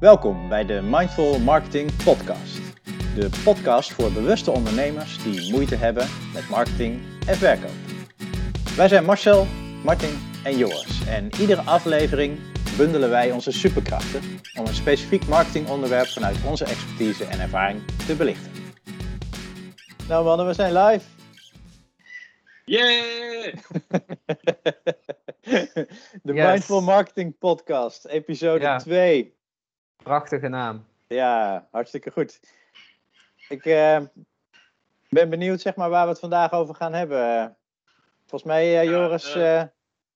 Welkom 0.00 0.48
bij 0.48 0.64
de 0.64 0.80
Mindful 0.82 1.38
Marketing 1.38 2.04
Podcast. 2.04 2.56
De 3.14 3.30
podcast 3.44 3.92
voor 3.92 4.12
bewuste 4.12 4.50
ondernemers 4.50 5.22
die 5.22 5.52
moeite 5.52 5.74
hebben 5.74 6.08
met 6.34 6.48
marketing 6.48 7.00
en 7.26 7.36
verkoop. 7.36 7.70
Wij 8.76 8.88
zijn 8.88 9.04
Marcel, 9.04 9.46
Martin 9.84 10.18
en 10.44 10.56
Joris 10.56 11.06
en 11.08 11.28
iedere 11.40 11.60
aflevering 11.60 12.38
bundelen 12.76 13.10
wij 13.10 13.30
onze 13.30 13.52
superkrachten 13.52 14.20
om 14.58 14.66
een 14.66 14.74
specifiek 14.74 15.26
marketingonderwerp 15.26 16.06
vanuit 16.06 16.36
onze 16.46 16.64
expertise 16.64 17.24
en 17.24 17.40
ervaring 17.40 17.80
te 18.06 18.16
belichten. 18.16 18.52
Nou 20.08 20.24
mannen, 20.24 20.46
we 20.46 20.52
zijn 20.52 20.72
live. 20.72 21.04
Yeah! 22.64 23.54
De 26.22 26.32
Yes. 26.34 26.46
Mindful 26.46 26.80
Marketing 26.82 27.38
Podcast, 27.38 28.06
episode 28.06 28.64
Ja. 28.64 28.78
2. 28.78 29.38
Prachtige 30.02 30.48
naam. 30.48 30.84
Ja, 31.06 31.68
hartstikke 31.70 32.10
goed. 32.10 32.40
Ik 33.48 33.64
eh, 33.64 34.00
ben 35.08 35.30
benieuwd 35.30 35.60
zeg 35.60 35.76
maar, 35.76 35.90
waar 35.90 36.04
we 36.04 36.10
het 36.10 36.20
vandaag 36.20 36.52
over 36.52 36.74
gaan 36.74 36.92
hebben. 36.92 37.56
Volgens 38.26 38.50
mij, 38.50 38.62
eh, 38.78 38.84
Ja, 38.84 38.90
Joris, 38.90 39.34
eh, 39.34 39.64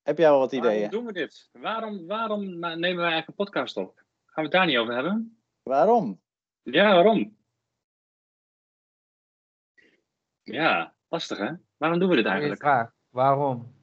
heb 0.03 0.19
jij 0.19 0.31
al 0.31 0.39
wat 0.39 0.53
Waarom 0.53 0.71
ideeën? 0.71 0.91
doen 0.91 1.05
we 1.05 1.13
dit? 1.13 1.49
Waarom, 1.53 2.07
waarom 2.07 2.41
nemen 2.59 2.79
wij 2.79 3.11
eigenlijk 3.13 3.29
een 3.29 3.35
podcast 3.35 3.77
op? 3.77 3.97
Gaan 3.97 4.05
we 4.35 4.43
het 4.43 4.53
daar 4.53 4.67
niet 4.67 4.77
over 4.79 4.95
hebben? 4.95 5.39
Waarom? 5.63 6.21
Ja, 6.63 6.95
waarom? 6.95 7.37
Ja, 10.43 10.95
lastig 11.09 11.39
hè? 11.39 11.53
Waarom 11.77 11.99
doen 11.99 12.09
we 12.09 12.17
dit 12.17 12.27
eigenlijk? 12.27 12.61
vraag. 12.61 12.93
Waarom? 13.09 13.75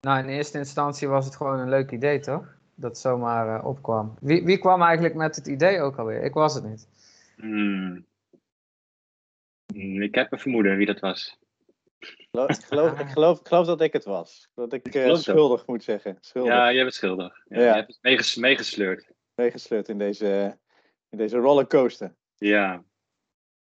Nou, 0.00 0.18
in 0.18 0.28
eerste 0.28 0.58
instantie 0.58 1.08
was 1.08 1.24
het 1.24 1.36
gewoon 1.36 1.58
een 1.58 1.68
leuk 1.68 1.90
idee, 1.90 2.20
toch? 2.20 2.55
Dat 2.78 2.98
zomaar 2.98 3.58
eh, 3.58 3.66
opkwam. 3.66 4.14
Wie, 4.20 4.44
wie 4.44 4.58
kwam 4.58 4.82
eigenlijk 4.82 5.14
met 5.14 5.36
het 5.36 5.46
idee 5.46 5.80
ook 5.80 5.96
alweer? 5.98 6.22
Ik 6.22 6.32
was 6.34 6.54
het 6.54 6.64
niet. 6.64 6.88
Hmm. 7.36 8.06
Hmm, 9.72 10.02
Ik 10.02 10.14
heb 10.14 10.32
een 10.32 10.38
vermoeden 10.38 10.76
wie 10.76 10.86
dat 10.86 11.00
was. 11.00 11.38
Ik 12.00 12.16
geloof, 12.30 12.50
ik 13.00 13.06
geloof, 13.08 13.40
ik 13.40 13.46
geloof 13.46 13.66
dat 13.66 13.80
ik 13.80 13.92
het 13.92 14.04
was. 14.04 14.48
Dat 14.54 14.72
ik 14.72 14.86
eh, 14.94 15.06
dat. 15.06 15.22
schuldig 15.22 15.66
moet 15.66 15.84
zeggen. 15.84 16.16
Schuldig. 16.20 16.52
Ja, 16.52 16.72
jij 16.72 16.82
bent 16.82 16.94
schuldig. 16.94 17.42
Ja, 17.48 17.58
Ja. 17.60 17.66
Je 17.66 17.72
hebt 17.74 17.86
het 17.88 17.98
meeges- 18.02 18.36
meegesleurd. 18.36 19.10
Meegesleurd 19.34 19.88
in 19.88 19.98
deze, 19.98 20.58
in 21.08 21.18
deze 21.18 21.36
rollercoaster. 21.36 22.14
Ja. 22.36 22.84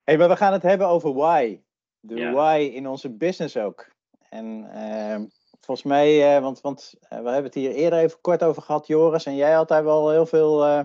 Hey, 0.04 0.18
maar 0.18 0.28
we 0.28 0.36
gaan 0.36 0.52
het 0.52 0.62
hebben 0.62 0.86
over 0.86 1.14
why. 1.14 1.60
De 2.00 2.14
Ja. 2.16 2.32
why 2.32 2.70
in 2.74 2.86
onze 2.88 3.10
business 3.10 3.56
ook. 3.56 3.90
En 4.28 4.70
ehm, 4.72 5.24
volgens 5.64 5.86
mij, 5.86 6.36
eh, 6.36 6.42
want, 6.42 6.60
want 6.60 6.94
eh, 7.00 7.08
we 7.08 7.24
hebben 7.24 7.44
het 7.44 7.54
hier 7.54 7.70
eerder 7.70 7.98
even 7.98 8.20
kort 8.20 8.42
over 8.42 8.62
gehad, 8.62 8.86
Joris. 8.86 9.26
En 9.26 9.36
jij 9.36 9.52
had 9.52 9.68
daar 9.68 9.84
wel 9.84 10.10
heel 10.10 10.26
veel, 10.26 10.64
eh, 10.64 10.84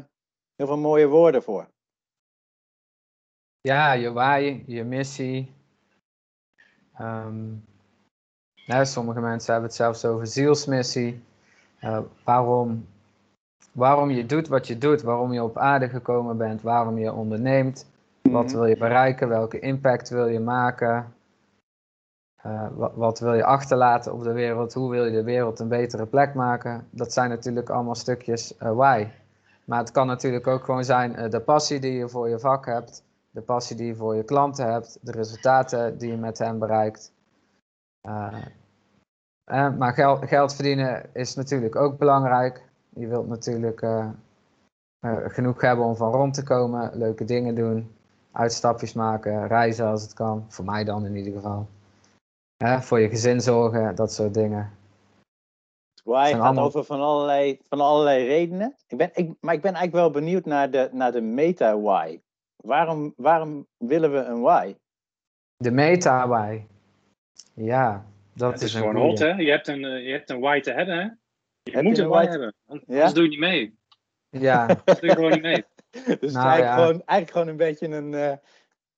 heel 0.56 0.68
veel 0.68 0.78
mooie 0.78 1.08
woorden 1.08 1.44
voor. 1.44 1.68
Ja, 3.62 3.92
je 3.94 4.12
why, 4.12 4.64
je 4.66 4.84
missie. 4.84 5.52
Ehm, 6.94 7.46
nou, 8.66 8.86
sommige 8.86 9.20
mensen 9.20 9.52
hebben 9.52 9.70
het 9.70 9.80
zelfs 9.80 10.06
over 10.06 10.28
zielsmissie. 10.28 11.24
Waarom, 12.24 12.88
waarom 13.72 14.10
je 14.10 14.26
doet 14.26 14.48
wat 14.48 14.68
je 14.68 14.78
doet, 14.78 15.02
waarom 15.02 15.34
je 15.34 15.44
op 15.44 15.58
aarde 15.58 15.90
gekomen 15.90 16.38
bent, 16.38 16.62
waarom 16.62 16.98
je 16.98 17.14
onderneemt. 17.14 17.90
Wat 18.22 18.46
Mhm. 18.46 18.54
wil 18.56 18.66
je 18.66 18.78
bereiken? 18.78 19.28
Welke 19.28 19.60
impact 19.60 20.10
wil 20.10 20.28
je 20.28 20.40
maken? 20.40 21.16
Eh, 22.48 22.68
wat, 22.94 23.20
wil 23.20 23.34
je 23.34 23.44
achterlaten 23.44 24.14
op 24.14 24.24
de 24.24 24.32
wereld? 24.32 24.74
Hoe 24.74 24.90
wil 24.90 25.06
je 25.06 25.12
de 25.12 25.24
wereld 25.24 25.60
een 25.60 25.68
betere 25.68 26.06
plek 26.06 26.34
maken? 26.34 26.88
Dat 26.90 27.14
zijn 27.14 27.30
natuurlijk 27.30 27.70
allemaal 27.70 27.96
stukjes 27.96 28.58
eh, 28.58 28.72
why. 28.72 29.08
Maar 29.66 29.80
het 29.80 29.92
kan 29.92 30.08
natuurlijk 30.08 30.48
ook 30.48 30.64
gewoon 30.64 30.84
zijn 30.84 31.16
eh, 31.16 31.30
de 31.30 31.40
passie 31.40 31.80
die 31.80 31.92
je 31.92 32.10
voor 32.10 32.30
je 32.30 32.40
vak 32.40 32.66
hebt, 32.66 33.04
de 33.32 33.42
passie 33.42 33.76
die 33.76 33.88
je 33.88 33.96
voor 33.96 34.16
je 34.16 34.24
klanten 34.24 34.72
hebt, 34.72 34.98
de 35.02 35.12
resultaten 35.12 35.98
die 35.98 36.12
je 36.12 36.18
met 36.18 36.38
hen 36.38 36.60
bereikt. 36.60 37.14
Maar 39.78 39.94
geld, 39.94 40.28
geld 40.28 40.56
verdienen 40.56 41.06
is 41.14 41.36
natuurlijk 41.36 41.76
ook 41.76 41.98
belangrijk. 41.98 42.64
Je 42.90 43.08
wilt 43.08 43.28
natuurlijk 43.28 43.86
genoeg 45.28 45.62
hebben 45.62 45.86
om 45.86 45.96
van 45.96 46.12
rond 46.12 46.34
te 46.34 46.44
komen, 46.44 46.92
leuke 46.94 47.26
dingen 47.26 47.56
doen, 47.56 47.96
uitstapjes 48.32 48.94
maken, 48.94 49.48
reizen 49.48 49.88
als 49.88 50.02
het 50.02 50.14
kan. 50.14 50.46
Voor 50.48 50.66
mij 50.66 50.84
dan 50.84 51.06
in 51.06 51.16
ieder 51.16 51.34
geval. 51.34 51.68
Hè, 52.58 52.82
voor 52.82 53.00
je 53.00 53.10
gezin 53.10 53.42
zorgen, 53.42 53.96
dat 53.96 54.12
soort 54.14 54.34
dingen. 54.34 54.72
Why 56.04 56.24
zijn 56.26 56.36
gaat 56.36 56.42
allemaal- 56.46 56.66
over 56.66 56.84
van 56.84 57.00
allerlei, 57.02 57.60
van 57.70 57.80
allerlei 57.80 58.26
redenen. 58.26 58.76
Ik 58.88 58.98
ben, 58.98 59.10
ik, 59.14 59.32
maar 59.40 59.54
ik 59.54 59.62
ben 59.62 59.74
eigenlijk 59.74 59.94
wel 59.94 60.22
benieuwd 60.22 60.46
naar 60.46 60.72
de, 60.72 60.90
naar 60.92 61.12
de 61.12 61.22
meta-why. 61.22 62.20
Waarom, 62.56 63.14
waarom 63.18 63.68
willen 63.78 64.12
we 64.12 64.18
een 64.18 64.42
why? 64.42 64.76
De 65.58 65.72
meta 65.72 66.28
why. 66.28 66.62
Ja, 67.54 68.06
dat 68.34 68.52
het 68.52 68.62
is, 68.62 68.68
is 68.68 68.74
een 68.74 68.80
gewoon 68.80 68.96
goeie. 68.96 69.10
hot 69.10 69.20
hè? 69.20 69.28
Je 69.32 69.50
hebt 69.52 69.68
een, 69.68 69.86
eh, 69.86 70.06
je 70.06 70.12
hebt 70.12 70.30
een 70.30 70.40
why 70.40 70.60
te 70.60 70.72
hebben 70.72 70.96
hè? 70.98 71.04
Je 71.64 71.72
Heb 71.72 71.84
moet 71.84 71.96
je 71.96 72.02
een 72.04 72.08
een 72.08 72.14
why 72.16 72.28
hebben. 72.28 72.54
Anders 72.68 72.86
Ja? 72.88 73.12
doe 73.12 73.24
je 73.24 73.30
niet 73.30 73.40
mee. 73.40 73.78
Ja, 74.30 74.62
Anders 74.62 75.00
doe 75.00 75.10
je 75.10 75.16
gewoon 75.16 75.32
niet 75.32 75.42
mee. 75.42 75.66
Dus 75.92 76.06
het 76.06 76.24
is 76.24 76.34
Nou, 76.34 76.48
eigenlijk, 76.48 76.78
ja. 76.78 76.86
gewoon, 76.86 77.02
eigenlijk 77.06 77.32
gewoon 77.32 77.48
een 77.48 77.58
beetje 77.58 77.88
een, 77.88 78.14
eh, 78.14 78.38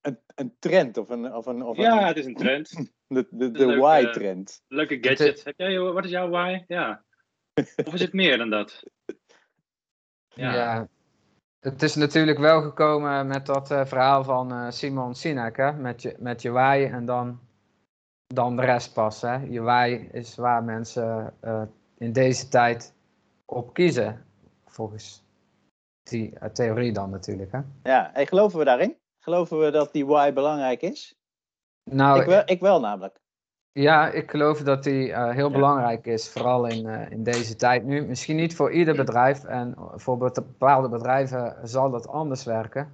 een, 0.02 0.20
een 0.36 0.56
trend 0.60 0.98
of 0.98 1.10
een, 1.10 1.34
of 1.34 1.46
een, 1.46 1.64
of 1.64 1.78
Ja, 1.78 2.02
een 2.02 2.08
het 2.08 2.18
is 2.18 2.26
een 2.26 2.36
trend. 2.36 2.70
de, 3.08 3.28
de, 3.30 3.52
de 3.52 3.66
leuke- 3.66 3.82
why-trend. 3.82 4.64
Leuke 4.68 4.98
gadget. 5.02 5.44
Heb 5.44 5.58
jij, 5.58 5.80
wat 5.80 6.06
is 6.06 6.12
jouw 6.12 6.30
why? 6.30 6.64
Ja. 6.68 7.04
Of 7.88 7.94
is 7.94 8.02
het 8.02 8.14
meer 8.14 8.38
dan 8.38 8.50
dat? 8.50 8.84
ja. 10.28 10.54
Ja. 10.54 10.88
Het 11.60 11.82
is 11.82 11.96
natuurlijk 11.96 12.38
wel 12.38 12.62
gekomen 12.62 13.28
met 13.28 13.46
dat 13.46 13.72
eh, 13.72 13.86
verhaal 13.86 14.24
van 14.24 14.52
eh, 14.52 14.70
Simon 14.70 15.16
Sinek, 15.16 15.58
hè? 15.58 15.74
Met, 15.74 16.02
je, 16.02 16.16
met 16.20 16.42
je 16.42 16.50
why 16.50 16.90
en 16.92 17.06
dan, 17.06 17.40
dan 18.28 18.56
de 18.56 18.62
rest 18.62 18.94
pas. 18.94 19.22
Hè? 19.22 19.36
Je 19.36 19.62
why 19.62 20.08
is 20.12 20.36
waar 20.36 20.64
mensen 20.64 21.34
eh, 21.40 21.64
in 21.98 22.12
deze 22.12 22.48
tijd 22.48 22.94
op 23.46 23.74
kiezen, 23.74 24.26
volgens 24.66 25.24
die 26.04 26.34
theorie 26.54 26.92
dan 26.92 27.10
natuurlijk. 27.10 27.52
Hè? 27.52 27.60
Ja, 27.84 28.14
en 28.14 28.28
geloven 28.28 28.60
we 28.60 28.66
daarin? 28.66 28.98
Geloven 29.30 29.60
we 29.60 29.72
dat 29.72 29.92
die 29.92 30.06
why 30.06 30.34
belangrijk 30.34 30.82
is? 30.82 31.16
Nou, 31.84 32.20
ik, 32.20 32.26
wel, 32.26 32.42
ik 32.46 32.60
wel 32.60 32.80
namelijk. 32.80 33.20
Ja, 33.72 34.08
ik 34.08 34.30
geloof 34.30 34.62
dat 34.62 34.84
die 34.84 35.12
eh, 35.14 35.30
heel 35.30 35.48
Ja. 35.48 35.54
belangrijk 35.54 36.06
is, 36.06 36.30
vooral 36.30 36.66
in, 36.66 36.88
eh, 36.88 37.12
in 37.12 37.24
deze 37.24 37.56
tijd 37.56 37.84
nu. 37.84 38.02
Misschien 38.06 38.36
niet 38.36 38.56
voor 38.56 38.72
ieder 38.72 38.96
bedrijf 38.96 39.44
en 39.44 39.76
voor 39.96 40.18
bepaalde 40.18 40.90
bedrijven 40.90 41.56
zal 41.64 41.90
dat 41.90 42.08
anders 42.08 42.44
werken. 42.44 42.94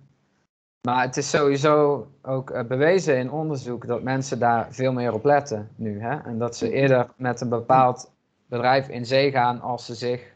Maar 0.81 1.01
het 1.01 1.17
is 1.17 1.29
sowieso 1.29 2.07
ook 2.21 2.49
eh, 2.49 2.63
bewezen 2.63 3.17
in 3.17 3.31
onderzoek 3.31 3.87
dat 3.87 4.03
mensen 4.03 4.39
daar 4.39 4.67
veel 4.71 4.93
meer 4.93 5.13
op 5.13 5.23
letten 5.23 5.69
nu. 5.75 6.01
Hè? 6.01 6.15
En 6.17 6.37
dat 6.37 6.55
ze 6.55 6.71
eerder 6.71 7.09
met 7.17 7.41
een 7.41 7.49
bepaald 7.49 8.11
bedrijf 8.45 8.89
in 8.89 9.05
zee 9.05 9.31
gaan 9.31 9.61
als 9.61 9.85
ze 9.85 9.95
zich 9.95 10.33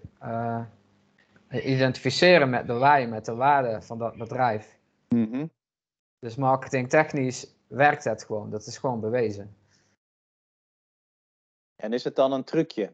identificeren 1.49 2.49
met 2.49 2.67
de 2.67 2.73
why, 2.73 3.07
met 3.09 3.25
de 3.25 3.35
waarde 3.35 3.81
van 3.81 3.97
dat 3.97 4.15
bedrijf. 4.17 4.77
Mhm. 5.09 5.45
Dus 6.19 6.35
marketingtechnisch 6.35 7.55
werkt 7.67 8.03
het 8.03 8.23
gewoon, 8.23 8.49
dat 8.49 8.65
is 8.65 8.77
gewoon 8.77 8.99
bewezen. 8.99 9.55
En 11.75 11.93
is 11.93 12.03
het 12.03 12.15
dan 12.15 12.31
een 12.31 12.43
trucje? 12.43 12.93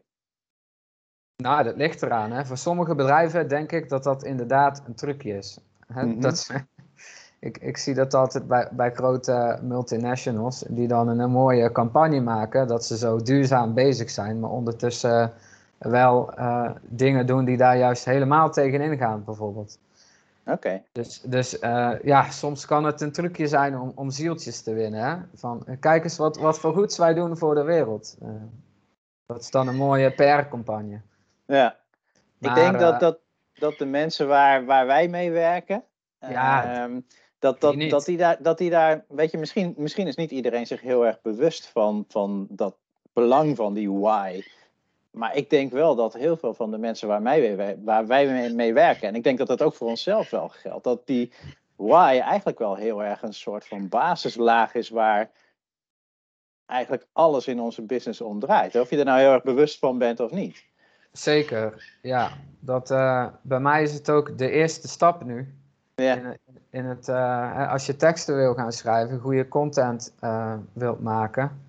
Nou, 1.42 1.62
dat 1.64 1.76
ligt 1.76 2.02
eraan. 2.02 2.32
Hè. 2.32 2.44
Voor 2.44 2.56
sommige 2.56 2.94
bedrijven 2.94 3.48
denk 3.48 3.72
ik 3.72 3.88
dat 3.88 4.02
dat 4.02 4.24
inderdaad 4.24 4.82
een 4.86 4.94
trucje 4.94 5.36
is. 5.36 5.58
Hè, 5.86 6.06
Mhm. 6.06 6.20
dat, 6.20 6.50
ik, 7.38 7.58
ik 7.58 7.76
zie 7.76 7.94
dat 7.94 8.14
altijd 8.14 8.46
bij, 8.46 8.68
bij 8.72 8.92
grote 8.92 9.58
multinationals, 9.62 10.64
die 10.68 10.88
dan 10.88 11.08
een, 11.08 11.30
mooie 11.30 11.72
campagne 11.72 12.20
maken, 12.20 12.66
dat 12.66 12.84
ze 12.84 12.96
zo 12.96 13.16
duurzaam 13.22 13.74
bezig 13.74 14.10
zijn, 14.10 14.40
maar 14.40 14.50
ondertussen 14.50 15.32
wel 15.78 16.32
eh, 16.34 16.70
dingen 16.82 17.26
doen 17.26 17.44
die 17.44 17.56
daar 17.56 17.76
juist 17.76 18.04
helemaal 18.04 18.50
tegenin 18.50 18.96
gaan, 18.96 19.24
bijvoorbeeld. 19.24 19.78
Oké. 20.46 20.82
Dus, 20.92 21.20
dus 21.20 21.58
eh, 21.58 21.92
ja, 22.02 22.30
soms 22.30 22.66
kan 22.66 22.84
het 22.84 23.00
een 23.00 23.12
trucje 23.12 23.46
zijn 23.46 23.78
om, 23.78 23.92
om 23.94 24.10
zieltjes 24.10 24.62
te 24.62 24.74
winnen. 24.74 25.04
Hè? 25.04 25.16
Van, 25.34 25.66
eh, 25.66 25.76
kijk 25.80 26.04
eens 26.04 26.16
wat, 26.16 26.36
wat 26.36 26.58
voor 26.58 26.72
goeds 26.72 26.98
wij 26.98 27.14
doen 27.14 27.36
voor 27.36 27.54
de 27.54 27.62
wereld. 27.62 28.16
Eh, 28.22 28.28
dat 29.26 29.40
is 29.40 29.50
dan 29.50 29.68
een 29.68 29.76
mooie 29.76 30.10
PR-campagne. 30.10 31.00
Ja. 31.46 31.76
Ik 32.40 32.54
denk 32.54 32.78
dat, 32.78 33.00
dat, 33.00 33.18
dat 33.54 33.78
de 33.78 33.86
mensen 33.86 34.28
waar, 34.28 34.64
waar 34.64 34.86
wij 34.86 35.08
mee 35.08 35.30
werken, 35.30 35.84
Ja, 36.18 36.74
ehm, 36.74 37.00
dat, 37.38 37.60
dat, 37.60 37.74
die 37.74 37.90
dat, 37.90 38.04
die 38.04 38.16
daar, 38.16 38.42
dat 38.42 38.58
die 38.58 38.70
daar, 38.70 39.04
weet 39.08 39.30
je, 39.30 39.38
misschien, 39.38 39.74
misschien 39.76 40.06
is 40.06 40.16
niet 40.16 40.30
iedereen 40.30 40.66
zich 40.66 40.80
heel 40.80 41.06
erg 41.06 41.20
bewust 41.22 41.66
van, 41.66 42.04
van 42.08 42.46
dat 42.50 42.76
belang 43.12 43.56
van 43.56 43.74
die 43.74 43.92
why. 43.92 44.42
Maar 45.16 45.36
ik 45.36 45.50
denk 45.50 45.72
wel 45.72 45.94
dat 45.94 46.12
heel 46.12 46.36
veel 46.36 46.54
van 46.54 46.70
de 46.70 46.78
mensen 46.78 47.08
waar, 47.08 47.22
mij, 47.22 47.76
waar 47.84 48.06
wij 48.06 48.26
mee, 48.26 48.54
mee 48.54 48.72
werken, 48.72 49.08
en 49.08 49.14
ik 49.14 49.22
denk 49.22 49.38
dat 49.38 49.46
dat 49.46 49.62
ook 49.62 49.74
voor 49.74 49.88
onszelf 49.88 50.30
wel 50.30 50.48
geldt, 50.48 50.84
dat 50.84 51.06
die 51.06 51.32
why 51.76 52.20
eigenlijk 52.22 52.58
wel 52.58 52.74
heel 52.74 53.04
erg 53.04 53.22
een 53.22 53.34
soort 53.34 53.66
van 53.66 53.88
basislaag 53.88 54.74
is 54.74 54.88
waar 54.88 55.30
eigenlijk 56.66 57.06
alles 57.12 57.46
in 57.46 57.60
onze 57.60 57.82
business 57.82 58.20
om 58.20 58.40
draait. 58.40 58.74
Of 58.74 58.90
je 58.90 58.98
er 58.98 59.04
nou 59.04 59.20
heel 59.20 59.32
erg 59.32 59.42
bewust 59.42 59.78
van 59.78 59.98
bent 59.98 60.20
of 60.20 60.30
niet. 60.30 60.64
Zeker, 61.12 61.92
ja. 62.02 62.30
Dat, 62.60 62.90
uh, 62.90 63.26
bij 63.42 63.60
mij 63.60 63.82
is 63.82 63.92
het 63.92 64.10
ook 64.10 64.38
de 64.38 64.50
eerste 64.50 64.88
stap 64.88 65.24
nu. 65.24 65.54
Ja. 65.94 66.14
In, 66.14 66.38
in 66.70 66.84
het, 66.84 67.08
uh, 67.08 67.72
als 67.72 67.86
je 67.86 67.96
teksten 67.96 68.36
wil 68.36 68.54
gaan 68.54 68.72
schrijven, 68.72 69.20
goede 69.20 69.48
content 69.48 70.14
uh, 70.20 70.54
wilt 70.72 71.00
maken, 71.00 71.65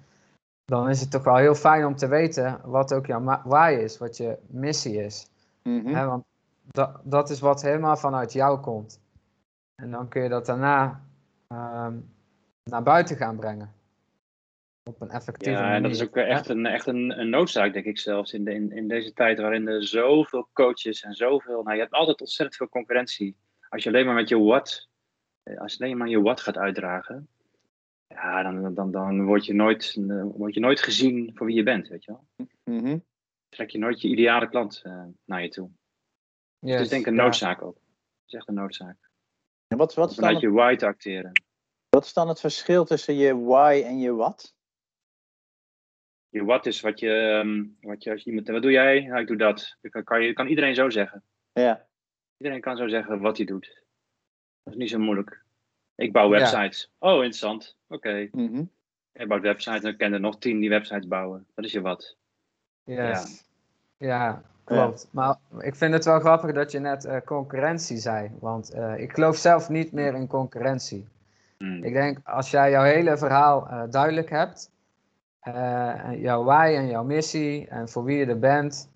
dan 0.72 0.90
is 0.90 1.02
het 1.02 1.12
toch 1.12 1.24
wel 1.24 1.36
heel 1.36 1.56
fijn 1.56 1.86
om 1.86 1.96
te 1.96 2.08
weten 2.08 2.60
wat 2.64 2.94
ook 2.94 3.06
jouw 3.06 3.42
why 3.44 3.80
is, 3.82 3.98
wat 3.98 4.18
je 4.18 4.38
missie 4.48 5.04
is. 5.04 5.30
Mm 5.64 5.86
-hmm. 5.86 6.06
want 6.06 6.26
dat, 6.72 7.00
dat 7.04 7.30
is 7.30 7.40
wat 7.40 7.62
helemaal 7.62 7.98
vanuit 7.98 8.34
jou 8.34 8.60
komt. 8.60 9.02
En 9.76 9.92
dan 9.92 10.08
kun 10.08 10.24
je 10.24 10.30
dat 10.30 10.46
daarna 10.46 11.02
um, 11.48 12.14
naar 12.64 12.84
buiten 12.84 13.18
gaan 13.18 13.36
brengen. 13.36 13.74
Op 14.84 15.02
een 15.02 15.10
effectieve 15.10 15.52
ja, 15.52 15.60
manier. 15.60 15.76
en 15.76 15.84
dat 15.84 15.92
is 15.92 16.04
ook 16.04 16.16
echt, 16.16 16.50
een, 16.50 16.66
echt 16.66 16.88
een, 16.88 17.20
een 17.20 17.30
noodzaak, 17.30 17.74
denk 17.74 17.86
ik 17.86 18.00
zelfs. 18.00 18.34
In, 18.34 18.44
de, 18.44 18.54
in, 18.54 18.72
in 18.72 18.88
deze 18.88 19.14
tijd 19.14 19.40
waarin 19.40 19.68
er 19.68 19.88
zoveel 19.88 20.50
coaches 20.54 21.04
en 21.04 21.14
zoveel. 21.14 21.64
Nou, 21.64 21.76
je 21.76 21.82
hebt 21.82 21.94
altijd 21.94 22.22
ontzettend 22.22 22.58
veel 22.58 22.70
concurrentie. 22.70 23.36
Als 23.70 23.84
je 23.84 23.90
alleen 23.90 24.06
maar 24.06 24.16
met 24.16 24.30
je 24.30 24.40
what. 24.40 24.88
Als 25.58 25.74
je 25.74 25.84
alleen 25.84 25.98
maar 25.98 26.08
je 26.08 26.22
what 26.22 26.42
gaat 26.42 26.58
uitdragen. 26.58 27.28
Ja, 28.08 28.44
dan, 28.44 28.74
dan, 28.74 28.92
dan 28.92 29.26
word, 29.26 29.46
je 29.46 29.54
nooit, 29.54 29.96
word 30.36 30.54
je 30.54 30.60
nooit 30.60 30.80
gezien 30.80 31.32
voor 31.36 31.46
wie 31.46 31.56
je 31.56 31.64
bent, 31.64 31.88
weet 31.88 32.04
je 32.04 32.12
wel. 32.12 32.28
Mm 32.64 32.86
-hmm. 32.86 33.06
Trek 33.50 33.70
je 33.70 33.78
nooit 33.78 34.02
je 34.02 34.08
ideale 34.08 34.50
klant 34.50 34.82
uh, 34.86 35.04
naar 35.26 35.42
je 35.42 35.50
toe. 35.50 35.70
Yes, 36.60 36.72
het 36.74 36.82
is 36.82 36.90
denk 36.90 37.02
ik 37.02 37.08
een 37.08 37.16
ja. 37.16 37.24
noodzaak 37.24 37.62
ook. 37.62 37.76
Het 37.76 38.28
is 38.28 38.34
echt 38.34 38.48
een 38.48 38.54
noodzaak. 38.54 39.10
En 39.68 39.78
wat, 39.78 39.94
wat, 39.94 40.10
is 40.10 40.16
dan 40.16 40.26
Vanuit 40.26 40.44
het, 40.44 40.52
je 40.54 40.58
why 40.58 40.76
te 40.76 40.86
acteren. 40.86 41.32
wat 41.90 42.06
is 42.06 42.14
dan 42.14 42.28
het 42.28 42.40
verschil 42.40 42.86
tussen 42.86 43.16
je 43.16 43.38
why 43.38 43.84
en 43.86 44.00
je 44.00 44.14
what? 44.14 44.56
Je 46.30 46.46
what 46.46 46.66
is 46.66 46.82
wat 46.82 47.00
je, 47.00 47.10
um, 47.10 47.78
wat 47.82 48.04
je 48.04 48.12
als 48.12 48.24
je 48.24 48.30
iemand, 48.30 48.48
wat 48.48 48.62
doe 48.62 48.72
jij? 48.72 49.02
Nou, 49.02 49.22
ik 49.22 49.28
doe 49.28 49.38
dat. 49.38 49.78
Dat 49.82 49.92
kan, 49.92 50.04
kan, 50.04 50.24
je, 50.24 50.34
kan 50.34 50.48
iedereen 50.48 50.76
zo 50.76 50.90
zeggen. 50.90 51.24
Ja. 51.52 51.88
Iedereen 52.38 52.62
kan 52.62 52.78
zo 52.78 52.88
zeggen 52.88 53.20
wat 53.20 53.38
hij 53.38 53.46
doet. 53.46 53.84
Dat 54.64 54.74
is 54.74 54.80
niet 54.80 54.90
zo 54.90 55.00
moeilijk. 55.00 55.46
Ik 55.98 56.12
bouw 56.12 56.30
websites. 56.30 56.92
Ja. 57.00 57.10
Oh, 57.10 57.16
interessant. 57.16 57.78
Oké. 57.88 58.08
Okay. 58.08 58.30
Mm 58.32 58.48
-hmm. 58.48 58.70
Je 59.12 59.28
bouwt 59.28 59.42
websites 59.42 59.84
en 59.84 59.90
ik 59.90 59.98
ken 59.98 60.14
er 60.14 60.20
nog 60.20 60.38
tien 60.38 60.60
die 60.60 60.70
websites 60.70 61.08
bouwen. 61.08 61.46
Dat 61.56 61.66
is 61.66 61.72
je 61.72 61.82
wat. 61.82 62.16
Yes. 62.84 63.46
Ja. 63.98 64.08
ja, 64.08 64.42
klopt. 64.64 65.08
Maar 65.12 65.36
ik 65.60 65.76
vind 65.76 65.94
het 65.94 66.06
wel 66.06 66.20
grappig 66.20 66.52
dat 66.52 66.72
je 66.72 66.80
net 66.80 67.06
uh, 67.06 67.18
concurrentie 67.26 67.98
zei. 67.98 68.32
Want 68.40 68.76
uh, 68.76 69.00
ik 69.00 69.14
geloof 69.14 69.36
zelf 69.36 69.70
niet 69.70 69.92
meer 69.92 70.14
in 70.14 70.28
concurrentie. 70.28 71.08
Mm. 71.58 71.84
Ik 71.84 71.94
denk, 71.94 72.20
als 72.24 72.52
jij 72.52 72.72
jouw 72.72 72.84
hele 72.84 73.18
verhaal 73.18 73.68
uh, 73.68 73.84
duidelijk 73.90 74.30
hebt, 74.30 74.72
jouw 76.18 76.44
why 76.44 76.74
en 76.76 76.88
jouw 76.88 77.04
missie 77.04 77.68
en 77.68 77.90
voor 77.90 78.04
wie 78.04 78.18
je 78.18 78.26
er 78.26 78.40
bent, 78.40 78.90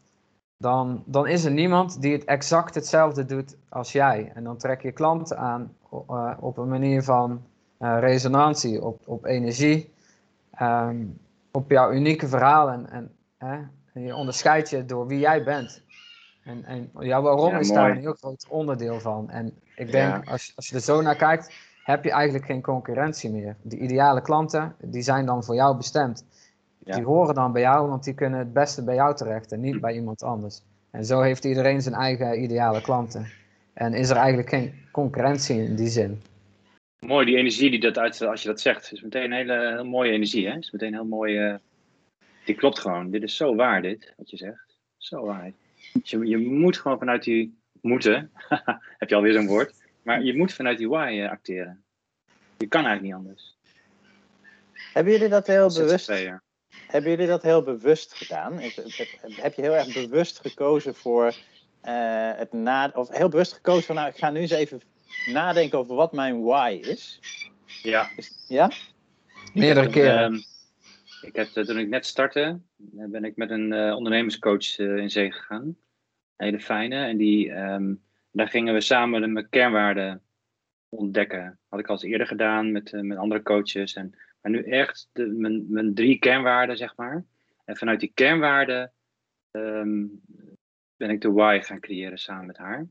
dan, 0.61 1.03
dan 1.05 1.27
is 1.27 1.45
er 1.45 1.51
niemand 1.51 2.01
die 2.01 2.11
het 2.13 2.23
exact 2.25 2.75
hetzelfde 2.75 3.25
doet 3.25 3.55
als 3.69 3.91
jij. 3.91 4.31
En 4.35 4.43
dan 4.43 4.57
trek 4.57 4.81
je 4.81 4.91
klanten 4.91 5.37
aan 5.37 5.73
uh, 6.09 6.31
op 6.39 6.57
een 6.57 6.69
manier 6.69 7.03
van 7.03 7.41
resonantie, 7.77 8.83
op, 8.83 9.01
op 9.05 9.25
energie, 9.25 9.93
um, 10.61 11.19
op 11.51 11.69
jouw 11.71 11.91
unieke 11.91 12.27
verhaal 12.27 12.69
en, 12.69 13.11
en 13.37 13.71
je 13.93 14.15
onderscheidt 14.15 14.69
je 14.69 14.85
door 14.85 15.07
wie 15.07 15.19
jij 15.19 15.43
bent. 15.43 15.83
En, 16.43 16.63
en 16.65 16.89
jouw 16.99 17.21
waarom 17.21 17.51
Ja, 17.51 17.59
is 17.59 17.67
mooi. 17.67 17.79
daar 17.79 17.89
een 17.91 17.97
heel 17.97 18.13
groot 18.13 18.45
onderdeel 18.49 18.99
van. 18.99 19.29
En 19.29 19.53
ik 19.75 19.91
denk, 19.91 20.25
Ja. 20.25 20.31
als, 20.31 20.53
als 20.55 20.67
je 20.69 20.75
er 20.75 20.81
zo 20.81 21.01
naar 21.01 21.15
kijkt, 21.15 21.53
heb 21.83 22.03
je 22.03 22.11
eigenlijk 22.11 22.45
geen 22.45 22.61
concurrentie 22.61 23.31
meer. 23.31 23.55
De 23.61 23.77
ideale 23.77 24.21
klanten, 24.21 24.75
die 24.81 25.01
zijn 25.01 25.25
dan 25.25 25.43
voor 25.43 25.55
jou 25.55 25.77
bestemd. 25.77 26.25
Ja. 26.83 26.95
Die 26.95 27.05
horen 27.05 27.35
dan 27.35 27.51
bij 27.51 27.61
jou, 27.61 27.87
want 27.87 28.03
die 28.03 28.13
kunnen 28.13 28.39
het 28.39 28.53
beste 28.53 28.83
bij 28.83 28.95
jou 28.95 29.15
terecht 29.15 29.51
en 29.51 29.59
niet 29.59 29.81
bij 29.81 29.93
iemand 29.93 30.23
anders. 30.23 30.61
En 30.91 31.05
zo 31.05 31.21
heeft 31.21 31.45
iedereen 31.45 31.81
zijn 31.81 31.95
eigen 31.95 32.43
ideale 32.43 32.81
klanten. 32.81 33.27
En 33.73 33.93
is 33.93 34.09
er 34.09 34.15
eigenlijk 34.15 34.49
geen 34.49 34.73
concurrentie 34.91 35.63
in 35.63 35.75
die 35.75 35.87
zin. 35.89 36.21
Mooi, 36.99 37.25
die 37.25 37.37
energie 37.37 37.69
die 37.69 37.79
dat 37.79 37.97
uit, 37.97 38.21
als 38.21 38.41
je 38.41 38.47
dat 38.47 38.61
zegt, 38.61 38.91
is 38.91 39.01
meteen 39.01 39.23
een 39.23 39.31
hele, 39.31 39.73
heel 39.73 39.85
mooie 39.85 40.11
energie. 40.11 40.47
Hè? 40.47 40.57
Is 40.57 40.71
meteen 40.71 40.93
heel 40.93 41.05
mooi. 41.05 41.37
eh, 41.37 41.55
die 42.45 42.55
klopt 42.55 42.79
gewoon. 42.79 43.11
Dit 43.11 43.23
is 43.23 43.35
zo 43.35 43.55
waar, 43.55 43.81
dit, 43.81 44.13
wat 44.17 44.29
je 44.29 44.37
zegt. 44.37 44.77
Zo 44.97 45.25
waar. 45.25 45.51
Dus 45.93 46.09
je, 46.09 46.27
je 46.27 46.37
moet 46.37 46.77
gewoon 46.77 46.97
vanuit 46.97 47.23
die 47.23 47.57
moeten, 47.81 48.31
heb 48.99 49.09
je 49.09 49.15
alweer 49.15 49.33
zo'n 49.33 49.47
woord, 49.47 49.73
maar 50.03 50.23
je 50.23 50.37
moet 50.37 50.53
vanuit 50.53 50.77
die 50.77 50.89
why 50.89 51.19
eh, 51.21 51.29
acteren. 51.29 51.83
Je 52.57 52.67
kan 52.67 52.85
eigenlijk 52.85 53.15
niet 53.15 53.25
anders. 53.25 53.57
Hebben 54.93 55.13
jullie 55.13 55.29
dat 55.29 55.47
heel 55.47 55.73
bewust, 55.73 56.05
ZZP'er. 56.05 56.41
Hebben 56.87 57.11
jullie 57.11 57.27
dat 57.27 57.41
heel 57.41 57.61
bewust 57.63 58.13
gedaan? 58.13 58.59
Heb- 58.59 59.11
Heb 59.35 59.53
je 59.53 59.61
heel 59.61 59.75
erg 59.75 59.93
bewust 59.93 60.39
gekozen 60.39 60.95
voor 60.95 61.35
eh, 61.81 62.31
het 62.35 62.53
na, 62.53 62.91
of 62.93 63.09
heel 63.09 63.29
bewust 63.29 63.53
gekozen 63.53 63.83
van 63.83 63.95
nou, 63.95 64.07
ik 64.09 64.17
ga 64.17 64.29
nu 64.29 64.39
eens 64.39 64.51
even 64.51 64.81
nadenken 65.25 65.77
over 65.77 65.95
wat 65.95 66.13
mijn 66.13 66.41
why 66.43 66.79
is? 66.81 67.19
Ja. 67.83 68.09
Is- 68.15 68.45
ja? 68.47 68.71
Meerdere 69.53 69.89
keren. 69.89 70.23
ehm, 70.23 70.33
ik 71.21 71.35
heb, 71.35 71.47
eh, 71.55 71.63
toen 71.63 71.79
ik 71.79 71.87
net 71.87 72.05
startte, 72.05 72.59
eh, 72.97 73.05
ben 73.07 73.23
ik 73.23 73.35
met 73.35 73.49
een 73.49 73.73
eh, 73.73 73.95
ondernemerscoach 73.95 74.77
eh, 74.77 74.95
in 74.95 75.09
zee 75.09 75.31
gegaan. 75.31 75.63
Een 75.63 76.45
hele 76.45 76.59
fijne. 76.59 76.95
En 77.05 77.17
die, 77.17 77.51
ehm, 77.51 77.93
daar 78.31 78.47
gingen 78.47 78.73
we 78.73 78.81
samen 78.81 79.21
de 79.21 79.27
mijn 79.27 79.49
kernwaarden 79.49 80.21
ontdekken. 80.89 81.59
Had 81.69 81.79
ik 81.79 81.87
al 81.87 81.93
eens 81.93 82.03
eerder 82.03 82.27
gedaan 82.27 82.71
met, 82.71 82.91
met 82.91 83.17
andere 83.17 83.41
coaches. 83.43 83.93
En, 83.93 84.15
maar 84.41 84.51
nu 84.51 84.63
echt 84.63 85.09
de, 85.11 85.25
mijn, 85.27 85.65
mijn 85.69 85.93
drie 85.93 86.19
kernwaarden, 86.19 86.77
zeg 86.77 86.95
maar. 86.95 87.25
En 87.65 87.77
vanuit 87.77 87.99
die 87.99 88.11
kernwaarden 88.13 88.91
ehm, 89.51 90.05
ben 90.95 91.09
ik 91.09 91.21
de 91.21 91.31
why 91.31 91.59
gaan 91.63 91.79
creëren 91.79 92.17
samen 92.17 92.45
met 92.45 92.57
haar. 92.57 92.87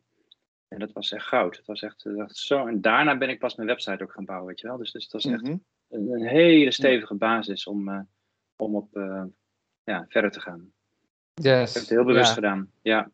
En 0.68 0.78
dat 0.78 0.92
was 0.92 1.12
echt 1.12 1.26
goud. 1.26 1.56
Dat 1.56 1.66
was 1.66 1.82
echt, 1.82 2.02
dat 2.04 2.14
was 2.14 2.46
zo. 2.46 2.66
En 2.66 2.80
daarna 2.80 3.18
ben 3.18 3.28
ik 3.28 3.38
pas 3.38 3.54
mijn 3.54 3.68
website 3.68 4.02
ook 4.02 4.12
gaan 4.12 4.24
bouwen, 4.24 4.48
weet 4.48 4.60
je 4.60 4.66
wel. 4.66 4.76
Dus, 4.76 4.92
dus 4.92 5.08
dat 5.08 5.24
is 5.24 5.30
echt 5.32 5.42
Mhm. 5.42 5.56
een, 5.88 6.10
een 6.12 6.26
hele 6.26 6.72
stevige 6.72 7.14
basis 7.14 7.66
om, 7.66 7.88
eh, 7.88 8.00
om 8.56 8.74
op 8.76 8.96
eh, 8.96 9.24
ja, 9.84 10.04
verder 10.08 10.30
te 10.30 10.40
gaan. 10.40 10.72
Ik 11.34 11.44
heb 11.44 11.60
Yes. 11.60 11.74
het 11.74 11.88
heel 11.88 12.04
bewust 12.04 12.28
Ja, 12.28 12.34
gedaan. 12.34 12.70
Ja, 12.82 13.10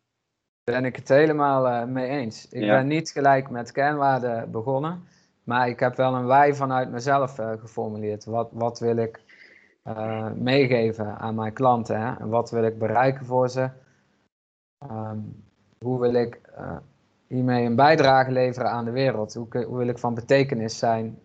ben 0.64 0.84
ik 0.84 0.96
het 0.96 1.08
helemaal 1.08 1.66
eh, 1.66 1.84
mee 1.84 2.08
eens. 2.08 2.48
Ik 2.48 2.62
Ja. 2.62 2.76
ben 2.76 2.86
niet 2.86 3.10
gelijk 3.10 3.50
met 3.50 3.72
kernwaarden 3.72 4.50
begonnen, 4.50 5.02
maar 5.46 5.68
ik 5.68 5.80
heb 5.80 5.96
wel 5.96 6.14
een 6.14 6.26
wij 6.26 6.54
vanuit 6.54 6.90
mezelf 6.90 7.38
eh, 7.38 7.50
geformuleerd. 7.58 8.24
Wat, 8.24 8.48
wat 8.52 8.78
wil 8.78 8.96
ik 8.96 9.20
eh, 9.82 10.30
meegeven 10.32 11.18
aan 11.18 11.34
mijn 11.34 11.52
klanten? 11.52 12.00
Hè? 12.00 12.14
En 12.14 12.28
wat 12.28 12.50
wil 12.50 12.64
ik 12.64 12.78
bereiken 12.78 13.26
voor 13.26 13.48
ze? 13.48 13.68
Ehm, 14.78 15.18
hoe 15.78 16.00
wil 16.00 16.14
ik 16.14 16.40
eh, 16.56 16.76
hiermee 17.26 17.66
een 17.66 17.76
bijdrage 17.76 18.30
leveren 18.30 18.70
aan 18.70 18.84
de 18.84 18.90
wereld? 18.90 19.34
Hoe, 19.34 19.64
hoe 19.64 19.78
wil 19.78 19.88
ik 19.88 19.98
van 19.98 20.14
betekenis 20.14 20.78
zijn 20.78 21.18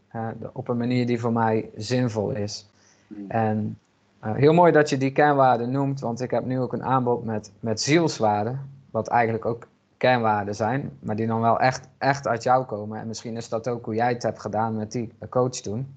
op 0.53 0.67
een 0.67 0.77
manier 0.77 1.07
die 1.07 1.19
voor 1.19 1.33
mij 1.33 1.69
zinvol 1.75 2.31
is? 2.31 2.69
Mm. 3.07 3.29
En 3.29 3.79
heel 4.19 4.53
mooi 4.53 4.71
dat 4.71 4.89
je 4.89 4.97
die 4.97 5.11
kernwaarden 5.11 5.71
noemt, 5.71 5.99
want 5.99 6.21
ik 6.21 6.31
heb 6.31 6.45
nu 6.45 6.59
ook 6.59 6.73
een 6.73 6.83
aanbod 6.83 7.23
met, 7.25 7.51
met 7.59 7.81
zielswaarden, 7.81 8.69
wat 8.91 9.07
eigenlijk 9.07 9.45
ook 9.45 9.67
kernwaarden 10.01 10.55
zijn, 10.55 10.97
maar 10.99 11.15
die 11.15 11.27
dan 11.27 11.41
wel 11.41 11.59
echt, 11.59 11.89
echt 11.97 12.27
uit 12.27 12.43
jou 12.43 12.65
komen. 12.65 12.99
En 12.99 13.07
misschien 13.07 13.37
is 13.37 13.49
dat 13.49 13.67
ook 13.67 13.85
hoe 13.85 13.95
jij 13.95 14.13
het 14.13 14.23
hebt 14.23 14.39
gedaan 14.39 14.75
met 14.75 14.91
die 14.91 15.13
coach 15.29 15.55
toen. 15.55 15.95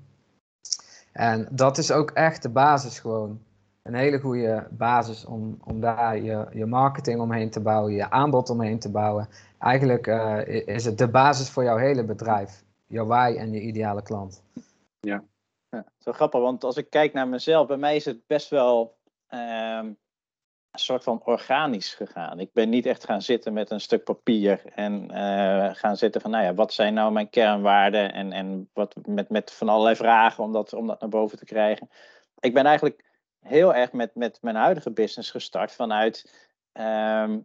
En 1.12 1.48
dat 1.50 1.78
is 1.78 1.92
ook 1.92 2.10
echt 2.10 2.42
de 2.42 2.48
basis 2.48 2.98
gewoon. 2.98 3.40
Een 3.82 3.94
hele 3.94 4.20
goede 4.20 4.68
basis 4.70 5.24
om, 5.24 5.58
om 5.64 5.80
daar 5.80 6.16
je, 6.16 6.46
je 6.52 6.66
marketing 6.66 7.20
omheen 7.20 7.50
te 7.50 7.60
bouwen, 7.60 7.92
je 7.92 8.10
aanbod 8.10 8.50
omheen 8.50 8.78
te 8.78 8.90
bouwen. 8.90 9.28
Eigenlijk 9.58 10.06
eh, 10.06 10.66
is 10.66 10.84
het 10.84 10.98
de 10.98 11.08
basis 11.08 11.50
voor 11.50 11.64
jouw 11.64 11.76
hele 11.76 12.04
bedrijf. 12.04 12.64
Jouw 12.86 13.06
why 13.06 13.34
en 13.38 13.52
je 13.52 13.60
ideale 13.60 14.02
klant. 14.02 14.42
Ja, 15.00 15.24
zo 15.98 16.12
grappig, 16.12 16.40
want 16.40 16.64
als 16.64 16.76
ik 16.76 16.90
kijk 16.90 17.12
naar 17.12 17.28
mezelf, 17.28 17.66
bij 17.66 17.76
mij 17.76 17.96
is 17.96 18.04
het 18.04 18.26
best 18.26 18.50
wel 18.50 18.96
ehm, 19.26 19.92
een 20.74 20.80
soort 20.80 21.02
van 21.02 21.22
organisch 21.24 21.94
gegaan. 21.94 22.40
Ik 22.40 22.52
ben 22.52 22.68
niet 22.68 22.86
echt 22.86 23.04
gaan 23.04 23.22
zitten 23.22 23.52
met 23.52 23.70
een 23.70 23.80
stuk 23.80 24.04
papier 24.04 24.62
en 24.74 25.10
eh, 25.10 25.74
gaan 25.74 25.96
zitten 25.96 26.20
van, 26.20 26.30
nou 26.30 26.44
ja, 26.44 26.54
wat 26.54 26.72
zijn 26.72 26.94
nou 26.94 27.12
mijn 27.12 27.30
kernwaarden 27.30 28.12
en, 28.12 28.32
en 28.32 28.70
wat 28.72 28.94
met, 29.06 29.28
met 29.28 29.52
van 29.52 29.68
allerlei 29.68 29.96
vragen 29.96 30.44
om 30.44 30.52
dat, 30.52 30.72
om 30.72 30.86
dat 30.86 31.00
naar 31.00 31.08
boven 31.08 31.38
te 31.38 31.44
krijgen. 31.44 31.90
Ik 32.38 32.54
ben 32.54 32.64
eigenlijk 32.66 33.04
heel 33.40 33.74
erg 33.74 33.92
met, 33.92 34.14
met 34.14 34.38
mijn 34.42 34.56
huidige 34.56 34.90
business 34.90 35.30
gestart 35.30 35.72
vanuit 35.72 36.48
ehm, 36.72 37.40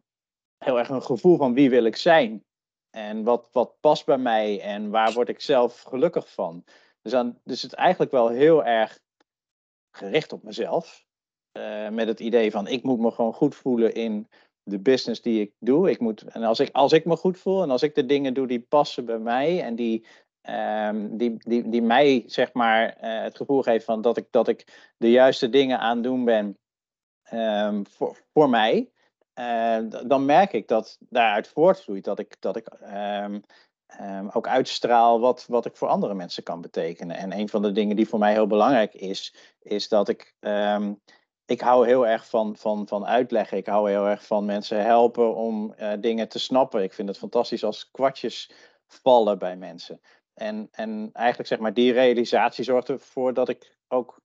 heel 0.57 0.79
erg 0.79 0.89
een 0.89 1.03
gevoel 1.03 1.37
van 1.37 1.53
wie 1.53 1.69
wil 1.69 1.83
ik 1.83 1.95
zijn. 1.95 2.43
En 2.89 3.23
wat, 3.23 3.49
wat 3.51 3.79
past 3.79 4.05
bij 4.05 4.17
mij 4.17 4.61
en 4.61 4.89
waar 4.89 5.13
word 5.13 5.29
ik 5.29 5.41
zelf 5.41 5.81
gelukkig 5.81 6.33
van. 6.33 6.63
Dus, 7.01 7.11
dan, 7.11 7.39
dus 7.43 7.61
het 7.61 7.73
eigenlijk 7.73 8.11
wel 8.11 8.27
heel 8.27 8.65
erg 8.65 8.99
gericht 9.91 10.33
op 10.33 10.43
mezelf. 10.43 11.07
Eh, 11.59 11.89
met 11.89 12.07
het 12.07 12.19
idee 12.19 12.51
van 12.51 12.67
ik 12.67 12.83
moet 12.83 12.99
me 12.99 13.11
gewoon 13.11 13.33
goed 13.33 13.55
voelen 13.55 13.93
in 13.93 14.27
de 14.63 14.79
business 14.79 15.21
die 15.21 15.41
ik 15.41 15.53
doe. 15.59 15.89
Ik 15.89 15.99
moet, 15.99 16.23
en 16.23 16.43
als 16.43 16.59
ik, 16.59 16.69
als 16.71 16.91
ik 16.91 17.05
me 17.05 17.15
goed 17.15 17.37
voel 17.39 17.63
en 17.63 17.69
als 17.69 17.83
ik 17.83 17.95
de 17.95 18.05
dingen 18.05 18.33
doe 18.33 18.47
die 18.47 18.59
passen 18.59 19.05
bij 19.05 19.19
mij 19.19 19.61
en 19.63 19.75
die, 19.75 20.05
ehm, 20.41 21.17
die, 21.17 21.35
die, 21.37 21.69
die 21.69 21.81
mij 21.81 22.23
zeg 22.25 22.53
maar 22.53 22.89
eh, 22.89 23.21
het 23.21 23.37
gevoel 23.37 23.61
geven 23.61 23.85
van 23.85 24.01
dat 24.01 24.17
ik, 24.17 24.27
dat 24.29 24.47
ik 24.47 24.91
de 24.97 25.11
juiste 25.11 25.49
dingen 25.49 25.79
aan 25.79 26.01
doen 26.01 26.25
ben 26.25 26.57
ehm, 27.23 27.83
voor, 27.89 28.17
voor 28.33 28.49
mij. 28.49 28.89
eh, 29.33 29.77
dan 30.05 30.25
merk 30.25 30.53
ik 30.53 30.67
dat 30.67 30.97
daaruit 31.09 31.47
voortvloeit 31.47 32.03
dat 32.03 32.19
ik, 32.19 32.35
dat 32.39 32.55
ik 32.55 32.67
ehm, 32.67 33.39
ook 34.33 34.47
uitstraal 34.47 35.19
wat, 35.19 35.45
wat 35.47 35.65
ik 35.65 35.75
voor 35.75 35.87
andere 35.87 36.13
mensen 36.13 36.43
kan 36.43 36.61
betekenen. 36.61 37.15
En 37.15 37.33
een 37.39 37.49
van 37.49 37.61
de 37.61 37.71
dingen 37.71 37.95
die 37.95 38.07
voor 38.07 38.19
mij 38.19 38.33
heel 38.33 38.47
belangrijk 38.47 38.93
is, 38.93 39.35
is 39.59 39.87
dat 39.87 40.09
ik. 40.09 40.35
Ik 41.49 41.61
hou 41.61 41.87
heel 41.87 42.07
erg 42.07 42.27
van, 42.27 42.55
van, 42.55 42.87
van 42.87 43.05
uitleggen. 43.05 43.57
Ik 43.57 43.65
hou 43.65 43.89
heel 43.89 44.07
erg 44.07 44.25
van 44.25 44.45
mensen 44.45 44.83
helpen 44.83 45.35
om 45.35 45.73
eh, 45.73 45.91
dingen 45.99 46.29
te 46.29 46.39
snappen. 46.39 46.83
Ik 46.83 46.93
vind 46.93 47.07
het 47.07 47.17
fantastisch 47.17 47.63
als 47.63 47.91
kwartjes 47.91 48.51
vallen 48.87 49.37
bij 49.39 49.55
mensen. 49.55 50.01
En, 50.33 50.67
en 50.71 51.09
eigenlijk 51.13 51.49
zeg 51.49 51.59
maar, 51.59 51.73
die 51.73 51.93
realisatie 51.93 52.63
zorgt 52.63 52.89
ervoor 52.89 53.33
dat 53.33 53.49
ik 53.49 53.77
ook 53.87 54.21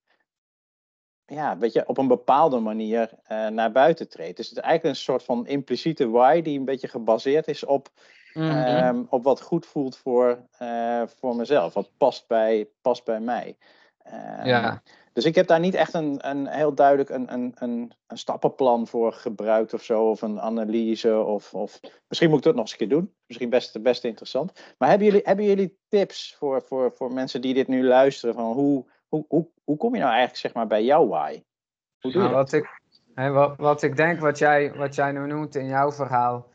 ja, 1.26 1.59
weet 1.59 1.73
je, 1.73 1.88
op 1.88 1.99
een 1.99 2.09
bepaalde 2.09 2.59
manier 2.59 3.11
eh, 3.23 3.47
naar 3.47 3.73
buiten 3.73 4.09
treedt. 4.09 4.37
Dus 4.37 4.49
het 4.49 4.59
is 4.59 4.62
eigenlijk 4.62 4.95
een 4.97 5.02
soort 5.02 5.23
van 5.23 5.47
impliciete 5.47 6.09
why 6.09 6.43
die 6.43 6.59
een 6.59 6.64
beetje 6.64 6.88
gebaseerd 6.88 7.49
is 7.49 7.64
op, 7.64 7.88
Mhm. 8.35 8.50
ehm, 8.50 9.02
op 9.09 9.25
wat 9.25 9.40
goed 9.40 9.66
voelt 9.66 9.97
voor, 9.97 10.47
eh, 10.59 11.02
voor 11.07 11.37
mezelf. 11.37 11.75
Wat 11.75 11.90
past 11.97 12.26
bij, 12.26 12.69
past 12.81 13.04
bij 13.04 13.21
mij. 13.21 13.57
Ehm, 13.99 14.47
ja. 14.47 14.83
Dus 15.14 15.25
ik 15.25 15.35
heb 15.35 15.47
daar 15.47 15.61
niet 15.61 15.75
echt 15.75 15.94
een, 15.94 16.28
een 16.28 16.47
heel 16.47 16.75
duidelijk 16.75 17.09
een, 17.09 17.33
een, 17.33 17.52
een, 17.54 17.92
een 18.06 18.18
stappenplan 18.18 18.87
voor 18.87 19.12
gebruikt 19.12 19.75
of 19.75 19.83
zo. 19.83 20.11
Of 20.11 20.23
een 20.23 20.40
analyse. 20.40 21.16
Of, 21.16 21.54
of 21.54 21.80
misschien 22.09 22.28
moet 22.28 22.38
ik 22.38 22.44
dat 22.44 22.54
nog 22.54 22.62
eens 22.62 22.73
een 22.73 22.78
keer 22.78 22.88
doen. 22.88 23.14
Misschien 23.26 23.50
best, 23.50 23.83
best 23.83 24.04
interessant. 24.04 24.52
Maar 24.78 24.88
hebben 24.88 25.06
jullie, 25.06 25.23
hebben 25.25 25.44
jullie 25.44 25.78
tips 25.88 26.35
voor, 26.38 26.62
voor, 26.62 26.92
voor 26.92 27.12
mensen 27.12 27.40
die 27.40 27.54
dit 27.54 27.68
nu 27.68 27.85
luisteren? 27.85 28.35
Van 28.35 28.52
hoe, 28.52 28.87
hoe, 29.09 29.25
hoe, 29.28 29.49
hoe 29.64 29.76
kom 29.76 29.94
je 29.94 30.00
nou 30.00 30.11
eigenlijk 30.11 30.40
zeg 30.40 30.52
maar, 30.54 30.66
bij 30.66 30.85
jouw 30.85 31.06
why? 31.06 31.42
Hoe 32.00 32.12
doe 32.12 32.23
je 32.23 32.28
Nou, 32.28 32.30
dat? 32.30 32.50
wat, 32.50 32.52
ik, 32.52 32.80
hè, 33.14 33.30
wat, 33.30 33.56
wat 33.56 33.83
ik 33.83 33.97
denk, 33.97 34.21
wat 34.21 34.38
jij, 34.38 34.73
wat 34.73 34.94
jij 34.94 35.12
nu 35.12 35.26
noemt 35.26 35.54
in 35.54 35.66
jouw 35.66 35.92
verhaal, 35.92 36.47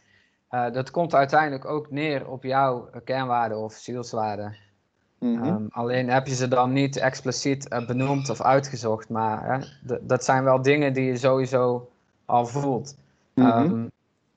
eh, 0.50 0.72
dat 0.72 0.92
komt 0.92 1.14
uiteindelijk 1.14 1.66
ook 1.66 1.92
neer 1.92 2.30
op 2.30 2.44
jouw 2.44 2.90
kernwaarden 3.04 3.58
of 3.58 3.74
zielswaarden. 3.74 4.58
Mhm. 5.20 5.44
Ehm, 5.44 5.66
alleen 5.70 6.10
heb 6.10 6.28
je 6.28 6.36
ze 6.36 6.48
dan 6.48 6.72
niet 6.72 6.98
expliciet 6.98 7.68
eh, 7.68 7.86
benoemd 7.86 8.30
of 8.30 8.42
uitgezocht, 8.42 9.10
maar 9.10 9.54
hè, 9.54 9.66
dat 10.02 10.24
zijn 10.24 10.44
wel 10.44 10.62
dingen 10.62 10.94
die 10.94 11.06
je 11.06 11.18
sowieso 11.18 11.90
al 12.26 12.46
voelt. 12.46 12.96
Mhm. 13.34 13.48
Ehm, 13.48 13.88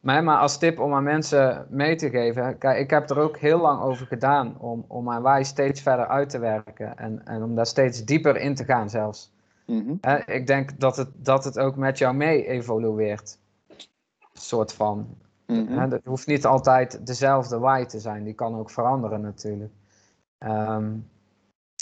maar, 0.01 0.25
maar 0.25 0.39
als 0.39 0.59
tip 0.59 0.79
om 0.79 0.95
aan 0.95 1.03
mensen 1.03 1.67
mee 1.71 1.97
te 1.97 2.11
geven, 2.11 2.59
kijk, 2.59 2.79
ik 2.79 2.91
heb 2.91 3.11
er 3.11 3.19
ook 3.19 3.39
heel 3.39 3.61
lang 3.61 3.83
over 3.83 4.07
gedaan 4.07 4.59
om, 4.59 4.85
om 4.87 5.05
mijn 5.05 5.23
why 5.23 5.43
steeds 5.43 5.81
verder 5.81 6.07
uit 6.07 6.31
te 6.31 6.39
werken 6.39 6.99
en, 6.99 7.27
en 7.27 7.43
om 7.43 7.55
daar 7.55 7.67
steeds 7.67 8.05
dieper 8.05 8.37
in 8.37 8.55
te 8.55 8.65
gaan 8.65 8.91
zelfs. 8.91 9.33
Mhm. 9.67 9.95
Hè, 10.01 10.31
ik 10.33 10.47
denk 10.47 10.81
dat 10.81 10.97
het, 10.97 11.09
dat 11.15 11.45
het 11.45 11.59
ook 11.59 11.77
met 11.77 11.99
jou 11.99 12.15
mee 12.15 12.47
evolueert. 12.47 13.39
Soort 14.33 14.73
van. 14.73 15.17
Het 15.47 16.05
hoeft 16.05 16.27
niet 16.27 16.47
altijd 16.47 17.07
dezelfde 17.07 17.59
why 17.59 17.85
te 17.85 18.01
zijn, 18.01 18.25
die 18.25 18.35
kan 18.35 18.59
ook 18.59 18.71
veranderen 18.71 19.21
natuurlijk. 19.21 19.73
Ehm, 20.43 20.93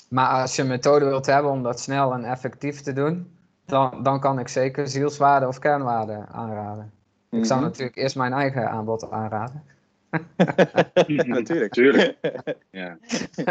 maar 0.08 0.28
als 0.40 0.56
je 0.56 0.62
een 0.62 0.68
methode 0.68 1.04
wilt 1.04 1.26
hebben 1.26 1.50
om 1.50 1.62
dat 1.62 1.80
snel 1.80 2.12
en 2.12 2.24
effectief 2.24 2.80
te 2.80 2.92
doen, 2.92 3.36
dan, 3.66 4.02
dan 4.02 4.20
kan 4.20 4.38
ik 4.38 4.48
zeker 4.48 4.88
zielswaarden 4.88 5.48
of 5.48 5.58
kernwaarden 5.58 6.28
aanraden. 6.28 6.92
Ik 7.30 7.44
zou 7.44 7.60
Mhm. 7.60 7.68
natuurlijk 7.68 7.96
eerst 7.96 8.16
mijn 8.16 8.32
eigen 8.32 8.70
aanbod 8.70 9.10
aanraden. 9.10 9.62
Natuurlijk. 11.26 11.72
Tuurlijk. 11.72 12.16
Ja. 12.70 12.98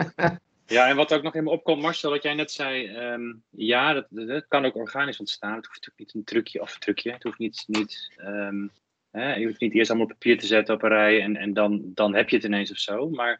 ja, 0.65 0.87
en 0.87 0.95
wat 0.95 1.13
ook 1.13 1.23
nog 1.23 1.35
in 1.35 1.43
me 1.43 1.49
opkomt, 1.49 1.81
Marcel, 1.81 2.11
wat 2.11 2.23
jij 2.23 2.33
net 2.33 2.51
zei. 2.51 2.87
ehm, 2.87 3.33
ja, 3.49 3.93
dat, 3.93 4.05
dat, 4.09 4.45
kan 4.47 4.65
ook 4.65 4.75
organisch 4.75 5.19
ontstaan. 5.19 5.55
Het 5.55 5.65
hoeft 5.65 5.85
natuurlijk 5.85 5.97
niet 5.99 6.15
een 6.15 6.23
trucje 6.23 6.61
of 6.61 6.73
een 6.73 6.79
trucje. 6.79 7.11
Het 7.11 7.23
hoeft 7.23 7.37
niet. 7.39 7.63
niet 7.67 8.11
ehm, 8.17 8.67
hè, 9.11 9.35
je 9.35 9.45
hoeft 9.45 9.59
niet 9.59 9.73
eerst 9.73 9.89
allemaal 9.89 10.07
papier 10.07 10.39
te 10.39 10.45
zetten 10.45 10.75
op 10.75 10.83
een 10.83 10.89
rij 10.89 11.21
en, 11.21 11.35
en 11.35 11.53
dan, 11.53 11.81
dan 11.85 12.15
heb 12.15 12.29
je 12.29 12.35
het 12.35 12.45
ineens 12.45 12.71
of 12.71 12.77
zo. 12.77 13.09
Maar 13.09 13.39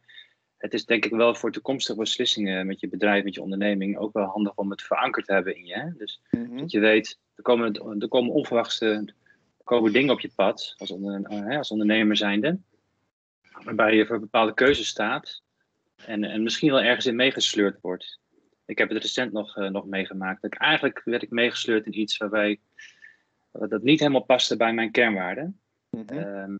het 0.60 0.74
is 0.74 0.86
denk 0.86 1.06
ik 1.06 1.12
wel 1.12 1.36
voor 1.36 1.51
toekomstige 1.51 2.00
beslissingen 2.00 2.66
met 2.66 2.80
je 2.80 2.88
bedrijf, 2.89 3.24
met 3.24 3.34
je 3.34 3.42
onderneming, 3.42 3.98
ook 3.98 4.13
wel 4.13 4.25
handig 4.25 4.56
om 4.56 4.70
het 4.70 4.82
verankerd 4.82 5.25
te 5.25 5.34
hebben 5.34 5.56
in 5.56 5.66
je. 5.66 5.74
Hè? 5.74 5.89
Dus 5.98 6.22
Mhm. 6.32 6.58
dat 6.58 6.72
je 6.72 6.80
weet, 6.80 7.20
er 7.36 7.44
komen, 7.44 8.00
er 8.00 8.08
komen 8.08 8.34
onverwachte 8.34 8.86
er 9.58 9.75
komen 9.75 9.94
dingen 9.94 10.13
op 10.13 10.20
je 10.20 10.32
pad 10.36 10.74
als, 10.78 10.92
onder, 10.92 11.58
als 11.58 11.72
ondernemer 11.72 12.18
zijnde. 12.18 12.60
Waarbij 13.63 13.96
je 13.96 14.06
voor 14.06 14.20
bepaalde 14.20 14.54
keuzes 14.54 14.88
staat. 14.88 15.42
En, 16.06 16.24
en 16.24 16.44
misschien 16.44 16.72
wel 16.72 16.82
ergens 16.82 17.06
in 17.06 17.16
meegesleurd 17.16 17.82
wordt. 17.82 18.20
Ik 18.66 18.78
heb 18.78 18.89
het 18.89 19.01
recent 19.01 19.32
nog, 19.32 19.58
eh, 19.58 19.70
nog 19.70 19.86
meegemaakt. 19.86 20.42
Dat 20.42 20.54
ik, 20.54 20.60
eigenlijk 20.60 21.01
werd 21.06 21.22
ik 21.22 21.30
meegesleurd 21.30 21.86
in 21.86 22.00
iets 22.00 22.18
waarbij 22.18 22.60
dat 23.51 23.82
niet 23.82 24.00
helemaal 24.00 24.24
paste 24.24 24.58
bij 24.58 24.74
mijn 24.74 24.92
kernwaarden. 24.92 25.60
Ehm, 26.06 26.56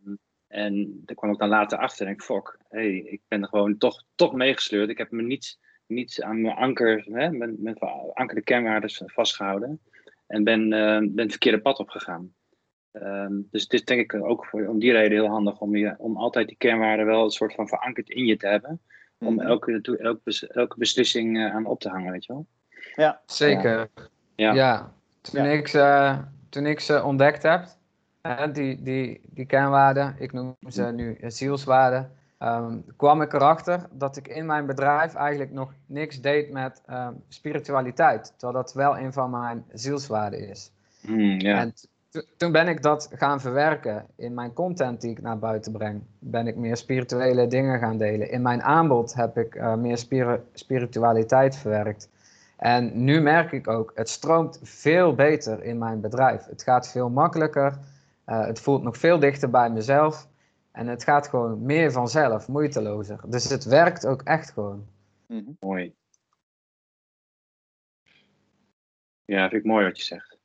en 0.50 1.01
daar 1.06 1.15
kwam 1.15 1.32
ik 1.32 1.38
dan 1.38 1.50
later 1.50 1.77
achter 1.77 2.06
en 2.06 2.12
ik 2.13 2.22
fok, 2.22 2.58
hey, 2.70 2.96
ik 2.98 3.22
ben 3.27 3.41
er 3.41 3.48
gewoon 3.48 3.77
toch, 3.77 4.03
toch 4.15 4.34
meegesleurd. 4.34 4.89
Ik 4.89 4.98
heb 4.98 5.12
me 5.12 5.22
niet, 5.22 5.60
niet 5.88 6.22
aan 6.24 6.41
mijn 6.41 6.56
anker, 6.56 7.06
hè, 7.12 7.32
mijn, 7.32 7.56
mijn 7.60 7.77
verankerde 7.77 8.41
kernwaarden 8.41 8.89
vastgehouden. 9.06 9.79
En 10.27 10.44
ben, 10.44 10.74
eh, 10.74 10.98
ben 11.00 11.18
het 11.18 11.29
verkeerde 11.32 11.62
pad 11.62 11.79
opgegaan. 11.79 12.34
Ehm, 12.91 13.34
dus 13.51 13.63
het 13.63 13.74
is 13.74 13.86
denk 13.86 14.00
ik 14.13 14.24
ook 14.24 14.46
voor, 14.46 14.68
om 14.68 14.79
die 14.79 14.91
reden 14.91 15.12
heel 15.18 15.27
handig 15.29 15.60
om, 15.60 15.75
je, 15.75 15.96
om 15.98 16.18
altijd 16.18 16.48
die 16.48 16.58
kernwaarden 16.58 17.06
wel 17.06 17.24
een 17.24 17.29
soort 17.29 17.53
van 17.53 17.68
verankerd 17.68 18.10
in 18.10 18.25
je 18.25 18.38
te 18.38 18.48
hebben. 18.48 18.82
Om 19.20 19.34
Mhm. 19.34 19.46
elke, 19.46 19.82
elke, 19.98 20.22
bes- 20.24 20.48
elke 20.48 20.77
beslissing 20.77 21.38
eh, 21.38 21.56
aan 21.56 21.65
op 21.65 21.79
te 21.79 21.89
hangen, 21.89 22.12
weet 22.12 22.25
je 22.25 22.34
wel. 22.34 22.46
Ja. 22.96 23.22
Zeker. 23.25 23.89
Ja. 24.36 24.53
Ja. 24.53 24.94
Toen, 25.22 25.44
Ja. 25.44 25.50
Ik 25.51 25.68
ze, 25.68 26.18
toen 26.50 26.65
ik 26.65 26.79
ze 26.79 27.03
ontdekt 27.03 27.44
heb, 27.44 27.65
die, 28.53 28.81
die, 28.81 29.21
die 29.23 29.45
kernwaarden, 29.45 30.15
ik 30.19 30.33
noem 30.33 30.55
ze 30.67 30.83
nu 30.83 31.17
zielswaarden, 31.21 32.11
ehm, 32.38 32.77
kwam 32.95 33.21
ik 33.21 33.33
erachter 33.33 33.88
dat 33.91 34.17
ik 34.17 34.27
in 34.27 34.45
mijn 34.45 34.65
bedrijf 34.65 35.15
eigenlijk 35.15 35.51
nog 35.51 35.73
niks 35.85 36.21
deed 36.21 36.51
met 36.51 36.81
ehm, 36.85 37.13
spiritualiteit. 37.27 38.33
Terwijl 38.38 38.63
dat 38.63 38.73
wel 38.73 38.97
een 38.97 39.13
van 39.13 39.29
mijn 39.29 39.65
zielswaarden 39.73 40.49
is. 40.49 40.71
Hmm. 41.01 41.39
En 41.39 41.73
to- 42.09 42.21
toen 42.38 42.51
ben 42.51 42.67
ik 42.67 42.81
dat 42.81 43.09
gaan 43.13 43.41
verwerken 43.41 44.05
in 44.15 44.33
mijn 44.33 44.53
content 44.53 45.01
die 45.01 45.11
ik 45.11 45.21
naar 45.21 45.39
buiten 45.39 45.71
breng. 45.71 46.01
Ben 46.19 46.47
ik 46.47 46.55
meer 46.55 46.77
spirituele 46.77 47.47
dingen 47.47 47.79
gaan 47.79 47.97
delen. 47.97 48.31
In 48.31 48.41
mijn 48.41 48.63
aanbod 48.63 49.13
heb 49.13 49.38
ik 49.38 49.55
eh, 49.55 49.75
meer 49.75 49.97
spiri- 49.97 50.41
spiritualiteit 50.53 51.55
verwerkt. 51.57 52.09
En 52.57 53.03
nu 53.03 53.21
merk 53.21 53.51
ik 53.51 53.67
ook, 53.67 53.91
het 53.95 54.09
stroomt 54.09 54.59
veel 54.63 55.15
beter 55.15 55.63
in 55.63 55.77
mijn 55.77 56.01
bedrijf. 56.01 56.45
Het 56.45 56.63
gaat 56.63 56.91
veel 56.91 57.09
makkelijker. 57.09 57.77
Eh, 58.29 58.45
het 58.45 58.59
voelt 58.59 58.83
nog 58.83 58.98
veel 58.98 59.19
dichter 59.19 59.50
bij 59.50 59.69
mezelf. 59.69 60.27
En 60.71 60.88
het 60.88 61.03
gaat 61.03 61.27
gewoon 61.27 61.62
meer 61.65 61.91
vanzelf, 61.91 62.48
moeitelozer. 62.48 63.19
Dus 63.27 63.50
het 63.50 63.63
werkt 63.63 64.05
ook 64.05 64.21
echt 64.21 64.51
gewoon. 64.51 64.88
Mhm. 65.27 65.51
Mooi. 65.59 65.95
Ja, 69.25 69.50
vind 69.50 69.62
ik 69.62 69.71
mooi 69.71 69.86
wat 69.86 69.98
je 69.98 70.03
zegt. 70.03 70.38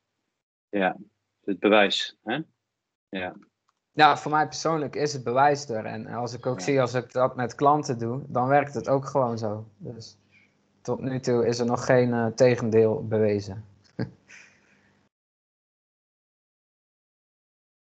Ja, 0.69 0.97
het 1.43 1.59
bewijs. 1.59 2.17
Hè? 2.23 2.39
Ja. 3.09 3.35
Ja, 3.91 4.17
voor 4.17 4.31
mij 4.31 4.45
persoonlijk 4.47 4.95
is 4.95 5.13
het 5.13 5.23
bewijs 5.23 5.69
er. 5.69 5.85
En 5.85 6.07
als 6.07 6.33
ik 6.33 6.45
ook 6.45 6.59
Ja. 6.59 6.65
zie 6.65 6.81
als 6.81 6.93
ik 6.93 7.11
dat 7.11 7.35
met 7.35 7.55
klanten 7.55 7.97
doe, 7.99 8.23
dan 8.27 8.47
werkt 8.47 8.73
het 8.73 8.89
ook 8.89 9.05
gewoon 9.05 9.37
zo. 9.37 9.67
Dus 9.77 10.17
tot 10.81 11.01
nu 11.01 11.19
toe 11.19 11.47
is 11.47 11.59
er 11.59 11.65
nog 11.65 11.85
geen 11.85 12.13
eh, 12.13 12.25
tegendeel 12.25 13.07
bewezen. 13.07 13.65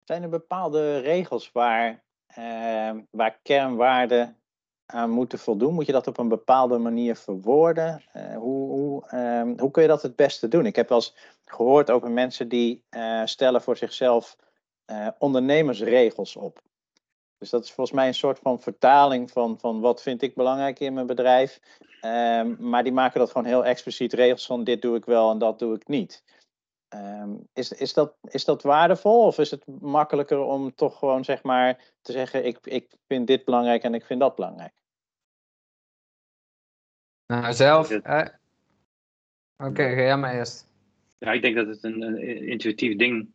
Zijn 0.04 0.22
er 0.22 0.28
bepaalde 0.28 0.98
regels 0.98 1.52
waar, 1.52 2.04
eh, 2.26 2.90
waar 3.10 3.38
kernwaarden 3.42 4.42
aan 4.86 5.10
moeten 5.10 5.38
voldoen? 5.38 5.74
Moet 5.74 5.86
je 5.86 5.92
dat 5.92 6.06
op 6.06 6.18
een 6.18 6.28
bepaalde 6.28 6.78
manier 6.78 7.16
verwoorden? 7.16 8.02
Eh, 8.12 8.36
hoe, 8.36 8.70
hoe, 8.70 9.08
ehm, 9.08 9.58
hoe 9.58 9.70
kun 9.70 9.82
je 9.82 9.88
dat 9.88 10.02
het 10.02 10.16
beste 10.16 10.48
doen? 10.48 10.66
Ik 10.66 10.76
heb 10.76 10.88
wel 10.88 10.98
eens 10.98 11.16
gehoord 11.44 11.90
over 11.90 12.10
mensen 12.10 12.48
die 12.48 12.84
eh, 12.88 13.22
stellen 13.24 13.62
voor 13.62 13.76
zichzelf 13.76 14.36
eh, 14.84 15.08
ondernemersregels 15.18 16.36
op. 16.36 16.60
Dus 17.38 17.50
dat 17.50 17.64
is 17.64 17.72
volgens 17.72 17.96
mij 17.96 18.06
een 18.06 18.14
soort 18.14 18.38
van 18.38 18.60
vertaling 18.60 19.30
van, 19.30 19.58
van 19.58 19.80
wat 19.80 20.02
vind 20.02 20.22
ik 20.22 20.34
belangrijk 20.34 20.80
in 20.80 20.94
mijn 20.94 21.06
bedrijf. 21.06 21.60
Ehm, 22.00 22.54
maar 22.58 22.82
die 22.82 22.92
maken 22.92 23.20
dat 23.20 23.30
gewoon 23.30 23.46
heel 23.46 23.64
expliciet 23.64 24.12
regels 24.12 24.46
van 24.46 24.64
dit 24.64 24.82
doe 24.82 24.96
ik 24.96 25.04
wel 25.04 25.30
en 25.30 25.38
dat 25.38 25.58
doe 25.58 25.74
ik 25.74 25.88
niet. 25.88 26.24
Ehm, 26.92 27.30
is, 27.52 27.72
is, 27.72 27.92
dat, 27.92 28.14
is 28.22 28.44
dat 28.44 28.62
waardevol 28.62 29.26
of 29.26 29.38
is 29.38 29.50
het 29.50 29.66
makkelijker 29.80 30.38
om 30.38 30.74
toch 30.74 30.98
gewoon 30.98 31.24
zeg 31.24 31.42
maar 31.42 31.92
te 32.02 32.12
zeggen 32.12 32.44
ik, 32.46 32.58
ik 32.62 32.96
vind 33.06 33.26
dit 33.26 33.44
belangrijk 33.44 33.82
en 33.82 33.94
ik 33.94 34.04
vind 34.04 34.20
dat 34.20 34.34
belangrijk? 34.34 34.72
Nou, 37.26 37.52
zelf. 37.52 37.88
Hè? 37.88 38.20
Oké, 39.56 39.82
ga 39.82 40.00
jij 40.00 40.16
maar 40.16 40.34
eerst. 40.34 40.66
ja, 41.18 41.32
ik 41.32 41.42
denk 41.42 41.56
dat 41.56 41.66
het 41.66 41.84
een, 41.84 42.02
een 42.02 42.46
intuïtief 42.48 42.96
ding 42.96 43.32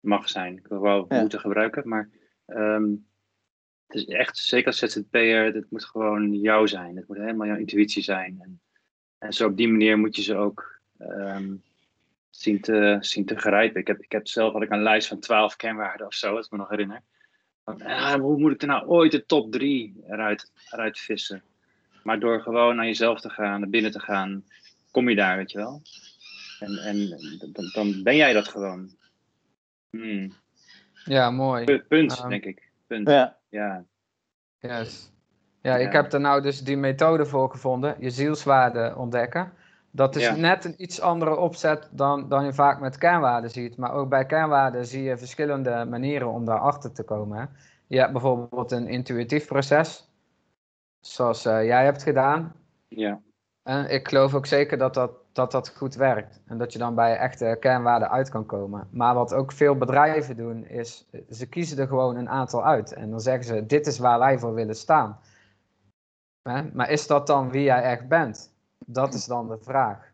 mag 0.00 0.28
zijn. 0.28 0.56
Ik 0.56 0.66
wil 0.66 0.80
wel 0.80 1.06
Ja. 1.08 1.20
moeten 1.20 1.40
gebruiken, 1.40 1.88
maar 1.88 2.10
ehm, 2.46 2.90
het 3.86 3.96
is 3.96 4.04
echt, 4.04 4.36
zeker 4.36 4.66
als 4.66 4.78
ZZP'er, 4.78 5.54
het 5.54 5.70
moet 5.70 5.84
gewoon 5.84 6.34
jou 6.34 6.68
zijn. 6.68 6.96
Het 6.96 7.08
moet 7.08 7.16
helemaal 7.16 7.46
jouw 7.46 7.56
intuïtie 7.56 8.02
zijn. 8.02 8.38
En, 8.40 8.60
en 9.18 9.32
zo 9.32 9.46
op 9.48 9.56
die 9.56 9.68
manier 9.68 9.98
moet 9.98 10.16
je 10.16 10.22
ze 10.22 10.34
ook 10.36 10.80
ehm, 10.98 11.54
zien 12.36 12.60
te, 12.60 12.96
zien 13.00 13.24
te 13.24 13.36
grijpen. 13.36 13.80
Ik 13.80 13.86
heb, 13.86 14.02
ik 14.02 14.12
heb 14.12 14.26
zelf 14.28 14.52
had 14.52 14.62
ik 14.62 14.70
een 14.70 14.82
lijst 14.82 15.08
van 15.08 15.18
12 15.20 15.56
kernwaarden 15.56 16.06
of 16.06 16.14
zo, 16.14 16.36
als 16.36 16.46
ik 16.46 16.52
me 16.52 16.58
nog 16.58 16.68
herinner. 16.68 17.02
Van, 17.64 17.82
ah, 17.82 18.14
hoe 18.14 18.38
moet 18.38 18.52
ik 18.52 18.60
er 18.62 18.68
nou 18.68 18.86
ooit 18.86 19.12
de 19.12 19.26
top 19.26 19.52
3 19.52 20.02
eruit, 20.06 20.50
eruit 20.70 20.98
vissen? 20.98 21.42
Maar 22.02 22.20
door 22.20 22.40
gewoon 22.40 22.76
naar 22.76 22.84
jezelf 22.86 23.20
te 23.20 23.30
gaan, 23.30 23.60
naar 23.60 23.68
binnen 23.68 23.90
te 23.90 24.00
gaan, 24.00 24.44
kom 24.90 25.08
je 25.08 25.14
daar, 25.14 25.36
weet 25.36 25.50
je 25.50 25.58
wel. 25.58 25.82
En, 26.60 26.76
en 26.76 27.08
dan, 27.52 27.70
dan 27.72 28.02
ben 28.02 28.16
jij 28.16 28.32
dat 28.32 28.48
gewoon. 28.48 28.90
Hmm. 29.90 30.32
Ja, 31.04 31.30
mooi. 31.30 31.64
Pu- 31.64 31.82
Punt, 31.88 32.18
Ehm, 32.18 32.28
denk 32.28 32.44
ik. 32.44 32.70
Punt. 32.86 33.08
Ja. 33.08 33.38
Ja. 33.48 33.84
Yes. 34.58 35.10
Ja, 35.62 35.76
ik 35.76 35.92
Ja. 35.92 36.02
heb 36.02 36.12
er 36.12 36.20
nou 36.20 36.42
dus 36.42 36.60
die 36.60 36.76
methode 36.76 37.26
voor 37.26 37.50
gevonden, 37.50 37.96
je 38.00 38.10
zielswaarde 38.10 38.94
ontdekken. 38.96 39.52
Dat 39.94 40.16
is 40.16 40.22
Ja. 40.26 40.34
net 40.36 40.64
een 40.64 40.74
iets 40.82 41.00
andere 41.00 41.36
opzet 41.36 41.88
dan, 41.90 42.28
dan 42.28 42.44
je 42.44 42.52
vaak 42.52 42.80
met 42.80 42.98
kernwaarden 42.98 43.50
ziet. 43.50 43.76
Maar 43.76 43.92
ook 43.92 44.08
bij 44.08 44.26
kernwaarden 44.26 44.86
zie 44.86 45.02
je 45.02 45.18
verschillende 45.18 45.84
manieren 45.88 46.28
om 46.28 46.44
daarachter 46.44 46.92
te 46.92 47.02
komen. 47.02 47.38
Hè. 47.38 47.44
Je 47.86 47.98
hebt 47.98 48.12
bijvoorbeeld 48.12 48.70
een 48.72 48.88
intuïtief 48.88 49.46
proces, 49.46 50.08
zoals 51.00 51.44
eh, 51.44 51.64
jij 51.64 51.84
hebt 51.84 52.02
gedaan. 52.02 52.52
ja. 52.88 53.20
En 53.62 53.90
ik 53.90 54.08
geloof 54.08 54.34
ook 54.34 54.46
zeker 54.46 54.78
dat 54.78 54.94
dat, 54.94 55.10
dat 55.32 55.50
dat 55.52 55.68
goed 55.76 55.94
werkt. 55.94 56.40
En 56.46 56.58
dat 56.58 56.72
je 56.72 56.78
dan 56.78 56.94
bij 56.94 57.16
echte 57.16 57.56
kernwaarden 57.60 58.10
uit 58.10 58.28
kan 58.28 58.46
komen. 58.46 58.88
Maar 58.90 59.14
wat 59.14 59.34
ook 59.34 59.52
veel 59.52 59.76
bedrijven 59.76 60.36
doen, 60.36 60.64
is 60.66 61.08
eh, 61.10 61.20
ze 61.30 61.46
kiezen 61.48 61.78
er 61.78 61.86
gewoon 61.86 62.16
een 62.16 62.28
aantal 62.28 62.64
uit. 62.64 62.92
En 62.92 63.10
dan 63.10 63.20
zeggen 63.20 63.44
ze, 63.44 63.66
dit 63.66 63.86
is 63.86 63.98
waar 63.98 64.18
wij 64.18 64.38
voor 64.38 64.54
willen 64.54 64.76
staan. 64.76 65.18
Hè? 66.48 66.62
Maar 66.72 66.90
is 66.90 67.06
dat 67.06 67.26
dan 67.26 67.50
wie 67.50 67.62
jij 67.62 67.82
echt 67.82 68.08
bent? 68.08 68.51
Dat 68.86 69.14
is 69.14 69.24
dan 69.24 69.48
de 69.48 69.58
vraag. 69.60 70.10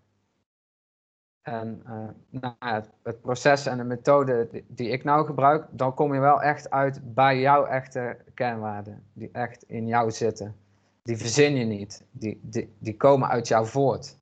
En 1.43 1.83
eh, 1.87 2.09
nou 2.41 2.55
ja, 2.61 2.75
het, 2.75 2.91
het 3.03 3.21
proces 3.21 3.67
en 3.67 3.77
de 3.77 3.85
methode 3.85 4.49
die, 4.51 4.65
die 4.69 4.89
ik 4.89 5.05
nou 5.05 5.27
gebruik, 5.27 5.67
dan 5.71 5.95
kom 5.95 6.15
je 6.15 6.21
wel 6.21 6.43
echt 6.43 6.71
uit 6.71 7.15
bij 7.15 7.41
jouw 7.41 7.65
echte 7.67 8.17
kernwaarden. 8.35 9.07
Die 9.13 9.29
echt 9.33 9.63
in 9.63 9.87
jou 9.87 10.11
zitten. 10.11 10.57
Die 11.03 11.17
verzin 11.17 11.57
je 11.57 11.65
niet. 11.65 12.07
Die, 12.11 12.41
die, 12.43 12.73
die 12.79 12.97
komen 12.97 13.29
uit 13.29 13.49
jou 13.49 13.67
voort. 13.67 14.17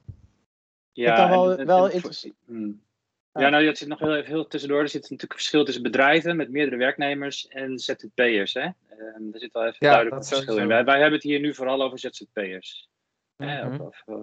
Ja, 0.92 1.14
kan 1.14 1.30
wel- 1.30 1.52
en- 1.52 1.58
en- 1.58 1.66
wel 1.66 1.90
en- 1.90 2.34
Hmm. 2.44 2.84
Ja. 3.32 3.48
Nou, 3.48 3.64
dat 3.64 3.78
zit 3.78 3.88
nog 3.88 3.98
heel 3.98 4.16
even 4.16 4.30
heel 4.30 4.46
tussendoor. 4.46 4.80
Er 4.80 4.88
zit 4.88 5.02
natuurlijk 5.02 5.30
een 5.30 5.38
verschil 5.38 5.64
tussen 5.64 5.82
bedrijven 5.82 6.36
met 6.36 6.50
meerdere 6.50 6.76
werknemers 6.76 7.48
en 7.48 7.78
ZZP'ers. 7.78 8.54
Hè? 8.54 8.60
Ehm, 8.60 9.32
er 9.32 9.40
zit 9.40 9.52
wel 9.52 9.62
even 9.62 9.76
Ja, 9.78 9.90
duidelijk 9.90 10.16
een 10.16 10.24
verschil 10.24 10.58
in. 10.58 10.66
Wij, 10.68 10.84
wij 10.84 10.94
hebben 10.94 11.14
het 11.14 11.22
hier 11.22 11.40
nu 11.40 11.54
vooral 11.54 11.82
over 11.82 11.98
ZZP'ers. 11.98 12.88
Hè? 13.36 13.64
Mhm. 13.64 13.80
Of, 13.80 14.02
of, 14.06 14.16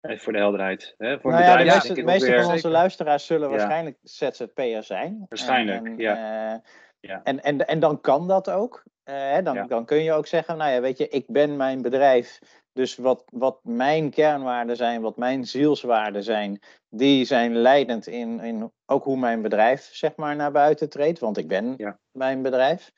eh, 0.00 0.10
even 0.10 0.22
voor 0.24 0.32
de 0.32 0.38
helderheid. 0.38 0.94
Hè? 0.98 1.20
Voor 1.20 1.30
Nou 1.30 1.42
ja, 1.42 1.56
de 1.56 1.64
ja, 1.64 1.72
meeste, 1.72 1.86
denk 1.86 1.98
ik 1.98 2.04
de 2.06 2.10
meeste 2.12 2.26
van 2.32 2.36
onze 2.44 2.52
Zeker. 2.54 2.70
luisteraars 2.70 3.26
zullen 3.26 3.50
Ja. 3.50 3.56
waarschijnlijk 3.56 3.98
ZZP'er 4.02 4.82
zijn. 4.82 5.26
Waarschijnlijk, 5.28 5.86
en, 5.86 5.96
ja. 5.98 6.52
eh, 6.54 6.58
Ja. 7.00 7.20
En, 7.24 7.42
en, 7.42 7.66
en 7.66 7.80
dan 7.80 8.00
kan 8.00 8.28
dat 8.28 8.50
ook. 8.50 8.82
Eh, 9.02 9.14
hè, 9.14 9.42
dan, 9.42 9.54
Ja. 9.54 9.66
dan 9.66 9.84
kun 9.84 10.02
je 10.02 10.12
ook 10.12 10.26
zeggen, 10.26 10.56
nou 10.56 10.70
ja, 10.70 10.80
weet 10.80 10.98
je, 10.98 11.08
ik 11.08 11.24
ben 11.26 11.56
mijn 11.56 11.82
bedrijf. 11.82 12.38
Dus 12.72 12.96
wat, 12.96 13.24
wat 13.32 13.60
mijn 13.62 14.10
kernwaarden 14.10 14.76
zijn, 14.76 15.00
wat 15.00 15.16
mijn 15.16 15.44
zielswaarden 15.44 16.22
zijn, 16.22 16.60
die 16.88 17.24
zijn 17.24 17.56
leidend 17.56 18.06
in, 18.06 18.40
in 18.40 18.72
ook 18.86 19.04
hoe 19.04 19.18
mijn 19.18 19.42
bedrijf 19.42 19.88
zeg 19.92 20.16
maar 20.16 20.36
naar 20.36 20.52
buiten 20.52 20.88
treedt. 20.88 21.18
Want 21.18 21.36
ik 21.38 21.48
ben 21.48 21.74
Ja. 21.76 21.98
mijn 22.10 22.42
bedrijf. 22.42 22.92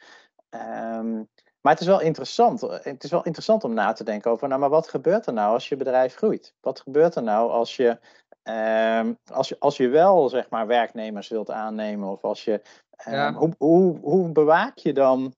Ehm, 0.49 1.23
maar 1.61 1.73
het 1.73 1.81
is 1.81 1.87
wel 1.87 2.01
interessant. 2.01 2.61
Het 2.61 3.05
is 3.05 3.11
wel 3.11 3.25
interessant 3.25 3.65
om 3.65 3.75
na 3.75 3.93
te 3.93 4.05
denken 4.05 4.31
over, 4.31 4.49
nou, 4.49 4.61
maar 4.61 4.71
wat 4.71 4.89
gebeurt 4.89 5.27
er 5.27 5.33
nou 5.33 5.53
als 5.53 5.69
je 5.69 5.77
bedrijf 5.77 6.15
groeit? 6.15 6.55
Wat 6.61 6.81
gebeurt 6.81 7.15
er 7.15 7.23
nou 7.23 7.51
als 7.51 7.77
je, 7.77 7.99
ehm, 8.43 9.13
als 9.33 9.49
je, 9.49 9.57
als 9.59 9.77
je 9.77 9.89
wel 9.89 10.29
zeg 10.29 10.51
maar 10.51 10.67
werknemers 10.67 11.29
wilt 11.29 11.51
aannemen 11.51 12.09
of 12.09 12.25
als 12.25 12.45
je, 12.45 12.63
ehm, 12.91 13.15
Ja. 13.15 13.33
hoe, 13.33 13.55
hoe, 13.59 13.99
hoe 14.01 14.29
bewaak 14.29 14.79
je 14.79 14.93
dan 14.93 15.35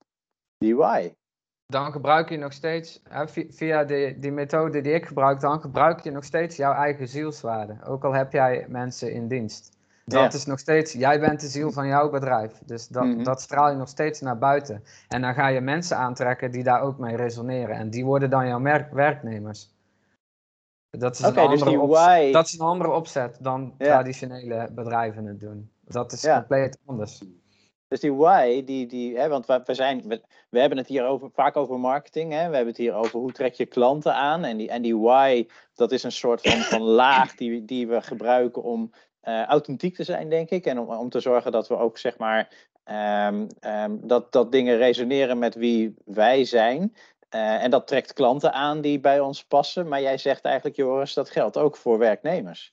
die 0.58 0.76
why? 0.76 1.12
Dan 1.66 1.92
gebruik 1.92 2.28
je 2.28 2.36
nog 2.36 2.52
steeds, 2.52 3.02
via 3.48 3.84
de, 3.84 4.16
die 4.18 4.32
methode 4.32 4.80
die 4.80 4.92
ik 4.92 5.06
gebruik, 5.06 5.40
dan 5.40 5.60
gebruik 5.60 6.00
je 6.00 6.10
nog 6.10 6.24
steeds 6.24 6.56
jouw 6.56 6.72
eigen 6.72 7.08
zielswaarde. 7.08 7.76
Ook 7.86 8.04
al 8.04 8.12
heb 8.12 8.32
jij 8.32 8.66
mensen 8.68 9.12
in 9.12 9.28
dienst. 9.28 9.80
Dat 10.12 10.32
Ja. 10.32 10.38
is 10.38 10.44
nog 10.46 10.58
steeds, 10.58 10.92
jij 10.92 11.20
bent 11.20 11.40
de 11.40 11.46
ziel 11.46 11.72
van 11.72 11.86
jouw 11.86 12.10
bedrijf. 12.10 12.58
Dus 12.66 12.88
dat, 12.88 13.04
Mhm. 13.04 13.22
dat 13.22 13.40
straal 13.40 13.70
je 13.70 13.76
nog 13.76 13.88
steeds 13.88 14.20
naar 14.20 14.38
buiten. 14.38 14.84
En 15.08 15.20
dan 15.20 15.34
ga 15.34 15.46
je 15.48 15.60
mensen 15.60 15.96
aantrekken 15.96 16.50
die 16.50 16.62
daar 16.62 16.80
ook 16.80 16.98
mee 16.98 17.16
resoneren. 17.16 17.76
En 17.76 17.90
die 17.90 18.04
worden 18.04 18.30
dan 18.30 18.46
jouw 18.46 18.60
werknemers. 18.92 19.70
Dat 20.90 21.14
is, 21.14 21.20
een 21.20 21.34
dus 21.34 21.62
andere 21.62 21.86
why- 21.86 22.32
dat 22.32 22.46
is 22.46 22.52
een 22.52 22.66
andere 22.66 22.90
opzet 22.90 23.36
dan 23.40 23.74
Ja. 23.78 23.86
traditionele 23.86 24.68
bedrijven 24.72 25.24
het 25.24 25.40
doen. 25.40 25.70
Dat 25.80 26.12
is 26.12 26.22
Ja. 26.22 26.36
compleet 26.38 26.78
anders. 26.86 27.22
Dus 27.88 28.00
die 28.00 28.12
why, 28.12 28.64
die, 28.64 28.86
die, 28.86 29.18
hè, 29.18 29.28
want 29.28 29.46
we, 29.46 29.60
we, 29.64 29.74
zijn, 29.74 30.02
we, 30.08 30.22
we 30.50 30.60
hebben 30.60 30.78
het 30.78 30.86
hier 30.86 31.06
over, 31.06 31.30
vaak 31.30 31.56
over 31.56 31.78
marketing. 31.80 32.32
Hè? 32.32 32.38
We 32.48 32.54
hebben 32.54 32.66
het 32.66 32.76
hier 32.76 32.94
over 32.94 33.18
hoe 33.20 33.32
trek 33.32 33.54
je 33.54 33.66
klanten 33.66 34.14
aan. 34.14 34.44
En 34.44 34.56
die, 34.56 34.68
en 34.70 34.82
die 34.82 34.96
why, 34.98 35.46
dat 35.74 35.92
is 35.92 36.02
een 36.02 36.12
soort 36.12 36.40
van, 36.40 36.60
van 36.60 36.80
laag 36.80 37.34
die, 37.34 37.64
die 37.64 37.88
we 37.88 38.00
gebruiken 38.02 38.62
om 38.62 38.90
eh, 39.22 39.44
authentiek 39.46 39.94
te 39.94 40.04
zijn, 40.04 40.28
denk 40.28 40.50
ik. 40.50 40.66
En 40.66 40.78
om, 40.78 40.88
om 40.88 41.08
te 41.08 41.20
zorgen 41.20 41.52
dat 41.52 41.68
we 41.68 41.76
ook, 41.76 41.98
zeg 41.98 42.18
maar, 42.18 42.48
ehm, 42.84 43.46
ehm, 43.60 43.96
dat, 44.00 44.32
dat 44.32 44.52
dingen 44.52 44.76
resoneren 44.76 45.38
met 45.38 45.54
wie 45.54 45.94
wij 46.04 46.44
zijn. 46.44 46.94
Eh, 47.28 47.62
en 47.62 47.70
dat 47.70 47.86
trekt 47.86 48.12
klanten 48.12 48.52
aan 48.52 48.80
die 48.80 49.00
bij 49.00 49.20
ons 49.20 49.44
passen. 49.44 49.88
Maar 49.88 50.00
jij 50.00 50.18
zegt 50.18 50.44
eigenlijk, 50.44 50.76
Joris, 50.76 51.14
dat 51.14 51.30
geldt 51.30 51.56
ook 51.56 51.76
voor 51.76 51.98
werknemers. 51.98 52.72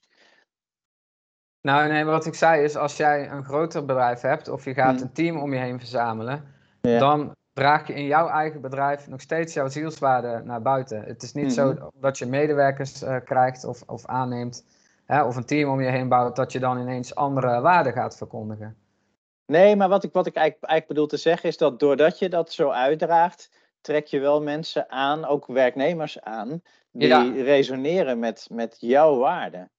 Nou, 1.62 1.88
nee, 1.92 2.04
wat 2.04 2.26
ik 2.26 2.34
zei 2.34 2.64
is, 2.64 2.76
als 2.76 2.98
jij 2.98 3.30
een 3.30 3.44
groter 3.44 3.86
bedrijf 3.86 4.22
hebt 4.22 4.48
of 4.48 4.66
je 4.66 4.74
gaat 4.74 4.94
Mhm. 4.94 5.04
een 5.04 5.14
team 5.14 5.38
om 5.42 5.54
je 5.54 5.60
heen 5.60 5.80
verzamelen, 5.80 6.54
Ja. 6.82 7.00
dan 7.00 7.36
draag 7.54 7.88
je 7.88 7.94
in 7.94 8.06
jouw 8.06 8.28
eigen 8.28 8.62
bedrijf 8.62 9.08
nog 9.08 9.22
steeds 9.22 9.54
jouw 9.54 9.68
zielswaarde 9.68 10.42
naar 10.44 10.62
buiten. 10.62 11.04
Het 11.04 11.24
is 11.24 11.34
niet 11.34 11.54
zo 11.54 11.92
dat 11.94 12.18
je 12.18 12.26
medewerkers 12.26 13.02
eh, 13.02 13.16
krijgt 13.26 13.66
of, 13.66 13.82
of 13.86 14.06
aanneemt, 14.06 14.66
hè, 15.10 15.24
of 15.24 15.36
een 15.36 15.46
team 15.46 15.70
om 15.70 15.82
je 15.82 15.90
heen 15.90 16.08
bouwt, 16.08 16.36
dat 16.36 16.52
je 16.52 16.60
dan 16.60 16.80
ineens 16.80 17.16
andere 17.16 17.62
waarden 17.62 17.94
gaat 17.94 18.18
verkondigen. 18.18 18.76
Nee, 19.46 19.76
maar 19.76 19.90
wat 19.90 20.04
ik, 20.04 20.14
wat 20.14 20.26
ik 20.26 20.36
eigenlijk, 20.36 20.72
eigenlijk 20.72 20.88
bedoel 20.88 21.20
te 21.20 21.30
zeggen 21.30 21.50
is 21.50 21.58
dat 21.58 21.80
doordat 21.80 22.20
je 22.20 22.30
dat 22.30 22.52
zo 22.52 22.70
uitdraagt, 22.70 23.52
trek 23.82 24.06
je 24.08 24.20
wel 24.20 24.42
mensen 24.42 24.90
aan, 24.92 25.26
ook 25.26 25.46
werknemers 25.48 26.22
aan, 26.22 26.62
die 26.92 27.08
Ja. 27.08 27.32
resoneren 27.44 28.20
met, 28.20 28.48
met 28.52 28.78
jouw 28.80 29.18
waarden. 29.18 29.70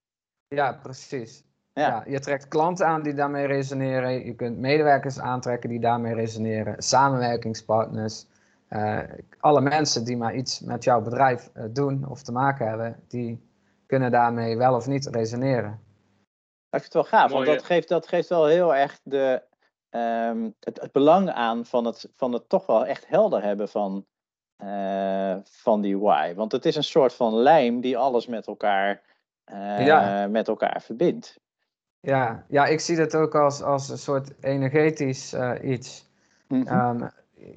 Ja, 0.49 0.73
precies. 0.83 1.45
Ja. 1.75 1.87
Ja. 1.89 2.05
je 2.07 2.21
trekt 2.21 2.49
klanten 2.49 2.87
aan 2.87 3.03
die 3.03 3.15
daarmee 3.15 3.47
resoneren. 3.47 4.25
Je 4.25 4.35
kunt 4.35 4.59
medewerkers 4.59 5.21
aantrekken 5.21 5.69
die 5.71 5.81
daarmee 5.81 6.15
resoneren. 6.15 6.83
Samenwerkingspartners. 6.83 8.27
eh, 8.69 8.99
alle 9.41 9.61
mensen 9.61 10.05
die 10.05 10.17
maar 10.17 10.35
iets 10.35 10.61
met 10.61 10.85
jouw 10.85 11.01
bedrijf 11.01 11.51
eh, 11.53 11.65
doen 11.71 12.09
of 12.09 12.23
te 12.23 12.33
maken 12.33 12.69
hebben, 12.69 12.97
die 13.09 13.41
kunnen 13.91 14.11
daarmee 14.11 14.57
wel 14.57 14.75
of 14.75 14.87
niet 14.87 15.07
resoneren. 15.07 15.73
Ik 16.71 16.81
vind 16.81 16.85
het 16.85 16.93
wel 16.93 17.05
gaaf, 17.05 17.31
Mooi, 17.31 17.45
want 17.47 17.59
dat 17.59 17.67
geeft, 17.67 17.89
dat 17.89 18.09
geeft 18.09 18.29
wel 18.29 18.47
heel 18.47 18.75
erg 18.75 19.01
de, 19.03 19.43
ehm, 19.91 20.51
het, 20.61 20.81
het 20.81 20.93
belang 20.93 21.31
aan 21.31 21.65
van 21.67 21.85
het, 21.85 22.09
van 22.17 22.33
het 22.33 22.49
toch 22.49 22.67
wel 22.67 22.87
echt 22.87 23.09
helder 23.09 23.43
hebben 23.43 23.69
van, 23.69 24.07
eh, 24.57 25.37
van 25.45 25.81
die 25.81 25.99
why. 25.99 26.35
Want 26.35 26.53
het 26.53 26.65
is 26.65 26.77
een 26.77 26.85
soort 26.85 27.15
van 27.15 27.35
lijm 27.35 27.81
die 27.81 27.99
alles 27.99 28.27
met 28.27 28.47
elkaar, 28.47 29.03
eh, 29.45 29.87
Ja. 29.87 30.27
met 30.27 30.49
elkaar 30.49 30.83
verbindt. 30.83 31.41
Ja, 32.01 32.45
ja 32.49 32.67
ik 32.67 32.81
zie 32.81 32.97
dat 32.97 33.17
ook 33.17 33.35
als, 33.35 33.63
als 33.63 33.89
een 33.89 33.99
soort 33.99 34.33
energetisch 34.41 35.33
eh, 35.33 35.53
iets. 35.63 36.09
Mhm. 36.49 36.67
Ehm, 36.67 37.09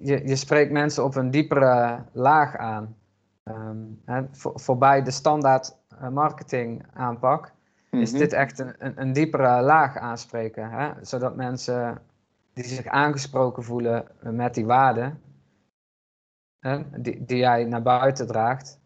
je, 0.02 0.28
je 0.28 0.36
spreekt 0.36 0.72
mensen 0.72 1.04
op 1.04 1.16
een 1.16 1.32
diepere 1.32 2.04
laag 2.12 2.58
aan. 2.58 2.98
Ehm, 3.44 3.78
hè, 4.06 4.22
voor, 4.32 4.60
voorbij 4.60 5.04
de 5.04 5.12
standaard 5.12 5.76
marketing 6.10 6.86
aanpak 6.94 7.52
is 7.90 8.12
Mhm. 8.12 8.20
dit 8.20 8.34
echt 8.34 8.60
een, 8.60 8.76
een, 8.78 9.02
een 9.02 9.14
diepere 9.14 9.62
laag 9.62 9.98
aanspreken. 9.98 10.70
Hè? 10.70 10.92
Zodat 11.02 11.36
mensen 11.36 12.02
die 12.54 12.64
zich 12.64 12.86
aangesproken 12.86 13.64
voelen 13.64 14.06
met 14.22 14.54
die 14.54 14.66
waarden 14.66 15.22
die, 16.98 17.26
die 17.26 17.38
jij 17.38 17.64
naar 17.64 17.82
buiten 17.82 18.28
draagt. 18.28 18.80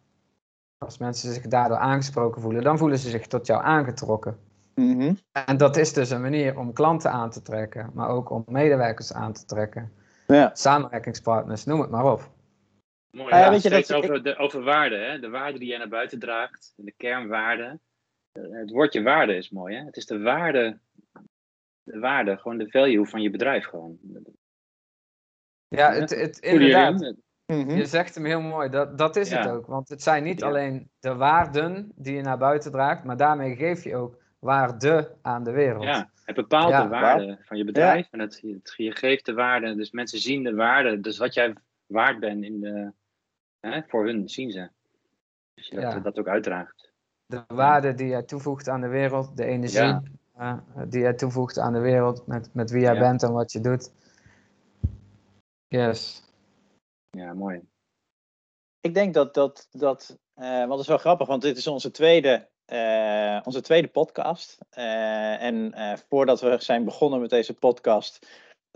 Als 0.78 0.98
mensen 0.98 1.32
zich 1.32 1.46
daardoor 1.46 1.76
aangesproken 1.76 2.42
voelen, 2.42 2.62
dan 2.62 2.78
voelen 2.78 2.98
ze 2.98 3.10
zich 3.10 3.26
tot 3.26 3.46
jou 3.46 3.62
aangetrokken. 3.62 4.38
Mhm. 4.74 5.14
En 5.46 5.56
dat 5.56 5.76
is 5.76 5.92
dus 5.92 6.10
een 6.10 6.20
manier 6.20 6.58
om 6.58 6.72
klanten 6.72 7.10
aan 7.12 7.30
te 7.30 7.42
trekken, 7.42 7.90
maar 7.94 8.08
ook 8.08 8.30
om 8.30 8.44
medewerkers 8.46 9.12
aan 9.12 9.32
te 9.32 9.44
trekken. 9.44 9.92
Ja. 10.26 10.50
Samenwerkingspartners, 10.54 11.64
noem 11.64 11.80
het 11.80 11.90
maar 11.90 12.12
op. 12.12 12.30
Mooi, 13.10 13.32
Ah, 13.32 13.38
ja, 13.38 13.44
ja, 13.44 13.50
weet 13.50 13.62
je, 13.62 13.68
steeds 13.68 13.88
dat- 13.88 14.02
over, 14.02 14.22
de, 14.22 14.36
over 14.36 14.62
waarden, 14.62 15.10
hè? 15.10 15.18
de 15.18 15.28
waarden 15.28 15.60
die 15.60 15.68
jij 15.68 15.78
naar 15.78 15.88
buiten 15.88 16.18
draagt, 16.18 16.72
de 16.76 16.92
kernwaarden. 16.96 17.80
Eh, 18.32 18.42
Het 18.50 18.70
woordje 18.70 19.02
waarde 19.02 19.36
is 19.36 19.50
mooi, 19.50 19.76
hè? 19.76 19.84
Het 19.84 19.96
is 19.96 20.06
de 20.06 20.20
waarde, 20.20 20.78
de 21.82 21.98
waarde, 21.98 22.36
gewoon 22.36 22.58
de 22.58 22.70
value 22.70 23.06
van 23.06 23.22
je 23.22 23.30
bedrijf 23.30 23.64
gewoon. 23.66 23.98
Ja, 25.68 25.92
het, 25.92 26.10
het, 26.10 26.38
inderdaad. 26.38 27.00
hem? 27.00 27.22
Mhm. 27.46 27.76
Je 27.76 27.86
zegt 27.86 28.14
hem 28.14 28.24
heel 28.24 28.40
mooi, 28.40 28.68
dat, 28.68 28.98
dat 28.98 29.16
is 29.16 29.30
het 29.30 29.48
ook. 29.48 29.66
Want 29.66 29.88
het 29.88 30.02
zijn 30.02 30.22
niet 30.22 30.40
Ja. 30.40 30.46
alleen 30.46 30.90
de 31.00 31.14
waarden 31.14 31.92
die 31.94 32.14
je 32.14 32.22
naar 32.22 32.38
buiten 32.38 32.72
draagt, 32.72 33.04
maar 33.04 33.16
daarmee 33.16 33.56
geef 33.56 33.84
je 33.84 33.96
ook 33.96 34.16
waarde 34.38 35.16
aan 35.22 35.44
de 35.44 35.50
wereld. 35.50 35.82
Ja, 35.84 36.10
het 36.24 36.34
bepaalt 36.36 36.70
Ja, 36.70 36.82
de 36.82 36.88
waarde 36.88 37.38
van 37.42 37.56
je 37.56 37.64
bedrijf. 37.64 38.08
En 38.10 38.18
het, 38.18 38.40
het, 38.40 38.74
je 38.76 38.96
geeft 38.96 39.26
de 39.26 39.34
waarde. 39.34 39.74
Dus 39.74 39.90
mensen 39.90 40.18
zien 40.18 40.42
de 40.42 40.54
waarde. 40.54 41.00
Dus 41.00 41.18
wat 41.18 41.34
jij 41.34 41.54
waard 41.88 42.20
bent 42.20 42.44
in 42.44 42.60
de, 42.60 42.92
hè, 43.60 43.82
voor 43.86 44.06
hun, 44.06 44.28
zien 44.28 44.50
ze. 44.50 44.70
Dus 45.54 45.68
je 45.68 45.74
dat, 45.74 45.92
Ja. 45.92 45.98
dat 45.98 46.18
ook 46.18 46.28
uitdraagt. 46.28 46.92
De 47.26 47.44
waarde 47.46 47.94
die 47.94 48.06
jij 48.06 48.22
toevoegt 48.22 48.68
aan 48.68 48.80
de 48.80 48.88
wereld, 48.88 49.36
de 49.36 49.44
energie 49.44 49.78
Ja. 49.80 50.02
eh, 50.36 50.58
die 50.88 51.00
jij 51.00 51.14
toevoegt 51.14 51.58
aan 51.58 51.72
de 51.72 51.78
wereld, 51.80 52.26
met, 52.26 52.54
met 52.54 52.70
wie 52.70 52.80
jij 52.82 52.94
Ja. 52.94 53.00
bent 53.00 53.22
en 53.22 53.32
wat 53.32 53.52
je 53.52 53.60
doet. 53.60 53.92
Yes. 55.68 56.22
Ja, 57.10 57.34
mooi. 57.34 57.60
Ik 58.80 58.94
denk 58.94 59.14
dat 59.14 59.34
dat, 59.34 59.68
dat 59.70 60.18
eh, 60.34 60.58
want 60.58 60.70
het 60.70 60.80
is 60.80 60.86
wel 60.86 60.98
grappig, 60.98 61.26
want 61.26 61.42
dit 61.42 61.56
is 61.56 61.66
onze 61.66 61.90
tweede, 61.90 62.48
eh, 62.64 63.40
onze 63.44 63.60
tweede 63.60 63.88
podcast. 63.88 64.58
Eh, 64.70 65.42
en 65.42 65.72
eh, 65.72 65.96
voordat 66.08 66.40
we 66.40 66.56
zijn 66.60 66.84
begonnen 66.84 67.20
met 67.20 67.30
deze 67.30 67.54
podcast, 67.54 68.26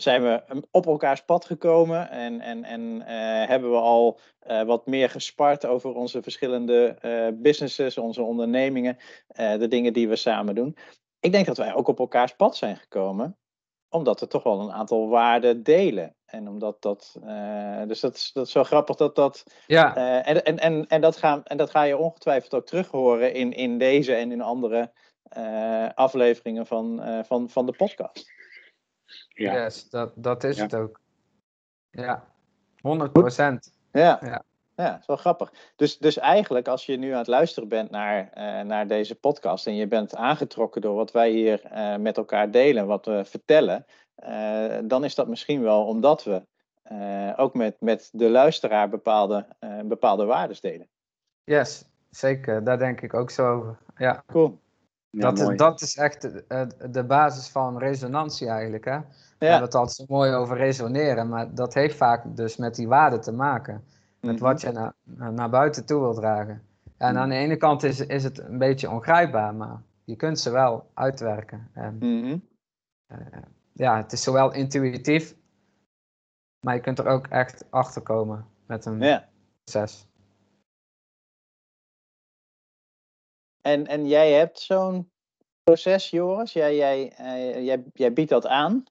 zijn 0.03 0.23
we 0.23 0.43
um, 0.51 0.63
op 0.71 0.87
elkaars 0.87 1.25
pad 1.25 1.45
gekomen 1.45 2.11
en, 2.11 2.41
en, 2.41 2.65
en 2.65 3.03
eh, 3.07 3.49
hebben 3.49 3.71
we 3.71 3.77
al 3.77 4.21
eh, 4.39 4.63
wat 4.63 4.87
meer 4.87 5.11
gespart 5.11 5.67
over 5.67 5.95
onze 5.95 6.23
verschillende 6.23 6.97
eh, 7.01 7.29
businesses, 7.35 7.99
onze 7.99 8.23
ondernemingen, 8.23 8.97
de 9.35 9.69
dingen 9.69 9.93
die 9.93 10.09
we 10.09 10.17
samen 10.17 10.55
doen. 10.55 10.77
Ik 11.21 11.33
denk 11.33 11.47
dat 11.47 11.57
wij 11.57 11.75
ook 11.75 11.89
op 11.89 11.99
elkaars 11.99 12.35
pad 12.35 12.57
zijn 12.57 12.77
gekomen, 12.77 13.39
omdat 13.89 14.21
we 14.21 14.27
toch 14.27 14.43
wel 14.43 14.61
een 14.61 14.73
aantal 14.73 15.09
waarden 15.09 15.63
delen. 15.63 16.17
En 16.27 16.49
omdat 16.49 16.83
dat, 16.83 17.17
dus 17.87 18.01
dat 18.01 18.15
is, 18.15 18.31
dat 18.33 18.47
is 18.47 18.53
wel 18.53 18.65
grappig 18.65 18.97
dat 18.97 19.15
dat, 19.15 19.45
Ja, 19.67 19.95
en, 20.23 20.45
en, 20.45 20.59
en, 20.59 20.87
en, 20.87 21.01
dat 21.01 21.17
gaan, 21.17 21.45
en 21.45 21.57
dat 21.57 21.71
ga 21.71 21.83
je 21.83 21.97
ongetwijfeld 21.97 22.55
ook 22.55 22.67
terug 22.67 22.91
horen 22.91 23.35
in, 23.35 23.53
in 23.53 23.79
deze 23.79 24.15
en 24.15 24.33
in 24.33 24.41
andere 24.41 24.93
afleveringen 25.95 26.67
van, 26.67 27.03
van, 27.27 27.51
van 27.51 27.67
de 27.67 27.73
podcast. 27.73 28.33
Ja. 29.29 29.53
yes, 29.53 29.91
dat, 29.91 30.13
dat 30.17 30.45
is 30.45 30.57
Ja. 30.57 30.63
het 30.63 30.75
ook. 30.75 31.01
Ja, 31.91 32.25
100 32.81 33.13
procent. 33.13 33.73
Ja, 33.93 34.19
Ja. 34.23 34.45
ja. 34.77 34.91
dat 34.91 35.01
is 35.01 35.07
wel 35.07 35.17
grappig. 35.17 35.53
Dus, 35.77 35.99
dus 35.99 36.19
eigenlijk, 36.19 36.69
als 36.69 36.87
je 36.87 36.97
nu 36.97 37.11
aan 37.11 37.19
het 37.19 37.27
luisteren 37.27 37.69
bent 37.69 37.91
naar, 37.91 38.31
eh, 38.33 38.61
naar 38.61 38.87
deze 38.87 39.15
podcast 39.15 39.67
en 39.67 39.75
je 39.75 39.87
bent 39.89 40.15
aangetrokken 40.17 40.81
door 40.81 40.95
wat 40.95 41.13
wij 41.13 41.31
hier 41.31 41.65
eh, 41.65 41.97
met 41.97 42.17
elkaar 42.17 42.51
delen, 42.51 42.87
wat 42.87 43.07
we 43.07 43.25
vertellen, 43.25 43.87
eh, 44.15 44.79
dan 44.85 45.05
is 45.05 45.15
dat 45.15 45.29
misschien 45.29 45.63
wel 45.63 45.87
omdat 45.87 46.25
we 46.25 46.47
eh, 46.83 47.33
ook 47.37 47.55
met, 47.55 47.81
met 47.81 48.09
de 48.13 48.31
luisteraar 48.31 48.89
bepaalde, 48.89 49.47
eh, 49.59 49.81
bepaalde 49.81 50.25
waarden 50.25 50.57
delen. 50.61 50.89
Yes, 51.45 51.85
zeker. 52.11 52.65
Daar 52.65 52.79
denk 52.79 53.01
ik 53.01 53.15
ook 53.15 53.31
zo 53.31 53.53
over. 53.55 53.79
Ja, 53.97 54.23
Cool. 54.27 54.61
Dat, 55.21 55.39
is, 55.39 55.57
dat 55.57 55.81
is 55.81 55.97
echt 55.97 56.21
de, 56.23 56.67
de- 56.91 57.05
basis 57.05 57.49
van 57.49 57.79
resonantie 57.79 58.49
eigenlijk. 58.49 58.85
Hè? 58.85 58.99
We 58.99 59.05
Ja. 59.39 59.47
hebben 59.47 59.63
het 59.63 59.75
altijd 59.75 59.97
zo 59.97 60.05
mooi 60.09 60.33
over 60.33 60.57
resoneren, 60.57 61.29
maar 61.29 61.55
dat 61.55 61.75
heeft 61.75 61.97
vaak 61.97 62.37
dus 62.37 62.57
met 62.57 62.75
die 62.75 62.89
waarde 62.89 63.19
te 63.19 63.33
maken. 63.33 63.85
Met 64.21 64.35
Mhm. 64.35 64.43
wat 64.45 64.61
je 64.61 64.73
naar, 64.73 64.93
naar 65.33 65.51
buiten 65.51 65.85
toe 65.87 66.01
wil 66.01 66.15
dragen. 66.15 66.63
En 66.97 67.17
aan 67.19 67.29
de 67.29 67.35
ene 67.35 67.57
kant 67.57 67.83
is, 67.83 68.07
is 68.07 68.25
het 68.25 68.39
een 68.39 68.59
beetje 68.59 68.91
ongrijpbaar, 68.91 69.55
maar 69.55 69.83
je 70.05 70.17
kunt 70.17 70.41
ze 70.41 70.51
wel 70.51 70.91
uitwerken. 70.95 71.69
En 71.73 71.97
Mhm. 71.99 72.39
ja, 73.73 73.97
het 73.97 74.13
is 74.13 74.23
zowel 74.23 74.53
intuïtief, 74.53 75.35
maar 76.67 76.75
je 76.75 76.81
kunt 76.81 76.99
er 76.99 77.07
ook 77.07 77.27
echt 77.27 77.65
achter 77.71 78.03
komen 78.03 78.47
met 78.67 78.85
een 78.85 79.01
Ja. 79.01 79.29
proces. 79.65 80.07
En, 83.63 83.87
en 83.87 84.07
jij 84.07 84.33
hebt 84.33 84.61
zo'n 84.61 85.11
proces, 85.63 86.11
Joris. 86.11 86.53
Jij, 86.53 86.77
jij, 86.77 87.13
eh, 87.17 87.65
jij, 87.65 87.83
jij 87.93 88.13
biedt 88.13 88.31
dat 88.31 88.47
aan. 88.47 88.85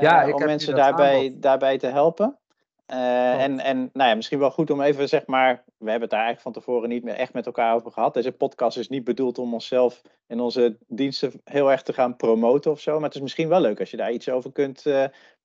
Ja, 0.00 0.22
ik 0.22 0.34
om 0.34 0.44
mensen 0.44 0.74
daarbij, 0.74 1.24
aanbod. 1.24 1.42
daarbij 1.42 1.78
te 1.78 1.86
helpen. 1.86 2.38
Eh, 2.86 3.42
en 3.42 3.60
en 3.60 3.90
nou 3.92 4.08
ja, 4.08 4.14
misschien 4.14 4.38
wel 4.38 4.50
goed 4.50 4.70
om 4.70 4.80
even, 4.80 5.08
zeg 5.08 5.26
maar, 5.26 5.64
we 5.76 5.90
hebben 5.90 6.00
het 6.00 6.10
daar 6.10 6.24
eigenlijk 6.24 6.40
van 6.40 6.52
tevoren 6.52 6.88
niet 6.88 7.04
meer 7.04 7.14
echt 7.14 7.32
met 7.32 7.46
elkaar 7.46 7.74
over 7.74 7.92
gehad. 7.92 8.14
Deze 8.14 8.32
podcast 8.32 8.78
is 8.78 8.88
niet 8.88 9.04
bedoeld 9.04 9.38
om 9.38 9.54
onszelf 9.54 10.02
en 10.26 10.40
onze 10.40 10.78
diensten 10.86 11.40
heel 11.44 11.70
erg 11.70 11.82
te 11.82 11.92
gaan 11.92 12.16
promoten 12.16 12.70
of 12.70 12.80
zo. 12.80 12.94
Maar 12.94 13.04
het 13.08 13.14
is 13.14 13.20
misschien 13.20 13.48
wel 13.48 13.60
leuk 13.60 13.80
als 13.80 13.90
je 13.90 13.96
daar 13.96 14.12
iets 14.12 14.28
over 14.28 14.52
kunt, 14.52 14.82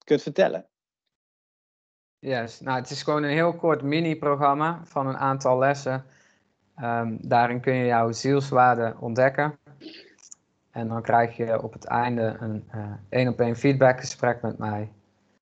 kunt 0.03 0.21
vertellen. 0.21 0.69
Yes, 2.19 2.59
nou 2.59 2.79
het 2.79 2.89
is 2.89 3.03
gewoon 3.03 3.23
een 3.23 3.29
heel 3.29 3.55
kort 3.55 3.81
mini-programma 3.81 4.81
van 4.83 5.07
een 5.07 5.17
aantal 5.17 5.57
lessen. 5.57 6.05
Ehm, 6.75 7.15
daarin 7.21 7.59
kun 7.61 7.73
je 7.73 7.85
jouw 7.85 8.11
zielswaarde 8.11 8.95
ontdekken. 8.99 9.57
En 10.71 10.87
dan 10.87 11.01
krijg 11.01 11.37
je 11.37 11.61
op 11.63 11.73
het 11.73 11.85
einde 11.85 12.35
een 12.39 12.63
eh, 12.71 12.79
één 13.09 13.27
op 13.27 13.39
één 13.39 13.55
feedbackgesprek 13.55 14.41
met 14.41 14.57
mij. 14.57 14.91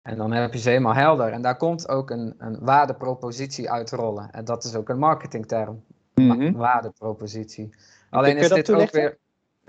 En 0.02 0.16
dan 0.16 0.32
heb 0.32 0.52
je 0.52 0.58
ze 0.58 0.68
helemaal 0.68 0.94
helder. 0.94 1.32
En 1.32 1.42
daar 1.42 1.56
komt 1.56 1.88
ook 1.88 2.10
een, 2.10 2.34
een 2.38 2.58
waardepropositie 2.60 3.70
uitrollen. 3.70 4.30
En 4.30 4.44
dat 4.44 4.64
is 4.64 4.74
ook 4.74 4.88
een 4.88 4.98
marketingterm. 4.98 5.82
wa- 6.28 6.34
Waardepropositie. 6.52 7.74
Alleen 8.10 8.36
is 8.36 8.48
dit 8.48 8.66
ook 8.82 8.90
weer 8.90 9.18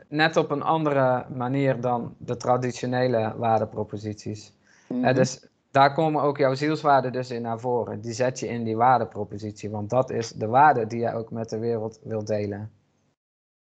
net 0.08 0.38
op 0.38 0.52
een 0.52 0.62
andere 0.62 1.26
manier 1.30 1.82
dan 1.82 2.16
de 2.18 2.38
traditionele 2.38 3.34
waardeproposities. 3.38 4.54
Mhm. 4.88 5.04
Hè, 5.04 5.14
dus 5.14 5.48
daar 5.76 5.94
komen 5.94 6.22
ook 6.22 6.38
jouw 6.38 6.54
zielswaarden 6.54 7.12
dus 7.12 7.32
in 7.32 7.42
naar 7.42 7.60
voren. 7.60 8.02
Die 8.02 8.14
zet 8.14 8.40
je 8.40 8.48
in 8.48 8.64
die 8.64 8.78
waardepropositie, 8.78 9.70
want 9.70 9.90
dat 9.90 10.10
is 10.10 10.30
de 10.30 10.48
waarde 10.48 10.88
die 10.88 11.00
je 11.00 11.14
ook 11.14 11.32
met 11.32 11.50
de 11.50 11.60
wereld 11.60 12.00
wil 12.04 12.26
delen. 12.26 12.72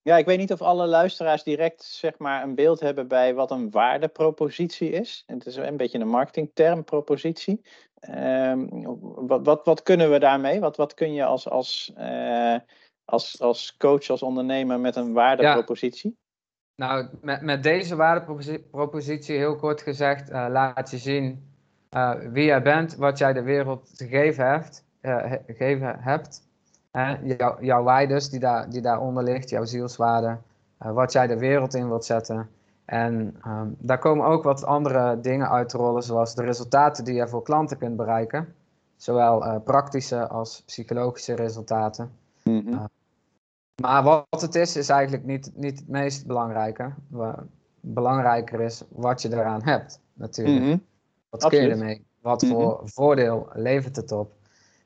Ja, 0.02 0.18
ik 0.18 0.26
weet 0.26 0.38
niet 0.38 0.52
of 0.52 0.62
alle 0.62 0.86
luisteraars 0.86 1.44
direct 1.44 1.84
zeg 1.84 2.18
maar, 2.18 2.44
een 2.44 2.56
beeld 2.56 2.80
hebben 2.80 3.08
bij 3.08 3.34
wat 3.34 3.52
een 3.52 3.72
waardepropositie 3.72 4.90
is. 4.90 5.24
Het 5.28 5.46
is 5.46 5.56
een 5.56 5.78
beetje 5.78 6.00
een 6.00 6.08
marketingterm, 6.08 6.84
propositie. 6.84 7.62
Ehm, 8.00 8.68
wat, 9.28 9.46
wat, 9.46 9.66
wat 9.66 9.84
kunnen 9.84 10.12
we 10.12 10.20
daarmee? 10.20 10.60
Wat, 10.60 10.78
wat 10.78 10.94
kun 10.94 11.14
je 11.14 11.26
als, 11.26 11.50
als, 11.50 11.94
eh, 11.96 12.56
als, 13.06 13.42
als 13.42 13.78
coach, 13.78 14.10
als 14.10 14.22
ondernemer 14.22 14.80
met 14.80 14.96
een 14.96 15.14
waardepropositie? 15.14 16.18
Nou, 16.76 17.08
met, 17.22 17.42
met 17.42 17.64
deze 17.64 17.96
waardepropositie, 17.96 19.38
heel 19.38 19.56
kort 19.56 19.82
gezegd, 19.82 20.30
eh, 20.30 20.46
laat 20.50 20.92
je 20.92 20.98
zien 20.98 21.54
eh, 21.96 22.12
wie 22.32 22.46
jij 22.46 22.62
bent, 22.62 22.96
wat 22.96 23.18
jij 23.18 23.34
de 23.34 23.42
wereld 23.42 23.98
te 23.98 24.08
geven 24.08 24.48
hebt. 24.48 24.84
eh, 25.02 25.18
he- 25.18 25.42
gegeven 25.46 26.00
hebt. 26.00 26.42
Hè, 26.92 27.16
jouw, 27.60 28.08
dus, 28.08 28.30
die, 28.30 28.40
daar, 28.40 28.70
die 28.70 28.82
daaronder 28.82 29.24
ligt, 29.24 29.50
jouw 29.50 29.66
zielswaarde. 29.66 30.38
eh, 30.78 30.92
wat 30.92 31.12
jij 31.12 31.28
de 31.28 31.38
wereld 31.38 31.74
in 31.74 31.88
wilt 31.88 32.06
zetten. 32.06 32.50
En 32.86 33.36
ehm, 33.44 33.68
daar 33.78 33.98
komen 34.00 34.26
ook 34.26 34.44
wat 34.44 34.66
andere 34.66 35.20
dingen 35.20 35.50
uit 35.50 35.70
te 35.70 35.78
rollen, 35.78 36.04
zoals 36.04 36.36
de 36.36 36.44
resultaten 36.44 37.04
die 37.04 37.14
je 37.14 37.28
voor 37.28 37.44
klanten 37.44 37.78
kunt 37.78 37.96
bereiken. 37.96 38.56
Zowel 38.96 39.60
praktische 39.60 40.28
als 40.28 40.62
psychologische 40.66 41.34
resultaten. 41.36 42.12
Mhm. 42.44 42.78
Maar 43.82 44.04
wat 44.04 44.42
het 44.42 44.56
is, 44.56 44.76
is 44.76 44.90
eigenlijk 44.90 45.26
niet, 45.26 45.52
niet 45.56 45.80
het 45.80 45.88
meest 45.88 46.26
belangrijke. 46.28 46.92
Belangrijker 47.80 48.62
is 48.62 48.84
wat 48.90 49.22
je 49.22 49.32
eraan 49.34 49.64
hebt, 49.64 50.00
natuurlijk. 50.14 50.66
Mhm. 50.66 50.78
Wat 51.30 51.46
kun 51.46 51.58
je 51.58 51.64
absoluut. 51.64 51.82
ermee? 51.82 52.06
Wat 52.22 52.42
Mhm. 52.42 52.52
voor 52.52 52.82
voordeel 52.84 53.48
levert 53.54 53.96
het 53.96 54.12
op? 54.12 54.34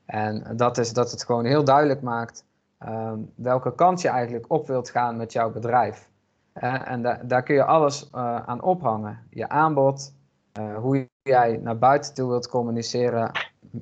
En 0.06 0.56
dat 0.56 0.78
is 0.78 0.92
dat 0.92 1.10
het 1.10 1.24
gewoon 1.24 1.44
heel 1.44 1.64
duidelijk 1.64 2.02
maakt 2.02 2.44
ehm, 2.78 3.18
welke 3.34 3.74
kant 3.74 4.00
je 4.00 4.08
eigenlijk 4.08 4.44
op 4.52 4.66
wilt 4.66 4.90
gaan 4.90 5.16
met 5.16 5.32
jouw 5.32 5.50
bedrijf. 5.50 6.08
Eh, 6.52 6.88
en 6.88 7.02
da- 7.02 7.20
daar 7.24 7.42
kun 7.42 7.54
je 7.54 7.64
alles 7.64 8.10
eh, 8.10 8.36
aan 8.42 8.62
ophangen. 8.62 9.18
Je 9.30 9.48
aanbod, 9.48 10.12
eh, 10.52 10.76
hoe 10.76 11.08
jij 11.22 11.56
naar 11.62 11.78
buiten 11.78 12.14
toe 12.14 12.28
wilt 12.28 12.48
communiceren 12.48 13.30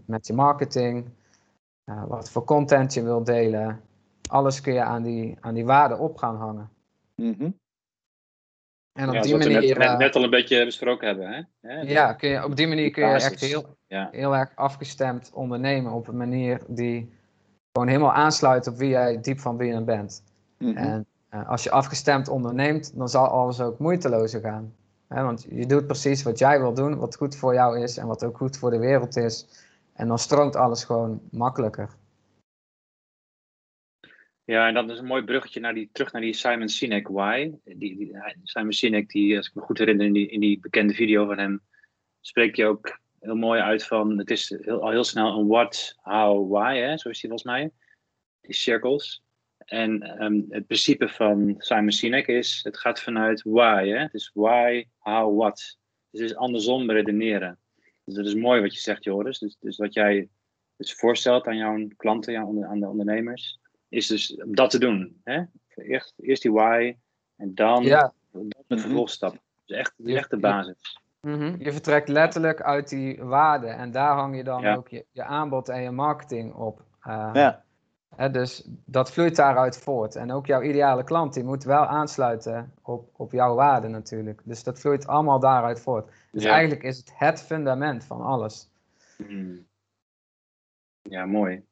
met 0.07 0.27
je 0.27 0.33
marketing, 0.33 1.09
wat 2.07 2.31
voor 2.31 2.45
content 2.45 2.95
je 2.95 3.03
wilt 3.03 3.27
delen. 3.27 3.81
Alles 4.31 4.61
kun 4.61 4.73
je 4.73 4.83
aan 4.83 5.03
die, 5.03 5.37
aan 5.41 5.55
die 5.55 5.67
waarde 5.67 5.97
op 5.97 6.17
gaan 6.17 6.37
hangen. 6.37 6.69
Mhm. 7.15 7.51
En 8.99 9.09
op 9.09 9.15
Ja, 9.15 9.21
die 9.21 9.29
zoals 9.31 9.45
we 9.45 9.51
net, 9.51 9.61
manier, 9.61 9.79
net, 9.79 9.89
eh, 9.89 9.97
net 9.97 10.15
al 10.17 10.23
een 10.25 10.31
beetje 10.31 10.65
besproken 10.65 11.07
hebben. 11.07 11.47
Hè? 11.61 11.81
Ja, 11.81 12.13
kun 12.13 12.29
je, 12.29 12.45
op 12.45 12.57
die 12.57 12.67
manier 12.67 12.91
kun 12.91 13.07
je 13.07 13.13
basis. 13.13 13.31
echt 13.31 13.41
heel, 13.41 13.77
Ja. 13.87 14.09
heel 14.13 14.37
erg 14.37 14.51
afgestemd 14.55 15.31
ondernemen 15.35 15.93
op 15.93 16.09
een 16.09 16.17
manier 16.17 16.61
die 16.67 17.13
gewoon 17.73 17.89
helemaal 17.89 18.13
aansluit 18.13 18.67
op 18.67 18.77
wie 18.77 18.89
jij 18.89 19.21
diep 19.21 19.41
van 19.41 19.57
binnen 19.57 19.85
bent. 19.85 20.23
Mhm. 20.59 20.77
En 20.77 21.07
eh, 21.29 21.49
als 21.49 21.63
je 21.63 21.71
afgestemd 21.71 22.29
onderneemt, 22.29 22.97
dan 22.99 23.09
zal 23.09 23.27
alles 23.27 23.61
ook 23.61 23.79
moeitelozer 23.79 24.41
gaan. 24.41 24.75
Hè, 25.09 25.23
want 25.23 25.47
je 25.51 25.67
doet 25.67 25.87
precies 25.87 26.23
wat 26.23 26.39
jij 26.39 26.61
wil 26.61 26.75
doen, 26.75 26.99
wat 26.99 27.17
goed 27.17 27.37
voor 27.37 27.55
jou 27.55 27.81
is 27.81 27.97
en 27.97 28.07
wat 28.07 28.25
ook 28.25 28.37
goed 28.37 28.57
voor 28.59 28.71
de 28.71 28.79
wereld 28.79 29.17
is. 29.17 29.47
En 29.93 30.09
dan 30.09 30.19
stroomt 30.19 30.57
alles 30.57 30.85
gewoon 30.85 31.21
makkelijker. 31.31 31.89
Ja, 34.49 34.69
en 34.69 34.75
dat 34.75 34.91
is 34.91 34.99
een 34.99 35.05
mooi 35.05 35.25
bruggetje 35.25 35.61
naar 35.61 35.75
die, 35.75 35.89
terug 35.93 36.13
naar 36.13 36.23
die 36.23 36.33
Simon 36.33 36.69
Sinek 36.69 37.09
Why. 37.09 37.53
Die, 37.65 37.97
die, 37.97 38.17
Simon 38.43 38.73
Sinek, 38.73 39.11
die, 39.11 39.37
als 39.37 39.49
ik 39.49 39.55
me 39.55 39.63
goed 39.63 39.79
herinner, 39.79 40.07
in 40.07 40.13
die, 40.13 40.29
in 40.29 40.41
die 40.41 40.61
bekende 40.61 40.95
video 40.95 41.27
van 41.27 41.39
hem, 41.39 41.61
spreekt 42.21 42.57
hij 42.57 42.67
ook 42.67 43.01
heel 43.21 43.37
mooi 43.37 43.61
uit 43.61 43.85
van, 43.85 44.19
het 44.19 44.31
is 44.31 44.49
heel, 44.49 44.83
al 44.83 44.91
heel 44.91 45.05
snel 45.05 45.39
een 45.39 45.47
what, 45.47 45.99
how, 46.01 46.53
why, 46.53 46.77
hè? 46.77 46.99
zo 46.99 47.09
is 47.09 47.21
die 47.21 47.31
volgens 47.31 47.43
mij. 47.43 47.71
Die 48.41 48.55
cirkels. 48.55 49.23
En 49.59 50.03
ehm, 50.03 50.41
het 50.49 50.67
principe 50.67 51.09
van 51.09 51.55
Simon 51.59 51.93
Sinek 51.93 52.27
is, 52.27 52.61
het 52.63 52.79
gaat 52.79 53.01
vanuit 53.01 53.43
why. 53.43 53.89
Hè? 53.89 54.07
Is 54.13 54.31
why, 54.35 54.85
how, 54.99 55.39
what. 55.39 55.79
Dus 56.11 56.21
het 56.21 56.31
is 56.31 56.37
andersom 56.37 56.91
redeneren. 56.91 57.59
Dus 58.05 58.15
dat 58.15 58.27
is 58.27 58.35
mooi 58.35 58.61
wat 58.61 58.75
je 58.75 58.81
zegt, 58.81 59.05
Joris. 59.05 59.39
Dus, 59.39 59.57
dus 59.61 59.77
wat 59.77 59.95
jij 59.95 60.29
dus 60.77 60.95
voorstelt 60.95 61.47
aan 61.47 61.57
jouw 61.57 61.89
klanten, 61.97 62.37
aan 62.39 62.81
de 62.81 62.89
ondernemers, 62.89 63.59
is 63.89 64.07
dus 64.07 64.37
om 64.43 64.55
dat 64.55 64.71
te 64.71 64.79
doen. 64.79 65.21
Hè? 65.25 65.43
Eerst, 65.75 66.15
eerst 66.21 66.43
die 66.43 66.53
why 66.53 66.97
en 67.37 67.55
dan 67.55 67.83
Ja. 67.83 68.13
de 68.31 68.49
Mhm. 68.69 68.81
vervolgstap. 68.81 69.37
Dus 69.65 69.77
echt, 69.77 69.95
dat 69.97 70.07
is 70.07 70.15
echt 70.15 70.31
de 70.31 70.37
basis. 70.37 71.01
Mhm. 71.21 71.55
Je 71.59 71.73
vertrekt 71.73 72.09
letterlijk 72.09 72.63
uit 72.63 72.89
die 72.89 73.23
waarde 73.23 73.67
en 73.67 73.91
daar 73.91 74.15
hang 74.15 74.37
je 74.37 74.45
dan 74.45 74.63
Ja. 74.63 74.75
ook 74.75 74.89
je, 74.89 75.05
je 75.11 75.25
aanbod 75.25 75.69
en 75.69 75.83
je 75.83 75.91
marketing 75.91 76.55
op. 76.55 76.83
Eh, 77.01 77.31
Ja. 77.33 77.65
hè, 78.17 78.31
dus 78.31 78.65
dat 78.85 79.13
vloeit 79.13 79.37
daaruit 79.37 79.79
voort. 79.79 80.17
En 80.17 80.33
ook 80.33 80.47
jouw 80.47 80.63
ideale 80.63 81.05
klant 81.05 81.35
die 81.35 81.45
moet 81.45 81.65
wel 81.65 81.87
aansluiten 81.87 82.73
op, 82.83 83.11
op 83.17 83.33
jouw 83.33 83.55
waarde 83.55 83.89
natuurlijk. 83.89 84.41
Dus 84.45 84.63
dat 84.63 84.81
vloeit 84.81 85.07
allemaal 85.07 85.39
daaruit 85.41 85.81
voort. 85.81 86.11
Dus 86.33 86.43
Ja. 86.43 86.51
eigenlijk 86.51 86.83
is 86.83 86.97
het 86.97 87.13
het 87.15 87.43
fundament 87.43 88.05
van 88.05 88.21
alles. 88.21 88.71
Hmm. 89.17 89.67
Ja, 91.03 91.27
mooi. 91.27 91.65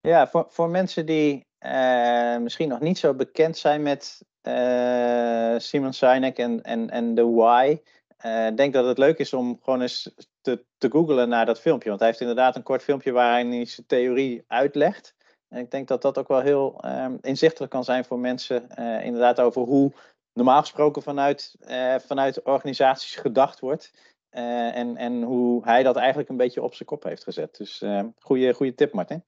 Ja, 0.00 0.28
voor, 0.28 0.46
voor 0.48 0.68
mensen 0.68 1.06
die 1.06 1.46
eh, 1.58 2.38
misschien 2.38 2.68
nog 2.68 2.80
niet 2.80 2.98
zo 2.98 3.14
bekend 3.14 3.56
zijn 3.56 3.82
met 3.82 4.24
eh, 4.40 5.54
Simon 5.58 5.92
Sinek 5.92 6.38
en, 6.38 6.62
en, 6.62 6.90
en 6.90 7.14
de 7.14 7.24
why, 7.24 7.78
eh 8.16 8.54
denk 8.54 8.72
dat 8.72 8.86
het 8.86 8.98
leuk 8.98 9.18
is 9.18 9.32
om 9.32 9.58
gewoon 9.62 9.80
eens 9.80 10.14
te, 10.40 10.64
te 10.78 10.90
googlen 10.90 11.28
naar 11.28 11.46
dat 11.46 11.60
filmpje. 11.60 11.88
Want 11.88 12.00
hij 12.00 12.08
heeft 12.08 12.20
inderdaad 12.20 12.56
een 12.56 12.62
kort 12.62 12.82
filmpje 12.82 13.12
waarin 13.12 13.52
hij 13.52 13.64
zijn 13.64 13.86
theorie 13.86 14.44
uitlegt. 14.46 15.14
En 15.48 15.58
ik 15.58 15.70
denk 15.70 15.88
dat 15.88 16.02
dat 16.02 16.18
ook 16.18 16.28
wel 16.28 16.40
heel 16.40 16.80
eh, 16.80 17.06
inzichtelijk 17.20 17.72
kan 17.72 17.84
zijn 17.84 18.04
voor 18.04 18.18
mensen. 18.18 18.68
inderdaad 19.02 19.40
over 19.40 19.62
hoe 19.62 19.92
normaal 20.32 20.60
gesproken 20.60 21.02
vanuit, 21.02 21.54
vanuit 22.06 22.42
organisaties 22.42 23.16
gedacht 23.16 23.60
wordt. 23.60 23.92
En, 24.30 24.96
en 24.96 25.22
hoe 25.22 25.64
hij 25.64 25.82
dat 25.82 25.96
eigenlijk 25.96 26.28
een 26.28 26.36
beetje 26.36 26.62
op 26.62 26.74
zijn 26.74 26.88
kop 26.88 27.02
heeft 27.02 27.22
gezet. 27.22 27.56
Dus 27.56 27.82
eh 27.82 28.04
goede, 28.18 28.52
goede 28.52 28.74
tip, 28.74 28.92
Martin. 28.92 29.24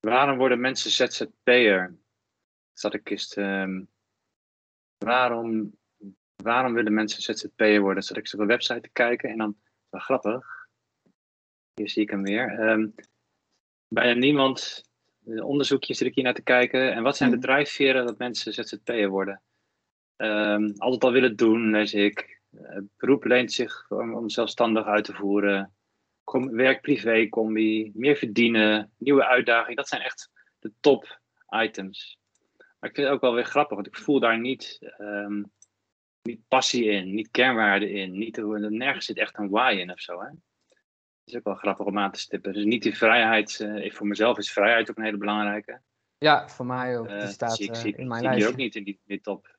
Waarom 0.00 0.38
worden 0.38 0.60
mensen 0.60 0.90
ZZP'er? 0.90 1.98
Zat 2.72 2.94
ik 2.94 3.10
eens. 3.10 3.34
ehm, 3.34 3.84
waarom, 4.98 5.78
waarom 6.42 6.72
willen 6.74 6.94
mensen 6.94 7.22
ZZP'er 7.22 7.80
worden? 7.80 8.02
Zat 8.02 8.16
ik 8.16 8.32
op 8.32 8.40
een 8.40 8.46
website 8.46 8.80
te 8.80 8.90
kijken 8.92 9.30
en 9.30 9.38
dan. 9.38 9.56
Wel 9.88 10.00
grappig. 10.00 10.68
Hier 11.74 11.88
zie 11.88 12.02
ik 12.02 12.10
hem 12.10 12.22
weer. 12.22 12.58
Ehm, 12.58 12.88
bijna 13.88 14.18
niemand. 14.20 14.82
eh, 15.26 15.46
Onderzoekjes 15.46 15.98
zit 15.98 16.06
ik 16.06 16.14
hier 16.14 16.24
naar 16.24 16.34
te 16.34 16.42
kijken. 16.42 16.92
En 16.92 17.02
wat 17.02 17.16
zijn 17.16 17.30
de 17.30 17.36
Mhm. 17.36 17.44
drijfveren 17.44 18.06
dat 18.06 18.18
mensen 18.18 18.52
ZZP'er 18.52 19.08
worden? 19.08 19.42
Ehm, 20.16 20.72
altijd 20.76 21.04
al 21.04 21.12
willen 21.12 21.36
doen, 21.36 21.70
lees 21.70 21.94
ik. 21.94 22.42
Eh, 22.62 22.78
beroep 22.96 23.24
leent 23.24 23.52
zich 23.52 23.90
om, 23.90 24.14
om 24.14 24.28
zelfstandig 24.28 24.84
uit 24.86 25.04
te 25.04 25.12
voeren. 25.14 25.74
Com- 26.24 26.50
werk-privé 26.50 27.28
combi, 27.28 27.90
meer 27.94 28.16
verdienen, 28.16 28.92
nieuwe 28.98 29.26
uitdaging. 29.26 29.76
Dat 29.76 29.88
zijn 29.88 30.02
echt 30.02 30.30
de 30.58 30.72
top 30.80 31.20
items. 31.62 32.18
Maar 32.78 32.90
ik 32.90 32.94
vind 32.96 33.06
het 33.06 33.16
ook 33.16 33.20
wel 33.22 33.34
weer 33.34 33.44
grappig, 33.44 33.74
want 33.74 33.86
ik 33.86 33.96
voel 33.96 34.20
daar 34.20 34.40
niet, 34.40 34.78
ehm, 34.98 35.42
niet 36.22 36.40
passie 36.48 36.84
in, 36.84 37.14
niet 37.14 37.30
kernwaarde 37.30 37.90
in. 37.90 38.18
Niet, 38.18 38.36
nergens 38.68 39.06
zit 39.06 39.18
echt 39.18 39.38
een 39.38 39.48
why 39.50 39.76
in 39.78 39.92
of 39.92 40.00
zo. 40.00 40.20
Hè? 40.20 40.28
Dat 40.28 41.34
is 41.34 41.34
ook 41.34 41.44
wel 41.44 41.54
grappig 41.54 41.86
om 41.86 41.98
aan 41.98 42.12
te 42.12 42.20
stippen. 42.20 42.52
Dus 42.52 42.64
niet 42.64 42.82
die 42.82 42.96
vrijheid. 42.96 43.60
eh, 43.60 43.92
voor 43.92 44.06
mezelf 44.06 44.38
is 44.38 44.52
vrijheid 44.52 44.90
ook 44.90 44.96
een 44.96 45.04
hele 45.04 45.16
belangrijke. 45.16 45.80
Ja, 46.18 46.48
voor 46.48 46.66
mij 46.66 46.98
ook. 46.98 47.06
Eh, 47.06 47.18
Die 47.18 47.28
staat 47.28 47.56
zie 47.56 47.68
ik, 47.68 47.74
zie, 47.74 47.96
in 47.96 48.08
mijn 48.08 48.32
hier 48.34 48.48
ook 48.48 48.56
niet 48.56 48.74
in 48.74 48.84
die, 48.84 49.00
die 49.04 49.20
top. 49.20 49.53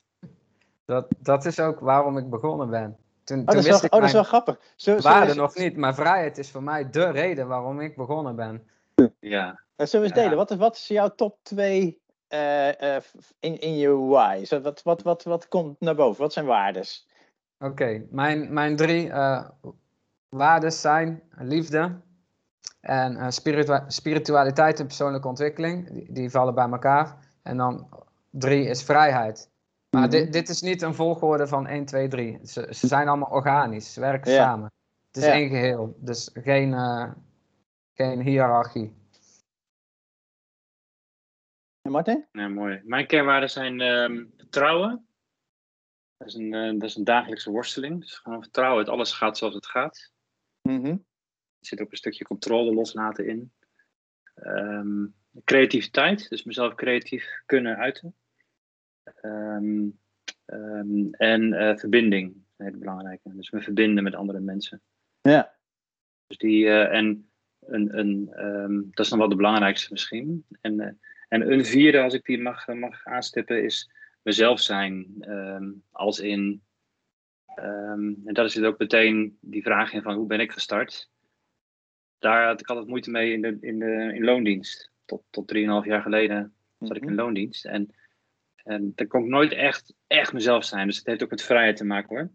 Dat, 0.85 1.05
dat 1.17 1.45
is 1.45 1.59
ook 1.59 1.79
waarom 1.79 2.17
ik 2.17 2.29
begonnen 2.29 2.69
ben. 2.69 2.97
Toen, 3.23 3.39
Oh, 3.39 3.45
toen 3.45 3.55
dat, 3.55 3.55
is 3.55 3.63
wel, 3.63 3.71
wist 3.71 3.83
ik 3.83 3.93
oh, 3.93 3.99
dat 3.99 4.07
is 4.09 4.13
mijn 4.13 4.23
wel 4.29 4.41
grappig. 4.41 4.59
We 4.83 5.01
waarde 5.01 5.27
eens- 5.27 5.35
nog 5.35 5.55
niet, 5.55 5.77
maar 5.77 5.95
vrijheid 5.95 6.37
is 6.37 6.51
voor 6.51 6.63
mij 6.63 6.89
de 6.89 7.09
reden 7.11 7.47
waarom 7.47 7.79
ik 7.79 7.95
begonnen 7.95 8.35
ben. 8.35 8.67
Ja, 9.19 9.59
eh, 9.75 9.85
zullen 9.85 10.05
we 10.05 10.11
eens 10.11 10.17
Ja. 10.17 10.23
delen? 10.23 10.37
Wat, 10.37 10.51
is- 10.51 10.57
wat 10.57 10.75
is 10.75 10.87
jouw 10.87 11.09
top 11.15 11.37
2 11.43 11.99
in, 13.39 13.59
in 13.59 13.77
je 13.77 13.89
why? 13.97 14.43
Zo, 14.45 14.61
wat, 14.61 14.81
wat, 14.83 15.01
wat, 15.01 15.23
wat 15.23 15.47
komt 15.47 15.79
naar 15.79 15.95
boven? 15.95 16.21
Wat 16.21 16.33
zijn 16.33 16.45
waardes? 16.45 17.07
Oké, 17.59 18.05
mijn, 18.09 18.53
mijn 18.53 18.75
drie 18.75 19.09
eh 19.11 19.49
waarden 20.29 20.71
zijn 20.71 21.23
liefde 21.37 21.99
en 22.81 23.17
eh, 23.17 23.29
spiritua- 23.29 23.83
spiritualiteit 23.89 24.79
en 24.79 24.85
persoonlijke 24.85 25.27
ontwikkeling. 25.27 25.91
Die, 25.91 26.11
die 26.11 26.29
vallen 26.29 26.55
bij 26.55 26.69
elkaar. 26.69 27.17
En 27.43 27.57
dan 27.57 27.89
drie 28.29 28.65
is 28.67 28.83
vrijheid. 28.83 29.49
Maar 29.95 30.07
Mhm. 30.07 30.11
dit, 30.11 30.33
dit 30.33 30.49
is 30.49 30.61
niet 30.61 30.81
een 30.81 30.93
volgorde 30.93 31.47
van 31.47 31.67
1, 31.67 31.85
2, 31.85 32.07
3. 32.07 32.39
Ze, 32.43 32.67
ze 32.71 32.87
zijn 32.87 33.07
allemaal 33.07 33.29
organisch, 33.29 33.93
ze 33.93 33.99
werken 33.99 34.31
Ja. 34.31 34.37
samen. 34.37 34.71
Het 35.07 35.17
is 35.17 35.25
Ja. 35.25 35.33
één 35.33 35.49
geheel, 35.49 35.97
dus 35.99 36.29
geen, 36.33 36.73
eh, 36.73 37.11
geen 37.93 38.21
hiërarchie. 38.21 38.93
En 41.81 41.91
Martin? 41.91 42.25
ja, 42.31 42.47
mooi. 42.47 42.81
Mijn 42.83 43.07
kernwaarden 43.07 43.49
zijn 43.49 43.81
ehm, 43.81 44.25
vertrouwen. 44.37 45.07
Dat 46.17 46.27
is, 46.27 46.33
een, 46.33 46.53
eh, 46.53 46.71
dat 46.71 46.83
is 46.89 46.95
een 46.95 47.03
dagelijkse 47.03 47.51
worsteling. 47.51 47.99
Dus 47.99 48.15
gewoon 48.17 48.41
vertrouwen 48.41 48.85
dat 48.85 48.93
alles 48.93 49.11
gaat 49.11 49.37
zoals 49.37 49.55
het 49.55 49.65
gaat. 49.67 50.11
Mhm. 50.61 50.85
Er 51.59 51.67
zit 51.67 51.81
ook 51.81 51.91
een 51.91 51.97
stukje 51.97 52.25
controle 52.25 52.73
loslaten 52.73 53.27
in. 53.27 53.53
Ehm, 54.35 55.05
creativiteit, 55.43 56.29
dus 56.29 56.43
mezelf 56.43 56.75
creatief 56.75 57.41
kunnen 57.45 57.77
uiten. 57.77 58.15
Ehm, 59.13 59.87
ehm, 60.45 61.07
en 61.11 61.53
eh, 61.53 61.77
verbinding, 61.77 62.29
is 62.35 62.53
een 62.57 62.65
hele 62.65 62.77
belangrijke. 62.77 63.35
Dus 63.35 63.51
me 63.51 63.61
verbinden 63.61 64.03
met 64.03 64.15
andere 64.15 64.39
mensen. 64.39 64.81
Ja. 65.21 65.55
Dus 66.27 66.37
die, 66.37 66.65
eh, 66.67 66.97
en 66.97 67.29
een, 67.59 67.97
een, 67.97 68.29
ehm, 68.33 68.81
dat 68.89 69.05
is 69.05 69.09
dan 69.09 69.19
wel 69.19 69.29
de 69.29 69.35
belangrijkste 69.35 69.91
misschien. 69.91 70.45
En, 70.61 70.79
eh, 70.79 70.91
en 71.27 71.51
een 71.51 71.65
vierde, 71.65 72.01
als 72.01 72.13
ik 72.13 72.25
die 72.25 72.41
mag, 72.41 72.67
mag 72.67 73.05
aanstippen, 73.05 73.63
is 73.63 73.91
mezelf 74.21 74.59
zijn. 74.59 75.23
als 75.91 76.19
in, 76.19 76.63
en 77.55 78.29
dat 78.33 78.45
is 78.45 78.61
ook 78.61 78.77
meteen 78.77 79.37
die 79.41 79.63
vraag 79.63 79.93
in 79.93 80.01
van 80.01 80.15
hoe 80.15 80.27
ben 80.27 80.39
ik 80.39 80.51
gestart? 80.51 81.09
Daar 82.17 82.45
had 82.45 82.59
ik 82.59 82.67
altijd 82.67 82.87
moeite 82.87 83.11
mee 83.11 83.31
in, 83.31 83.41
de, 83.41 83.57
in, 83.61 83.79
de, 83.79 84.11
in 84.13 84.23
loondienst. 84.23 84.91
Tot, 85.05 85.23
tot 85.29 85.53
3,5 85.55 85.85
jaar 85.85 86.01
geleden 86.01 86.55
zat 86.79 86.95
ik 86.95 87.01
in 87.01 87.07
Mhm. 87.07 87.17
loondienst. 87.17 87.65
En, 87.65 87.95
en 88.65 88.91
daar 88.95 89.07
kon 89.07 89.21
ik 89.23 89.29
nooit 89.29 89.51
echt, 89.51 89.93
echt 90.07 90.33
mezelf 90.33 90.63
zijn. 90.63 90.87
Dus 90.87 90.97
het 90.97 91.05
heeft 91.05 91.23
ook 91.23 91.29
met 91.29 91.41
vrijheid 91.41 91.77
te 91.77 91.85
maken 91.85 92.15
hoor. 92.15 92.29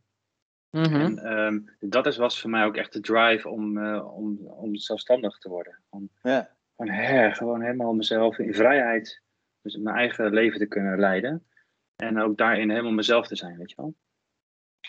Mhm. 0.70 0.94
En 1.00 1.18
ehm, 1.18 1.60
dat 1.78 2.06
is, 2.06 2.16
was 2.16 2.40
voor 2.40 2.50
mij 2.50 2.64
ook 2.64 2.76
echt 2.76 2.92
de 2.92 3.00
drive 3.00 3.48
om, 3.48 3.78
eh, 3.78 4.16
om, 4.16 4.38
om 4.46 4.76
zelfstandig 4.76 5.38
te 5.38 5.48
worden. 5.48 5.82
Om 5.88 6.10
Ja. 6.22 6.56
gewoon, 6.76 6.92
her, 6.92 7.34
gewoon 7.34 7.62
helemaal 7.62 7.94
mezelf 7.94 8.38
in 8.38 8.54
vrijheid, 8.54 9.22
dus 9.62 9.76
mijn 9.76 9.96
eigen 9.96 10.32
leven 10.32 10.58
te 10.58 10.66
kunnen 10.66 10.98
leiden. 10.98 11.46
En 11.96 12.20
ook 12.20 12.36
daarin 12.36 12.70
helemaal 12.70 12.92
mezelf 12.92 13.26
te 13.26 13.36
zijn, 13.36 13.58
weet 13.58 13.70
je 13.70 13.76
wel. 13.76 13.94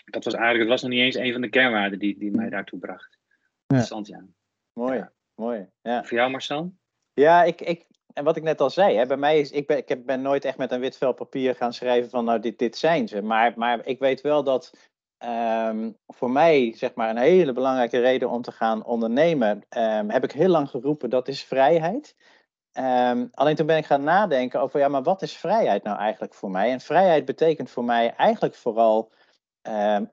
Dat 0.04 0.24
was 0.24 0.34
eigenlijk, 0.34 0.62
het 0.62 0.72
was 0.72 0.82
nog 0.82 0.90
niet 0.90 1.00
eens 1.00 1.14
een 1.16 1.32
van 1.32 1.40
de 1.40 1.48
kernwaarden 1.48 1.98
die, 1.98 2.18
die 2.18 2.30
mij 2.30 2.48
daartoe 2.48 2.78
bracht. 2.78 3.18
Ja. 3.28 3.38
Interessant, 3.66 4.06
ja. 4.06 4.24
Mooi. 4.72 4.96
Ja. 4.96 5.12
Mooi. 5.34 5.66
Ja. 5.82 6.04
Voor 6.04 6.16
jou, 6.18 6.30
Marcel? 6.30 6.74
Ja, 7.12 7.42
ik, 7.42 7.60
ik, 7.60 7.86
en 8.14 8.24
wat 8.24 8.36
ik 8.36 8.42
net 8.42 8.60
al 8.60 8.70
zei, 8.70 8.96
hè, 8.96 9.06
bij 9.06 9.16
mij 9.16 9.40
is, 9.40 9.50
ik 9.50 9.66
ben, 9.66 9.76
ik 9.76 10.06
ben 10.06 10.22
nooit 10.22 10.44
echt 10.44 10.58
met 10.58 10.72
een 10.72 10.80
wit 10.80 10.96
vel 10.96 11.12
papier 11.12 11.54
gaan 11.54 11.72
schrijven 11.72 12.10
van, 12.10 12.24
nou, 12.24 12.40
dit, 12.40 12.58
dit 12.58 12.76
zijn 12.76 13.08
ze. 13.08 13.22
Maar, 13.22 13.52
maar 13.56 13.86
ik 13.86 13.98
weet 13.98 14.20
wel 14.20 14.44
dat 14.44 14.72
ehm, 15.18 15.90
voor 16.06 16.30
mij, 16.30 16.74
zeg 16.76 16.94
maar, 16.94 17.10
een 17.10 17.16
hele 17.16 17.52
belangrijke 17.52 17.98
reden 17.98 18.30
om 18.30 18.42
te 18.42 18.52
gaan 18.52 18.84
ondernemen, 18.84 19.64
ehm, 19.68 20.08
heb 20.08 20.24
ik 20.24 20.32
heel 20.32 20.48
lang 20.48 20.70
geroepen, 20.70 21.10
dat 21.10 21.28
is 21.28 21.44
vrijheid. 21.44 22.16
Ehm, 22.72 23.26
alleen 23.32 23.54
toen 23.56 23.66
ben 23.66 23.76
ik 23.76 23.86
gaan 23.86 24.04
nadenken 24.04 24.60
over, 24.60 24.80
ja, 24.80 24.88
maar 24.88 25.02
wat 25.02 25.22
is 25.22 25.36
vrijheid 25.36 25.82
nou 25.82 25.98
eigenlijk 25.98 26.34
voor 26.34 26.50
mij? 26.50 26.70
En 26.70 26.80
vrijheid 26.80 27.24
betekent 27.24 27.70
voor 27.70 27.84
mij 27.84 28.14
eigenlijk 28.14 28.54
vooral 28.54 29.12
ehm, 29.62 30.04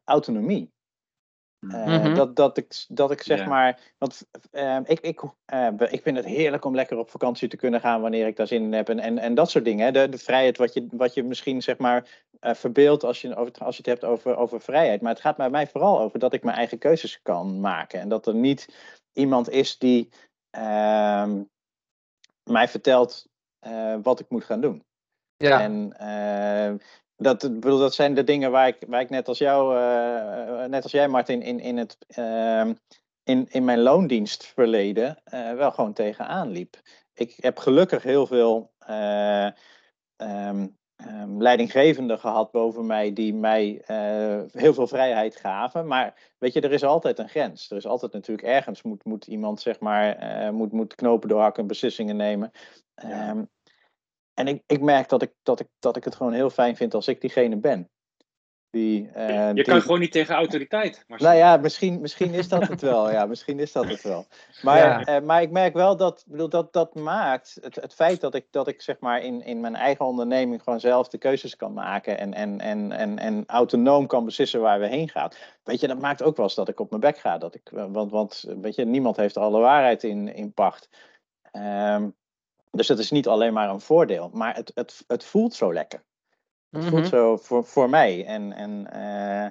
Eh, 1.60 1.86
Mhm. 1.86 2.14
dat, 2.14 2.36
dat, 2.36 2.58
ik, 2.58 2.86
dat 2.88 3.12
ik 3.12 3.22
zeg 3.22 3.40
Ja. 3.40 3.48
maar. 3.48 3.80
Want 3.98 4.28
ehm, 4.52 4.82
ik, 4.86 5.00
ik, 5.00 5.22
eh, 5.46 5.68
ik 5.90 6.02
vind 6.02 6.18
het 6.18 6.26
heerlijk 6.26 6.66
om 6.66 6.76
lekker 6.76 6.98
op 6.98 7.10
vakantie 7.10 7.48
te 7.48 7.56
kunnen 7.58 7.80
gaan 7.80 8.02
wanneer 8.02 8.28
ik 8.28 8.36
daar 8.36 8.48
zin 8.48 8.64
in 8.64 8.74
heb. 8.74 8.90
En, 8.90 9.00
en, 9.00 9.18
en 9.18 9.34
dat 9.34 9.50
soort 9.50 9.66
dingen. 9.66 9.86
hè. 9.86 9.92
De, 9.92 10.10
de 10.10 10.18
vrijheid 10.18 10.58
wat 10.58 10.74
je, 10.74 10.88
wat 10.92 11.14
je 11.14 11.24
misschien 11.24 11.62
zeg 11.62 11.78
maar 11.78 12.26
eh, 12.40 12.54
verbeeldt 12.54 13.04
als 13.04 13.22
je, 13.22 13.36
over, 13.36 13.54
als 13.66 13.78
je 13.78 13.82
het 13.82 13.92
hebt 14.02 14.04
over, 14.12 14.38
over 14.38 14.62
vrijheid. 14.62 15.02
Maar 15.02 15.12
het 15.12 15.22
gaat 15.22 15.38
bij 15.38 15.50
mij 15.50 15.68
vooral 15.68 16.00
over 16.00 16.20
dat 16.20 16.34
ik 16.34 16.44
mijn 16.44 16.58
eigen 16.58 16.78
keuzes 16.78 17.22
kan 17.22 17.60
maken. 17.60 18.00
En 18.00 18.10
dat 18.10 18.28
er 18.28 18.36
niet 18.36 18.68
iemand 19.14 19.50
is 19.50 19.78
die 19.78 20.10
ehm, 20.50 21.44
mij 22.44 22.68
vertelt 22.68 23.28
eh, 23.60 23.96
wat 24.02 24.20
ik 24.20 24.30
moet 24.30 24.44
gaan 24.44 24.62
doen. 24.62 24.84
Ja, 25.38 25.62
En 25.62 25.94
eh, 25.98 26.74
dat, 27.20 27.40
bedoel, 27.42 27.78
dat 27.80 27.94
zijn 27.94 28.14
de 28.14 28.24
dingen 28.24 28.52
waar 28.52 28.68
ik, 28.68 28.78
waar 28.88 29.02
ik 29.02 29.10
net 29.10 29.28
als 29.28 29.38
jou, 29.38 29.78
eh, 29.78 30.66
net 30.66 30.84
als 30.84 30.92
jij 30.92 31.08
Martin, 31.08 31.42
in, 31.42 31.60
in, 31.60 31.78
het, 31.78 31.98
ehm, 32.08 32.74
in, 33.24 33.48
in 33.50 33.64
mijn 33.64 33.80
loondienstverleden 33.80 35.18
uh, 35.34 35.54
wel 35.54 35.72
gewoon 35.72 35.94
tegenaan 35.94 36.50
liep. 36.50 36.76
Ik 37.14 37.34
heb 37.38 37.58
gelukkig 37.58 38.04
heel 38.04 38.28
veel 38.28 38.72
um, 38.90 40.78
um, 40.98 41.42
leidinggevenden 41.42 42.20
gehad 42.20 42.52
boven 42.52 42.86
mij 42.86 43.14
die 43.14 43.34
mij 43.34 43.82
heel 44.52 44.74
veel 44.74 44.88
vrijheid 44.88 45.36
gaven. 45.36 45.88
Maar 45.88 46.34
weet 46.38 46.54
je, 46.54 46.62
er 46.62 46.72
is 46.72 46.84
altijd 46.84 47.20
een 47.20 47.30
grens. 47.30 47.70
Er 47.72 47.78
is 47.78 47.86
altijd 47.86 48.14
natuurlijk 48.14 48.48
ergens 48.48 48.82
moet, 48.82 49.04
moet 49.04 49.28
iemand 49.28 49.62
zeg 49.62 49.80
maar 49.80 50.18
moet, 50.54 50.72
moet 50.72 50.96
knopen 50.96 51.30
doorhakken 51.30 51.62
en 51.62 51.68
beslissingen 51.68 52.16
nemen. 52.16 52.52
Ja. 52.96 53.30
Um, 53.30 53.50
en 54.40 54.48
ik, 54.48 54.64
ik 54.66 54.82
merk 54.82 55.10
dat 55.10 55.22
ik, 55.22 55.34
dat, 55.44 55.60
ik, 55.60 55.68
dat 55.80 55.96
ik 55.96 56.04
het 56.04 56.16
gewoon 56.16 56.34
heel 56.34 56.50
fijn 56.50 56.76
vind 56.76 56.94
als 56.94 57.08
ik 57.08 57.22
diegene 57.22 57.58
ben. 57.58 57.90
Die, 58.72 59.10
uh, 59.16 59.48
je 59.48 59.54
die... 59.54 59.64
kan 59.64 59.82
gewoon 59.82 60.00
niet 60.00 60.12
tegen 60.12 60.36
autoriteit. 60.36 61.04
Maar... 61.08 61.22
Nou 61.22 61.36
ja, 61.36 61.58
misschien, 61.58 62.02
misschien 62.02 62.34
is 62.34 62.48
dat 62.48 62.68
het 62.68 62.82
wel. 62.82 63.12
Ja, 63.12 63.26
misschien 63.26 63.60
is 63.60 63.72
dat 63.72 63.86
het 63.86 64.02
wel. 64.02 64.26
Maar, 64.62 64.78
ja. 64.78 65.20
uh, 65.20 65.26
maar 65.26 65.42
ik 65.42 65.52
merk 65.52 65.74
wel 65.74 65.98
dat 65.98 66.24
bedoel, 66.28 66.50
dat, 66.50 66.74
dat 66.74 66.96
maakt 66.96 67.58
het, 67.62 67.76
het 67.76 67.94
feit 67.94 68.22
dat 68.22 68.36
ik, 68.36 68.48
dat 68.52 68.68
ik 68.68 68.82
zeg 68.82 69.00
maar 69.00 69.22
in, 69.22 69.42
in 69.42 69.60
mijn 69.60 69.76
eigen 69.76 70.06
onderneming 70.06 70.64
gewoon 70.64 70.80
zelf 70.80 71.08
de 71.08 71.18
keuzes 71.18 71.56
kan 71.56 71.74
maken 71.74 72.18
en, 72.18 72.34
en, 72.34 72.60
en, 72.60 72.92
en, 72.92 73.20
en 73.20 73.44
autonoom 73.48 74.08
kan 74.08 74.26
beslissen 74.26 74.62
waar 74.62 74.80
we 74.80 74.88
heen 74.88 75.10
gaan. 75.10 75.32
Weet 75.64 75.80
je, 75.80 75.88
dat 75.88 76.00
maakt 76.00 76.24
ook 76.24 76.36
wel 76.36 76.46
eens 76.46 76.56
dat 76.56 76.70
ik 76.70 76.80
op 76.80 76.90
mijn 76.90 77.02
bek 77.02 77.18
ga. 77.18 77.38
Dat 77.38 77.56
ik, 77.56 77.70
want, 77.72 78.12
want 78.12 78.46
weet 78.62 78.76
je, 78.76 78.86
niemand 78.86 79.18
heeft 79.18 79.38
alle 79.38 79.60
waarheid 79.60 80.04
in, 80.04 80.34
in 80.34 80.54
pacht. 80.54 80.90
Um, 81.52 82.16
dus 82.72 82.88
het 82.88 83.00
is 83.00 83.12
niet 83.12 83.28
alleen 83.28 83.54
maar 83.54 83.70
een 83.70 83.82
voordeel, 83.82 84.30
maar 84.34 84.56
het, 84.56 84.72
het, 84.76 85.04
het 85.08 85.24
voelt 85.24 85.54
zo 85.54 85.74
lekker. 85.74 86.04
Het 86.70 86.86
voelt 86.86 87.08
zo 87.08 87.38
voor, 87.38 87.66
voor 87.66 87.90
mij. 87.90 88.26
En, 88.26 88.54
en 88.54 88.88
uh, 88.94 89.48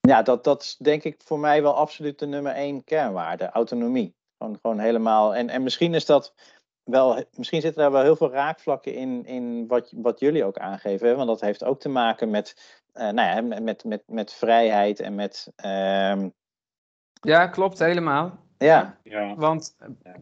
ja, 0.00 0.22
dat, 0.22 0.44
dat 0.44 0.62
is 0.62 0.76
denk 0.76 1.02
ik 1.02 1.20
voor 1.24 1.38
mij 1.38 1.62
wel 1.62 1.74
absoluut 1.74 2.18
de 2.18 2.26
nummer 2.26 2.52
één 2.52 2.84
kernwaarde, 2.84 3.50
autonomie. 3.50 4.14
Gewoon, 4.38 4.58
gewoon 4.62 4.78
helemaal. 4.78 5.34
En, 5.34 5.48
en 5.48 5.62
misschien 5.62 5.94
is 5.94 6.06
dat 6.06 6.34
wel, 6.82 7.24
misschien 7.32 7.60
zitten 7.60 7.82
daar 7.82 7.92
wel 7.92 8.02
heel 8.02 8.16
veel 8.16 8.30
raakvlakken 8.30 8.94
in, 8.94 9.24
in 9.24 9.66
wat, 9.66 9.92
wat 9.96 10.20
jullie 10.20 10.44
ook 10.44 10.58
aangeven. 10.58 11.08
Hè? 11.08 11.14
Want 11.14 11.28
dat 11.28 11.40
heeft 11.40 11.64
ook 11.64 11.80
te 11.80 11.88
maken 11.88 12.30
met, 12.30 12.80
uh, 12.94 13.10
nou 13.10 13.48
ja, 13.48 13.60
met, 13.60 13.84
met, 13.84 14.02
met 14.06 14.32
vrijheid 14.32 15.00
en 15.00 15.14
met. 15.14 15.52
Uh, 15.64 16.24
ja, 17.20 17.46
klopt 17.46 17.78
helemaal. 17.78 18.45
Ja. 18.58 18.96
ja. 19.02 19.34
Want 19.34 19.76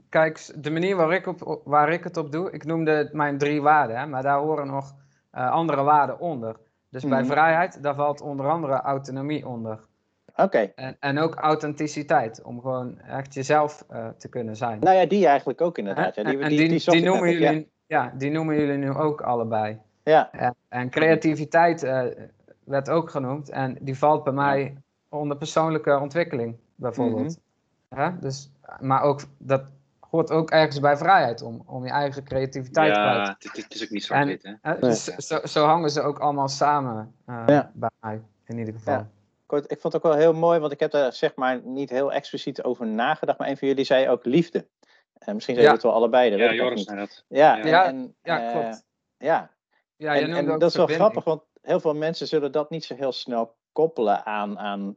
kijk, 0.09 0.53
de 0.57 0.71
manier 0.71 0.97
waar 0.97 1.13
ik, 1.13 1.27
op, 1.27 1.61
waar 1.65 1.93
ik 1.93 2.05
het 2.05 2.17
op 2.17 2.33
doe, 2.33 2.51
ik 2.51 2.65
noemde 2.65 3.09
mijn 3.13 3.39
drie 3.39 3.63
waarden, 3.63 3.99
hè, 3.99 4.07
maar 4.07 4.23
daar 4.23 4.39
horen 4.39 4.67
nog 4.67 4.95
uh, 5.35 5.51
andere 5.51 5.83
waarden 5.83 6.21
onder. 6.21 6.57
Dus 6.91 7.05
mm. 7.05 7.11
bij 7.11 7.21
Mhm. 7.21 7.31
vrijheid, 7.31 7.83
daar 7.83 7.95
valt 7.95 8.21
onder 8.21 8.49
andere 8.49 8.81
autonomie 8.81 9.49
onder. 9.49 9.81
Oké. 10.27 10.43
Okay. 10.43 10.73
En, 10.75 10.97
en 11.01 11.19
ook 11.19 11.35
authenticiteit, 11.35 12.43
om 12.43 12.61
gewoon 12.61 12.99
echt 12.99 13.35
jezelf 13.35 13.85
uh, 13.93 14.09
te 14.19 14.29
kunnen 14.29 14.57
zijn. 14.57 14.79
Nou 14.81 14.97
ja, 14.97 15.07
die 15.07 15.27
eigenlijk 15.27 15.61
ook 15.61 15.79
inderdaad. 15.79 16.15
Ja, 16.15 16.23
die, 16.23 16.39
en 16.39 16.49
die, 16.49 16.59
die, 16.59 16.69
die, 16.69 16.91
die 16.91 17.03
noemen 17.05 17.31
jullie, 17.31 17.71
ja. 17.87 18.03
ja. 18.05 18.13
die 18.17 18.31
noemen 18.31 18.57
jullie 18.57 18.77
nu 18.77 18.91
ook 18.91 19.21
allebei. 19.21 19.81
Ja. 20.05 20.33
En, 20.33 20.55
en 20.69 20.91
creativiteit 20.91 21.85
uh, 21.85 22.03
werd 22.65 22.91
ook 22.91 23.11
genoemd 23.11 23.51
en 23.51 23.77
die 23.81 23.99
valt 23.99 24.25
bij 24.25 24.33
mij 24.33 24.77
onder 25.09 25.37
persoonlijke 25.37 25.99
ontwikkeling, 25.99 26.57
bijvoorbeeld. 26.75 27.19
Mhm. 27.19 27.29
Mm 27.29 27.35
-hmm. 27.35 27.53
Dus, 28.21 28.51
maar 28.81 29.03
ook 29.03 29.21
dat 29.39 29.63
hoort 30.15 30.31
ook 30.31 30.51
ergens 30.51 30.81
bij 30.81 30.97
vrijheid 30.97 31.43
om, 31.43 31.63
om 31.67 31.85
je 31.85 31.91
eigen 31.91 32.25
creativiteit 32.25 32.95
ja, 32.95 33.03
kwijt. 33.03 33.43
Ja, 33.43 33.63
het 33.63 33.75
is 33.75 33.83
ook 33.83 33.91
niet 33.91 34.05
zwart-wit, 34.05 34.43
hè? 34.43 34.75
Uh, 34.75 34.81
dus 34.81 35.07
nee. 35.07 35.17
zo, 35.19 35.41
zo, 35.45 35.65
hangen 35.65 35.91
ze 35.91 36.03
ook 36.03 36.19
allemaal 36.19 36.49
samen 36.49 37.15
uh, 37.29 37.43
ja. 37.47 37.71
bij 37.75 37.91
mij, 38.01 38.23
in 38.47 38.59
ieder 38.59 38.75
geval. 38.75 38.95
Ja. 38.95 39.09
Kort, 39.47 39.71
ik 39.71 39.81
vond 39.81 39.93
het 39.93 40.05
ook 40.05 40.13
wel 40.13 40.21
heel 40.21 40.33
mooi, 40.33 40.59
want 40.59 40.73
ik 40.73 40.81
heb 40.81 40.91
daar 40.91 41.13
zeg 41.13 41.35
maar 41.35 41.61
niet 41.65 41.91
heel 41.91 42.13
expliciet 42.13 42.63
over 42.63 42.87
nagedacht, 42.87 43.39
maar 43.39 43.49
een 43.49 43.57
van 43.57 43.69
jullie 43.69 43.85
zei 43.85 44.09
ook 44.09 44.25
liefde. 44.25 44.67
Uh, 45.29 45.35
misschien 45.35 45.55
zijn 45.55 45.67
ja. 45.67 45.73
het 45.73 45.83
wel 45.83 45.93
allebei. 45.93 46.31
Dat 46.31 46.39
ja, 46.39 46.49
weet 46.49 46.59
Joris 46.59 46.85
zei 46.85 46.99
dat. 46.99 47.25
Ja, 47.29 47.57
ja, 47.57 47.85
en, 47.85 48.15
ja 48.23 48.51
klopt. 48.53 48.85
Ja, 49.19 49.51
ja 49.97 50.15
en, 50.15 50.33
en 50.33 50.47
dat 50.47 50.71
is 50.71 50.77
wel 50.77 50.87
grappig, 50.87 51.25
want 51.25 51.43
heel 51.63 51.81
veel 51.81 51.95
mensen 51.95 52.27
zullen 52.27 52.53
dat 52.53 52.71
niet 52.71 52.85
zo 52.85 52.95
heel 52.95 53.13
snel 53.13 53.55
koppelen 53.73 54.27
aan, 54.27 54.59
aan 54.59 54.97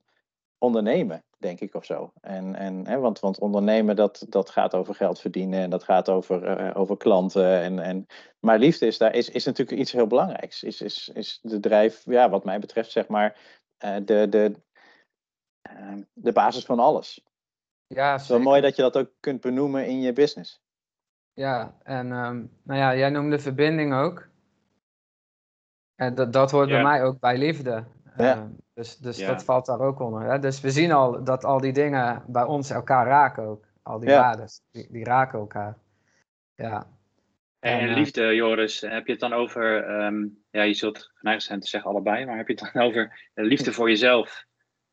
ondernemen 0.57 1.23
denk 1.37 1.59
ik, 1.59 1.73
of 1.73 1.85
zo. 1.85 2.11
En, 2.21 2.55
en, 2.55 2.87
hè, 2.87 2.99
want, 2.99 3.19
want 3.19 3.39
ondernemen, 3.39 3.95
dat, 3.95 4.25
dat 4.29 4.49
gaat 4.49 4.75
over 4.75 4.95
geld 4.95 5.19
verdienen 5.19 5.59
en 5.59 5.69
dat 5.69 5.83
gaat 5.83 6.09
over, 6.09 6.59
uh, 6.59 6.77
over 6.79 6.97
klanten. 6.97 7.61
En, 7.61 7.79
en, 7.79 8.05
maar 8.39 8.59
liefde 8.59 8.85
is, 8.85 8.97
daar, 8.97 9.15
is, 9.15 9.29
is 9.29 9.45
natuurlijk 9.45 9.79
iets 9.79 9.91
heel 9.91 10.07
belangrijks. 10.07 10.63
Is, 10.63 10.81
is, 10.81 11.09
is 11.13 11.39
de 11.41 11.59
drijf, 11.59 12.03
ja, 12.05 12.29
wat 12.29 12.43
mij 12.43 12.59
betreft, 12.59 12.91
zeg 12.91 13.07
maar, 13.07 13.39
uh, 13.85 13.95
de, 14.05 14.29
de, 14.29 14.61
uh, 15.71 16.01
de 16.13 16.31
basis 16.31 16.65
van 16.65 16.79
alles. 16.79 17.25
Ja, 17.87 18.11
het 18.11 18.21
is 18.21 18.27
wel 18.27 18.39
mooi 18.39 18.61
dat 18.61 18.75
je 18.75 18.81
dat 18.81 18.97
ook 18.97 19.11
kunt 19.19 19.41
benoemen 19.41 19.87
in 19.87 20.01
je 20.01 20.13
business. 20.13 20.61
Ja, 21.33 21.77
en 21.83 22.11
um, 22.11 22.51
nou 22.63 22.79
ja, 22.79 22.95
jij 22.95 23.09
noemde 23.09 23.39
verbinding 23.39 23.93
ook. 23.93 24.27
En 25.95 26.15
dat, 26.15 26.33
dat 26.33 26.51
hoort 26.51 26.69
ja. 26.69 26.73
bij 26.73 26.83
mij 26.83 27.03
ook 27.03 27.19
bij 27.19 27.37
liefde. 27.37 27.85
Ja. 28.17 28.49
Dus, 28.73 28.97
dus 28.97 29.17
ja. 29.17 29.27
dat 29.27 29.43
valt 29.43 29.65
daar 29.65 29.80
ook 29.80 29.99
onder. 29.99 30.21
Hè? 30.21 30.39
Dus 30.39 30.62
we 30.62 30.71
zien 30.71 30.91
al 30.91 31.23
dat 31.23 31.45
al 31.45 31.60
die 31.60 31.73
dingen 31.73 32.23
bij 32.27 32.43
ons 32.43 32.69
elkaar 32.69 33.06
raken 33.06 33.43
ook. 33.43 33.65
Al 33.82 33.99
die 33.99 34.10
ja. 34.10 34.19
waarden, 34.19 34.47
die, 34.71 34.88
die, 34.91 35.03
raken 35.03 35.39
elkaar. 35.39 35.77
Ja. 36.56 36.88
En, 37.60 37.80
en 37.80 37.93
liefde, 37.93 38.36
Joris, 38.36 38.82
heb 38.82 39.06
je 39.06 39.12
het 39.12 39.21
dan 39.21 39.34
over, 39.34 39.89
um, 40.06 40.43
ja, 40.51 40.62
je 40.62 40.73
zult 40.73 41.12
geneigd 41.13 41.43
zijn 41.43 41.60
te 41.60 41.67
zeggen 41.67 41.89
allebei, 41.89 42.25
maar 42.25 42.38
heb 42.38 42.47
je 42.47 42.53
het 42.53 42.73
dan 42.73 42.84
over 42.88 43.30
liefde 43.34 43.73
voor 43.73 43.89
jezelf? 43.89 44.45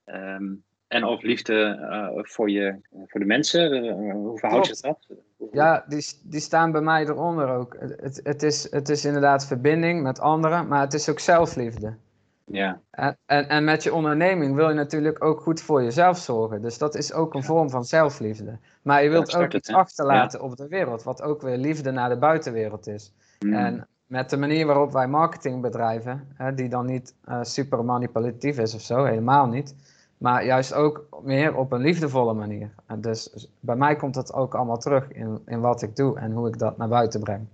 Um, 0.04 0.64
en 0.94 1.04
of 1.04 1.22
liefde 1.22 1.78
uh, 1.80 2.24
voor, 2.24 2.50
je, 2.50 2.80
voor 3.06 3.20
de 3.20 3.26
mensen? 3.26 3.84
Uh, 3.84 4.12
hoe 4.12 4.38
verhoudt 4.38 4.66
zich 4.66 4.80
dat? 4.80 5.06
Ja, 5.52 5.84
die, 5.88 6.04
die 6.22 6.40
staan 6.40 6.72
bij 6.72 6.80
mij 6.80 7.04
eronder 7.04 7.48
ook. 7.48 7.76
Het, 7.78 8.20
het, 8.22 8.42
is, 8.42 8.70
het 8.70 8.88
is 8.88 9.04
inderdaad 9.04 9.46
verbinding 9.46 10.02
met 10.02 10.20
anderen, 10.20 10.68
maar 10.68 10.80
het 10.80 10.94
is 10.94 11.08
ook 11.08 11.18
zelfliefde. 11.18 11.96
Ja. 12.44 12.80
En, 12.90 13.16
en, 13.26 13.48
en, 13.48 13.64
met 13.64 13.82
je 13.82 13.94
onderneming 13.94 14.54
wil 14.54 14.68
je 14.68 14.74
natuurlijk 14.74 15.24
ook 15.24 15.40
goed 15.40 15.60
voor 15.60 15.82
jezelf 15.82 16.18
zorgen. 16.18 16.62
Dus 16.62 16.78
dat 16.78 16.94
is 16.94 17.12
ook 17.12 17.34
een 17.34 17.40
ja. 17.40 17.46
vorm 17.46 17.70
van 17.70 17.84
zelfliefde. 17.84 18.58
Maar 18.82 19.02
je 19.02 19.10
wilt 19.10 19.36
ook 19.36 19.52
iets 19.52 19.68
het, 19.68 19.76
achterlaten 19.76 20.38
ja. 20.38 20.44
op 20.44 20.56
de 20.56 20.68
wereld, 20.68 21.02
wat 21.02 21.22
ook 21.22 21.42
weer 21.42 21.56
liefde 21.56 21.90
naar 21.90 22.08
de 22.08 22.18
buitenwereld 22.18 22.86
is. 22.86 23.12
Mm. 23.38 23.54
En 23.54 23.88
met 24.06 24.30
de 24.30 24.36
manier 24.36 24.66
waarop 24.66 24.92
wij 24.92 25.08
marketing 25.08 25.62
bedrijven, 25.62 26.28
hè, 26.34 26.54
die 26.54 26.68
dan 26.68 26.86
niet 26.86 27.14
uh, 27.28 27.38
super 27.42 27.84
manipulatief 27.84 28.58
is 28.58 28.74
of 28.74 28.80
zo, 28.80 29.04
helemaal 29.04 29.46
niet. 29.46 29.74
Maar 30.18 30.44
juist 30.44 30.74
ook 30.74 31.06
meer 31.22 31.56
op 31.56 31.72
een 31.72 31.80
liefdevolle 31.80 32.34
manier. 32.34 32.70
En 32.86 33.00
dus 33.00 33.48
bij 33.60 33.76
mij 33.76 33.96
komt 33.96 34.14
dat 34.14 34.32
ook 34.32 34.54
allemaal 34.54 34.78
terug 34.78 35.12
in, 35.12 35.42
in 35.46 35.60
wat 35.60 35.82
ik 35.82 35.96
doe 35.96 36.18
en 36.18 36.32
hoe 36.32 36.48
ik 36.48 36.58
dat 36.58 36.76
naar 36.76 36.88
buiten 36.88 37.20
breng. 37.20 37.46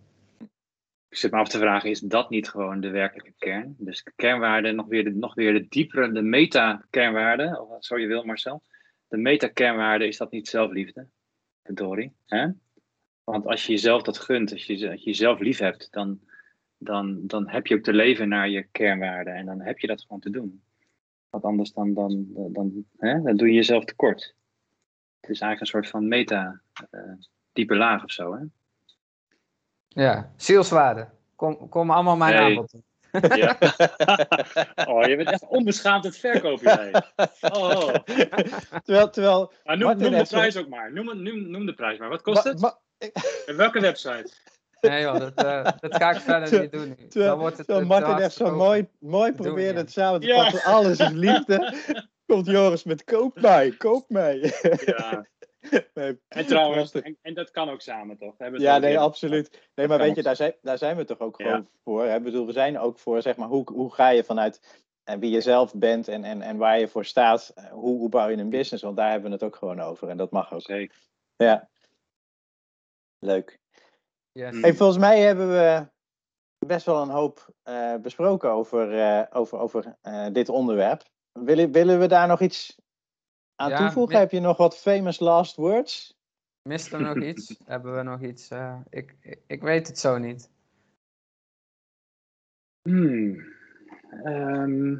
Ik 1.10 1.16
zit 1.16 1.30
me 1.30 1.38
af 1.38 1.48
te 1.48 1.58
vragen, 1.58 1.90
is 1.90 2.00
dat 2.00 2.30
niet 2.30 2.48
gewoon 2.48 2.80
de 2.80 2.90
werkelijke 2.90 3.34
kern? 3.38 3.74
Dus 3.78 4.02
de 4.02 4.12
kernwaarde, 4.16 4.72
nog 4.72 4.86
weer 4.86 5.04
de, 5.04 5.10
nog 5.10 5.34
weer 5.34 5.52
de 5.52 5.68
diepere, 5.68 6.12
de 6.12 6.22
meta-kernwaarde, 6.22 7.60
of 7.60 7.84
zo 7.84 7.98
je 7.98 8.06
wil 8.06 8.24
Marcel. 8.24 8.62
De 9.08 9.16
meta-kernwaarde, 9.16 10.06
is 10.06 10.16
dat 10.16 10.30
niet 10.30 10.48
zelfliefde? 10.48 11.06
Verdorie. 11.62 12.12
Hè? 12.26 12.48
Want 13.24 13.46
als 13.46 13.66
je 13.66 13.72
jezelf 13.72 14.02
dat 14.02 14.18
gunt, 14.18 14.52
als 14.52 14.64
je, 14.64 14.90
als 14.90 15.00
je 15.00 15.10
jezelf 15.10 15.38
lief 15.38 15.58
hebt, 15.58 15.88
dan, 15.92 16.20
dan, 16.78 17.26
dan 17.26 17.48
heb 17.48 17.66
je 17.66 17.74
ook 17.74 17.82
te 17.82 17.92
leven 17.92 18.28
naar 18.28 18.48
je 18.48 18.66
kernwaarde. 18.70 19.30
En 19.30 19.46
dan 19.46 19.60
heb 19.60 19.78
je 19.78 19.86
dat 19.86 20.02
gewoon 20.02 20.20
te 20.20 20.30
doen. 20.30 20.62
Want 21.30 21.44
anders 21.44 21.72
dan, 21.72 21.94
dan, 21.94 22.26
dan, 22.28 22.52
dan, 22.52 22.84
hè? 22.96 23.22
dan 23.22 23.36
doe 23.36 23.48
je 23.48 23.54
jezelf 23.54 23.84
tekort. 23.84 24.34
Het 25.20 25.30
is 25.30 25.40
eigenlijk 25.40 25.60
een 25.60 25.66
soort 25.66 25.88
van 25.88 26.08
meta, 26.08 26.60
uh, 26.90 27.12
diepe 27.52 27.76
laag 27.76 28.04
of 28.04 28.10
zo. 28.10 28.34
Hè? 28.34 28.44
Ja, 29.94 30.32
zielswaarde. 30.36 31.08
Kom, 31.36 31.68
kom 31.68 31.90
allemaal 31.90 32.16
mijn 32.16 32.34
Nee. 32.34 32.42
aanbod 32.44 32.70
doen. 32.70 32.84
Ja. 33.36 33.56
oh, 34.90 35.04
je 35.06 35.16
bent 35.16 35.30
echt 35.30 35.46
onbeschaamd 35.48 36.04
het 36.04 36.16
verkopen. 36.16 36.64
jij. 36.64 36.92
Oh. 37.40 37.92
terwijl, 38.84 39.10
terwijl 39.10 39.52
Maar 39.64 39.78
noem, 39.78 39.98
de 39.98 40.26
prijs 40.28 40.56
ook 40.56 40.68
maar. 40.68 40.92
Noem, 40.92 41.22
noem, 41.22 41.50
noem 41.50 41.66
de 41.66 41.74
prijs 41.74 41.98
maar. 41.98 42.08
Wat 42.08 42.22
kost 42.22 42.44
Ma- 42.58 42.78
het? 42.98 43.44
En 43.46 43.56
welke 43.56 43.80
website? 43.80 44.32
Nee 44.80 45.02
joh, 45.02 45.18
dat, 45.18 45.34
eh, 45.34 45.64
dat 45.80 45.96
ga 45.96 46.10
ik 46.10 46.20
verder 46.20 46.60
niet 46.60 46.72
doen 46.72 46.96
Dan 47.08 47.38
wordt 47.38 47.56
het 47.56 47.66
terwijl 47.66 47.86
te 47.88 47.92
Martin 47.92 48.22
heeft 48.22 48.34
zo 48.34 48.56
mooi, 48.56 48.88
mooi 48.98 49.32
niet. 49.38 49.74
het 49.74 49.92
samen 49.92 50.20
te 50.20 50.26
Ja. 50.26 50.42
vatten. 50.50 50.62
Alles 50.72 50.98
is 50.98 51.08
liefde. 51.08 51.74
Komt 52.26 52.46
Joris 52.46 52.84
met 52.84 53.04
koop 53.04 53.40
mij, 53.40 53.70
koop 53.70 54.04
mij. 54.08 54.52
Ja. 54.84 55.26
Nee, 55.94 56.20
En 56.28 56.46
trouwens, 56.46 56.92
en, 56.92 57.18
en 57.22 57.34
dat 57.34 57.50
kan 57.50 57.68
ook 57.68 57.80
samen 57.80 58.16
toch? 58.16 58.34
Hebben 58.38 58.60
Ja, 58.60 58.78
nee, 58.78 58.98
absoluut. 58.98 59.50
Nee, 59.50 59.60
Dat 59.74 59.88
maar 59.88 59.98
weet 59.98 60.16
je, 60.16 60.22
daar 60.22 60.36
zijn, 60.36 60.54
daar 60.62 60.78
zijn 60.78 60.96
we 60.96 61.04
toch 61.04 61.18
ook 61.18 61.38
Ja. 61.38 61.46
gewoon 61.46 61.68
voor. 61.84 62.04
Hè? 62.04 62.16
Ik 62.16 62.22
bedoel, 62.22 62.46
we 62.46 62.52
zijn 62.52 62.78
ook 62.78 62.98
voor, 62.98 63.22
zeg 63.22 63.36
maar, 63.36 63.48
hoe, 63.48 63.72
hoe 63.72 63.94
ga 63.94 64.08
je 64.08 64.24
vanuit 64.24 64.84
eh, 65.04 65.16
wie 65.18 65.30
je 65.30 65.40
zelf 65.40 65.74
bent 65.74 66.08
en, 66.08 66.24
en, 66.24 66.42
en 66.42 66.56
waar 66.56 66.78
je 66.78 66.88
voor 66.88 67.04
staat, 67.04 67.52
eh, 67.54 67.64
hoe, 67.64 67.98
hoe 67.98 68.08
bouw 68.08 68.28
je 68.28 68.36
een 68.36 68.50
business? 68.50 68.82
Want 68.82 68.96
daar 68.96 69.10
hebben 69.10 69.28
we 69.28 69.34
het 69.34 69.44
ook 69.44 69.56
gewoon 69.56 69.80
over 69.80 70.08
en 70.08 70.16
dat 70.16 70.30
mag 70.30 70.52
ook. 70.52 70.62
Zeker. 70.62 70.98
Ja. 71.36 71.68
Leuk. 73.18 73.58
Yes. 74.32 74.60
Hey, 74.60 74.74
volgens 74.74 74.98
mij 74.98 75.20
hebben 75.20 75.48
we 75.48 75.86
best 76.66 76.86
wel 76.86 77.02
een 77.02 77.08
hoop 77.08 77.54
eh, 77.62 77.94
besproken 77.94 78.50
over, 78.50 78.98
eh, 79.00 79.22
over, 79.30 79.58
over 79.58 79.96
eh, 80.00 80.26
dit 80.32 80.48
onderwerp. 80.48 81.02
Willen, 81.32 81.72
willen 81.72 81.98
we 81.98 82.06
daar 82.06 82.26
nog 82.26 82.40
iets 82.40 82.76
aan 83.60 83.70
Ja, 83.70 83.76
toevoegen? 83.76 84.18
Heb 84.18 84.30
je 84.30 84.40
nog 84.40 84.56
wat 84.56 84.78
famous 84.78 85.18
last 85.18 85.56
words? 85.56 86.18
Mist 86.62 86.92
er 86.92 87.00
nog 87.14 87.22
iets? 87.22 87.60
Hebben 87.64 87.96
we 87.96 88.02
nog 88.02 88.20
iets? 88.20 88.48
eh, 88.50 88.80
ik, 88.90 89.16
ik, 89.20 89.40
ik 89.46 89.62
weet 89.62 89.86
het 89.86 89.98
zo 89.98 90.18
niet. 90.18 90.50
Hmm. 92.82 93.38
Ehm, 94.24 94.98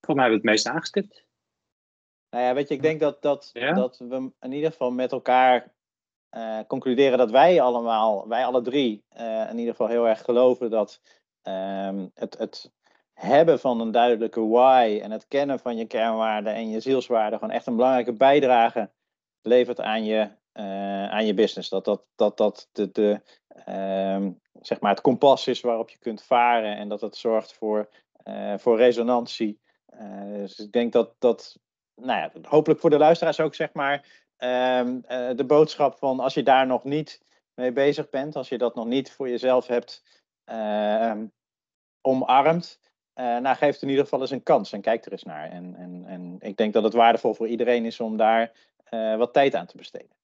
volgens 0.00 0.14
mij 0.14 0.24
hebben 0.24 0.24
we 0.30 0.34
het 0.34 0.42
meest 0.42 0.66
aangestipt. 0.66 1.24
Nou 2.30 2.44
ja, 2.44 2.54
weet 2.54 2.68
je, 2.68 2.74
ik 2.74 2.82
denk 2.82 3.00
dat, 3.00 3.22
dat, 3.22 3.50
Ja? 3.52 3.72
dat 3.72 3.98
we 3.98 4.32
in 4.40 4.52
ieder 4.52 4.70
geval 4.70 4.90
met 4.90 5.12
elkaar 5.12 5.72
eh, 6.28 6.60
concluderen 6.66 7.18
dat 7.18 7.30
wij 7.30 7.60
allemaal, 7.60 8.28
wij 8.28 8.44
alle 8.44 8.62
drie, 8.62 9.04
eh, 9.08 9.48
in 9.50 9.58
ieder 9.58 9.70
geval 9.70 9.88
heel 9.88 10.08
erg 10.08 10.22
geloven 10.22 10.70
dat 10.70 11.00
ehm, 11.42 12.08
het, 12.14 12.38
het 12.38 12.72
hebben 13.20 13.60
van 13.60 13.80
een 13.80 13.90
duidelijke 13.90 14.46
why 14.46 15.00
en 15.02 15.10
het 15.10 15.28
kennen 15.28 15.58
van 15.58 15.76
je 15.76 15.86
kernwaarden 15.86 16.54
en 16.54 16.70
je 16.70 16.80
zielswaarden 16.80 17.38
gewoon 17.38 17.54
echt 17.54 17.66
een 17.66 17.76
belangrijke 17.76 18.12
bijdrage 18.12 18.90
levert 19.42 19.80
aan 19.80 20.04
je, 20.04 20.30
eh, 20.52 21.10
aan 21.10 21.26
je 21.26 21.34
business. 21.34 21.68
Dat 21.68 21.84
dat, 21.84 22.04
dat, 22.14 22.36
dat 22.36 22.68
de, 22.72 22.90
de, 22.92 23.20
ehm, 23.64 24.30
zeg 24.60 24.80
maar 24.80 24.90
het 24.90 25.00
kompas 25.00 25.46
is 25.46 25.60
waarop 25.60 25.90
je 25.90 25.98
kunt 25.98 26.22
varen 26.22 26.76
en 26.76 26.88
dat 26.88 27.00
het 27.00 27.16
zorgt 27.16 27.52
voor, 27.52 27.88
eh, 28.12 28.54
voor 28.58 28.76
resonantie. 28.76 29.60
Eh, 29.86 30.32
dus 30.32 30.58
ik 30.58 30.72
denk 30.72 30.92
dat, 30.92 31.14
dat 31.18 31.58
nou 31.94 32.20
ja, 32.20 32.48
hopelijk 32.48 32.80
voor 32.80 32.90
de 32.90 32.98
luisteraars 32.98 33.40
ook 33.40 33.54
zeg 33.54 33.72
maar 33.72 34.24
ehm, 34.36 34.98
eh, 35.06 35.30
de 35.36 35.44
boodschap 35.44 35.98
van 35.98 36.20
als 36.20 36.34
je 36.34 36.42
daar 36.42 36.66
nog 36.66 36.84
niet 36.84 37.22
mee 37.54 37.72
bezig 37.72 38.10
bent, 38.10 38.36
als 38.36 38.48
je 38.48 38.58
dat 38.58 38.74
nog 38.74 38.86
niet 38.86 39.12
voor 39.12 39.28
jezelf 39.28 39.66
hebt 39.66 40.02
ehm, 40.44 41.26
omarmd, 42.00 42.80
eh 43.14 43.38
nou 43.38 43.56
geef 43.56 43.72
het 43.72 43.82
in 43.82 43.88
ieder 43.88 44.04
geval 44.04 44.20
eens 44.20 44.30
een 44.30 44.42
kans 44.42 44.72
en 44.72 44.80
kijk 44.80 45.04
er 45.04 45.12
eens 45.12 45.22
naar. 45.22 45.50
En, 45.50 45.74
en, 45.74 46.04
en 46.06 46.36
ik 46.38 46.56
denk 46.56 46.72
dat 46.72 46.82
het 46.82 46.92
waardevol 46.92 47.34
voor 47.34 47.48
iedereen 47.48 47.84
is 47.84 48.00
om 48.00 48.16
daar 48.16 48.52
eh, 48.84 49.16
wat 49.16 49.32
tijd 49.32 49.54
aan 49.54 49.66
te 49.66 49.76
besteden. 49.76 50.16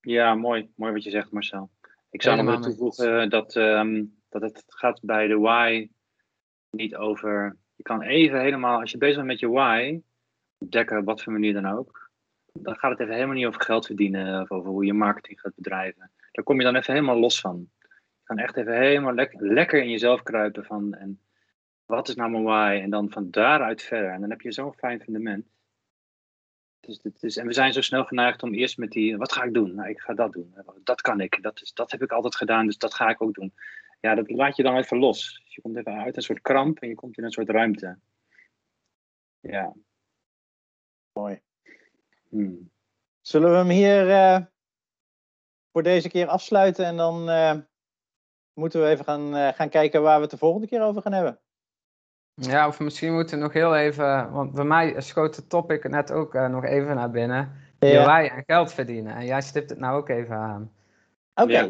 Ja, 0.00 0.34
mooi. 0.34 0.70
Mooi 0.76 0.92
wat 0.92 1.02
je 1.04 1.10
zegt, 1.10 1.30
Marcel. 1.30 1.70
Ik 2.10 2.22
zou 2.22 2.42
nog 2.42 2.60
toevoegen 2.60 3.30
dat, 3.30 3.56
ehm, 3.56 4.04
dat 4.28 4.42
het 4.42 4.64
gaat 4.66 5.00
bij 5.02 5.26
de 5.26 5.38
why 5.38 5.90
niet 6.70 6.96
over. 6.96 7.56
Je 7.76 7.82
kan 7.82 8.02
even 8.02 8.40
helemaal, 8.40 8.80
als 8.80 8.90
je 8.90 8.98
bezig 8.98 9.16
bent 9.16 9.26
met 9.28 9.40
je 9.40 9.48
why, 9.48 10.00
ontdekken 10.58 10.98
op 10.98 11.04
wat 11.04 11.22
voor 11.22 11.32
manier 11.32 11.52
dan 11.52 11.66
ook, 11.66 12.10
dan 12.52 12.76
gaat 12.76 12.90
het 12.90 13.00
even 13.00 13.14
helemaal 13.14 13.34
niet 13.34 13.46
over 13.46 13.60
geld 13.60 13.86
verdienen 13.86 14.42
of 14.42 14.50
over 14.50 14.70
hoe 14.70 14.84
je 14.84 14.92
marketing 14.92 15.40
gaat 15.40 15.54
bedrijven. 15.54 16.10
Daar 16.32 16.44
kom 16.44 16.58
je 16.58 16.64
dan 16.64 16.76
even 16.76 16.92
helemaal 16.92 17.18
los 17.18 17.40
van. 17.40 17.70
Je 17.80 18.22
kan 18.24 18.38
echt 18.38 18.56
even 18.56 18.76
helemaal 18.76 19.14
lek- 19.14 19.40
lekker 19.40 19.82
in 19.82 19.90
jezelf 19.90 20.22
kruipen 20.22 20.64
van 20.64 20.94
en 20.94 21.20
wat 21.86 22.08
is 22.08 22.14
nou 22.14 22.30
mijn 22.30 22.44
why 22.44 22.80
en 22.82 22.90
dan 22.90 23.10
van 23.10 23.30
daaruit 23.30 23.82
verder. 23.82 24.10
En 24.10 24.20
dan 24.20 24.30
heb 24.30 24.40
je 24.40 24.52
zo'n 24.52 24.74
fijn 24.74 25.00
fundament. 25.00 25.46
Dus 26.80 27.00
dit 27.00 27.22
is, 27.22 27.36
en 27.36 27.46
we 27.46 27.52
zijn 27.52 27.72
zo 27.72 27.80
snel 27.80 28.04
geneigd 28.04 28.42
om 28.42 28.54
eerst 28.54 28.78
met 28.78 28.90
die, 28.90 29.16
wat 29.16 29.32
ga 29.32 29.42
ik 29.42 29.54
doen? 29.54 29.74
Nou, 29.74 29.88
ik 29.88 30.00
ga 30.00 30.14
dat 30.14 30.32
doen. 30.32 30.54
Dat 30.84 31.00
kan 31.00 31.20
ik. 31.20 31.42
Dat, 31.42 31.60
is, 31.62 31.72
dat 31.72 31.90
heb 31.90 32.02
ik 32.02 32.12
altijd 32.12 32.36
gedaan, 32.36 32.66
dus 32.66 32.78
dat 32.78 32.94
ga 32.94 33.08
ik 33.08 33.22
ook 33.22 33.34
doen. 33.34 33.54
Ja, 34.00 34.14
dat 34.14 34.30
laat 34.30 34.56
je 34.56 34.62
dan 34.62 34.76
even 34.76 34.98
los. 34.98 35.40
Dus 35.44 35.54
je 35.54 35.60
komt 35.60 35.76
even 35.76 36.02
uit 36.02 36.16
een 36.16 36.22
soort 36.22 36.40
kramp 36.40 36.78
en 36.78 36.88
je 36.88 36.94
komt 36.94 37.18
in 37.18 37.24
een 37.24 37.30
soort 37.30 37.48
ruimte. 37.48 37.98
Ja. 39.40 39.74
Mooi. 41.12 41.40
Hmm. 42.28 42.70
Zullen 43.20 43.50
we 43.50 43.56
hem 43.56 43.68
hier 43.68 44.10
eh, 44.10 44.44
voor 45.72 45.82
deze 45.82 46.08
keer 46.08 46.26
afsluiten 46.26 46.84
en 46.84 46.96
dan 46.96 47.28
eh, 47.28 47.58
moeten 48.52 48.82
we 48.82 48.88
even 48.88 49.04
gaan, 49.04 49.36
eh, 49.36 49.52
gaan 49.52 49.68
kijken 49.68 50.02
waar 50.02 50.16
we 50.16 50.22
het 50.22 50.30
de 50.30 50.38
volgende 50.38 50.66
keer 50.66 50.82
over 50.82 51.02
gaan 51.02 51.12
hebben. 51.12 51.40
Ja, 52.40 52.66
of 52.66 52.80
misschien 52.80 53.12
moeten 53.12 53.36
we 53.38 53.42
nog 53.42 53.52
heel 53.52 53.76
even, 53.76 54.30
want 54.30 54.52
bij 54.52 54.64
mij 54.64 55.00
schoot 55.00 55.36
het 55.36 55.48
topic 55.48 55.88
net 55.88 56.12
ook 56.12 56.34
eh, 56.34 56.46
nog 56.48 56.64
even 56.64 56.94
naar 56.94 57.10
binnen. 57.10 57.52
Ja. 57.78 58.06
wij 58.06 58.30
en 58.30 58.42
geld 58.46 58.72
verdienen. 58.72 59.14
En 59.14 59.24
jij 59.24 59.40
stipt 59.40 59.70
het 59.70 59.78
nou 59.78 59.96
ook 59.96 60.08
even 60.08 60.36
aan. 60.36 60.72
Oké, 61.34 61.50
Ja. 61.52 61.68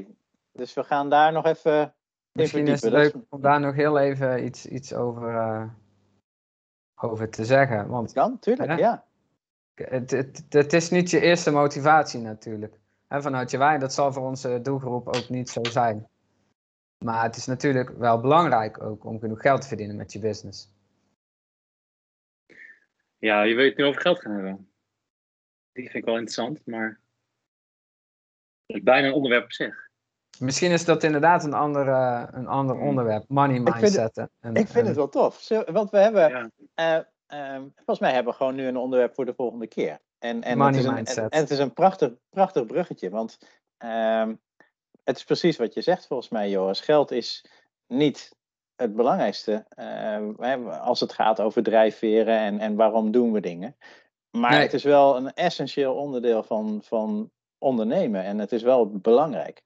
dus 0.52 0.74
we 0.74 0.84
gaan 0.84 1.10
daar 1.10 1.32
nog 1.32 1.44
even 1.44 1.94
Misschien 2.32 2.66
is 2.66 2.82
het. 2.82 2.92
Dat 2.92 3.02
leuk 3.02 3.14
om 3.28 3.40
daar 3.40 3.60
nog 3.60 3.74
heel 3.74 3.98
even 3.98 4.44
iets, 4.44 4.66
iets 4.66 4.94
over, 4.94 5.36
eh, 5.36 5.62
over 6.94 7.30
te 7.30 7.44
zeggen. 7.44 7.88
Want 7.88 8.12
kan, 8.12 8.38
tuurlijk, 8.38 8.70
Ja. 8.70 8.76
ja. 8.76 9.04
het, 9.74 10.10
het, 10.10 10.44
het 10.48 10.72
is 10.72 10.90
niet 10.90 11.10
je 11.10 11.20
eerste 11.20 11.50
motivatie 11.50 12.20
natuurlijk. 12.20 12.78
En 13.08 13.22
vanuit 13.22 13.50
je 13.50 13.58
wij, 13.58 13.78
dat 13.78 13.92
zal 13.92 14.12
voor 14.12 14.26
onze 14.26 14.60
doelgroep 14.62 15.06
ook 15.06 15.28
niet 15.28 15.50
zo 15.50 15.64
zijn. 15.64 16.08
Maar 17.04 17.22
het 17.22 17.36
is 17.36 17.46
natuurlijk 17.46 17.90
wel 17.90 18.20
belangrijk 18.20 18.82
ook 18.82 19.04
om 19.04 19.18
genoeg 19.20 19.40
geld 19.40 19.60
te 19.60 19.68
verdienen 19.68 19.96
met 19.96 20.12
je 20.12 20.18
business. 20.18 20.74
Ja, 23.18 23.42
je 23.42 23.54
wil 23.54 23.64
het 23.64 23.76
nu 23.76 23.84
over 23.84 24.00
geld 24.00 24.20
gaan 24.20 24.32
hebben. 24.32 24.70
Die 25.72 25.84
vind 25.84 25.94
ik 25.94 26.04
wel 26.04 26.14
interessant, 26.14 26.66
maar 26.66 27.00
het 28.66 28.76
is 28.76 28.82
bijna 28.82 29.06
een 29.06 29.12
onderwerp 29.12 29.44
op 29.44 29.52
zich. 29.52 29.84
Misschien 30.38 30.70
is 30.70 30.84
dat 30.84 31.02
inderdaad 31.02 31.44
een 31.44 31.52
ander, 31.54 31.88
eh, 31.88 32.26
een 32.30 32.46
ander 32.46 32.76
Hmm. 32.76 32.86
onderwerp. 32.88 33.24
Money 33.28 33.54
vind 33.54 33.68
het- 33.68 33.80
mindset. 33.80 34.16
en, 34.16 34.54
Ik 34.54 34.66
vind 34.66 34.74
en- 34.74 34.86
het 34.86 34.96
wel 34.96 35.08
tof. 35.08 35.40
Zo- 35.40 35.64
Want 35.64 35.90
we 35.90 35.98
hebben, 35.98 36.28
Ja. 36.28 36.50
eh, 36.74 37.04
ehm, 37.54 37.62
volgens 37.74 37.98
mij 37.98 38.12
hebben 38.12 38.32
we 38.32 38.38
gewoon 38.38 38.54
nu 38.54 38.66
een 38.66 38.76
onderwerp 38.76 39.14
voor 39.14 39.24
de 39.24 39.34
volgende 39.34 39.66
keer. 39.66 39.98
En, 40.18 40.42
en, 40.42 40.56
Money 40.58 40.72
het, 40.72 40.80
is 40.82 40.88
een, 40.88 40.94
mindset. 40.94 41.16
en, 41.24 41.28
en 41.30 41.40
het 41.40 41.50
is 41.50 41.58
een 41.58 41.72
prachtig, 41.72 42.12
prachtig 42.28 42.66
bruggetje. 42.66 43.10
Want 43.10 43.38
ehm, 43.76 44.34
het 45.06 45.16
is 45.16 45.24
precies 45.24 45.56
wat 45.56 45.74
je 45.74 45.80
zegt 45.80 46.06
volgens 46.06 46.28
mij, 46.28 46.50
Joris. 46.50 46.80
Geld 46.80 47.10
is 47.10 47.44
niet 47.86 48.34
het 48.76 48.96
belangrijkste 48.96 49.64
eh, 49.68 50.28
hè, 50.36 50.56
als 50.78 51.00
het 51.00 51.12
gaat 51.12 51.40
over 51.40 51.62
drijfveren 51.62 52.38
en, 52.38 52.58
en 52.58 52.74
waarom 52.76 53.10
doen 53.10 53.32
we 53.32 53.40
dingen. 53.40 53.76
Maar 54.30 54.50
Nee. 54.50 54.60
het 54.60 54.72
is 54.72 54.84
wel 54.84 55.16
een 55.16 55.32
essentieel 55.32 55.94
onderdeel 55.94 56.42
van, 56.42 56.80
van 56.84 57.30
ondernemen. 57.58 58.22
En 58.22 58.38
het 58.38 58.52
is 58.52 58.62
wel 58.62 58.90
belangrijk. 58.90 59.62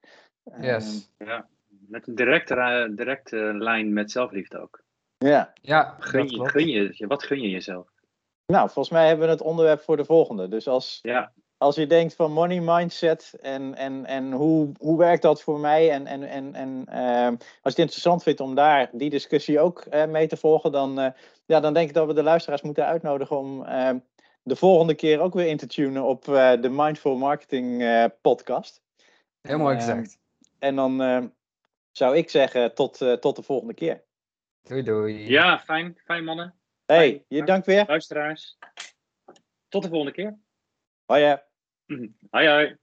Yes. 0.61 1.11
Ja. 1.17 1.47
Met 1.67 2.07
een 2.07 2.15
directe, 2.15 2.91
directe 2.95 3.35
lijn 3.57 3.93
met 3.93 4.11
zelfliefde 4.11 4.59
ook. 4.59 4.83
Ehm, 5.17 5.31
ja. 5.31 5.53
Ja, 5.61 5.95
Gun 5.99 6.29
je, 6.29 6.49
gun 6.49 6.67
je, 6.67 7.07
wat 7.07 7.23
gun 7.23 7.41
je 7.41 7.49
jezelf? 7.49 7.87
Nou, 8.45 8.65
volgens 8.69 8.89
mij 8.89 9.07
hebben 9.07 9.25
we 9.25 9.31
het 9.31 9.41
onderwerp 9.41 9.81
voor 9.81 9.97
de 9.97 10.05
volgende. 10.05 10.47
Dus 10.47 10.67
als, 10.67 10.99
Ja, 11.01 11.31
als 11.61 11.75
je 11.75 11.87
denkt 11.87 12.15
van 12.15 12.31
money 12.31 12.59
mindset 12.59 13.33
en, 13.41 13.75
en, 13.75 14.05
en 14.05 14.31
hoe, 14.31 14.71
hoe 14.79 14.97
werkt 14.97 15.21
dat 15.21 15.41
voor 15.41 15.59
mij? 15.59 15.91
En, 15.91 16.07
en, 16.07 16.23
en, 16.23 16.55
en 16.55 16.83
ehm, 16.87 17.31
als 17.33 17.39
je 17.61 17.69
het 17.69 17.77
interessant 17.77 18.23
vindt 18.23 18.39
om 18.39 18.55
daar 18.55 18.89
die 18.91 19.09
discussie 19.09 19.59
ook 19.59 19.79
eh, 19.79 20.05
mee 20.05 20.27
te 20.27 20.37
volgen, 20.37 20.71
dan, 20.71 20.99
eh, 20.99 21.11
ja, 21.45 21.59
dan 21.59 21.73
denk 21.73 21.87
ik 21.87 21.93
dat 21.93 22.07
we 22.07 22.13
de 22.13 22.23
luisteraars 22.23 22.61
moeten 22.61 22.85
uitnodigen 22.85 23.37
om 23.37 23.65
ehm, 23.65 23.97
de 24.43 24.55
volgende 24.55 24.95
keer 24.95 25.19
ook 25.19 25.33
weer 25.33 25.47
in 25.47 25.57
te 25.57 25.67
tunen 25.67 26.03
op 26.03 26.27
eh, 26.27 26.61
de 26.61 26.69
Mindful 26.69 27.17
Marketing 27.17 27.81
eh, 27.81 28.05
podcast. 28.21 28.81
Heel 29.41 29.57
mooi 29.57 29.75
gezegd. 29.75 30.19
En 30.59 30.75
dan 30.75 31.01
ehm, 31.01 31.27
zou 31.91 32.17
ik 32.17 32.29
zeggen 32.29 32.75
tot, 32.75 33.01
eh, 33.01 33.13
tot 33.13 33.35
de 33.35 33.43
volgende 33.43 33.73
keer. 33.73 34.03
Doei 34.61 34.83
doei. 34.83 35.29
ja 35.29 35.59
fijn, 35.59 35.97
fijn 36.05 36.23
mannen. 36.23 36.55
Hey, 36.85 37.25
je 37.27 37.43
dank 37.43 37.65
weer. 37.65 37.85
Luisteraars. 37.87 38.57
Tot 39.67 39.83
de 39.83 39.89
volgende 39.89 40.13
keer. 40.13 40.39
Hoi. 41.05 41.49
Hè. 41.99 42.07
Hoi 42.31 42.47
hoi. 42.47 42.75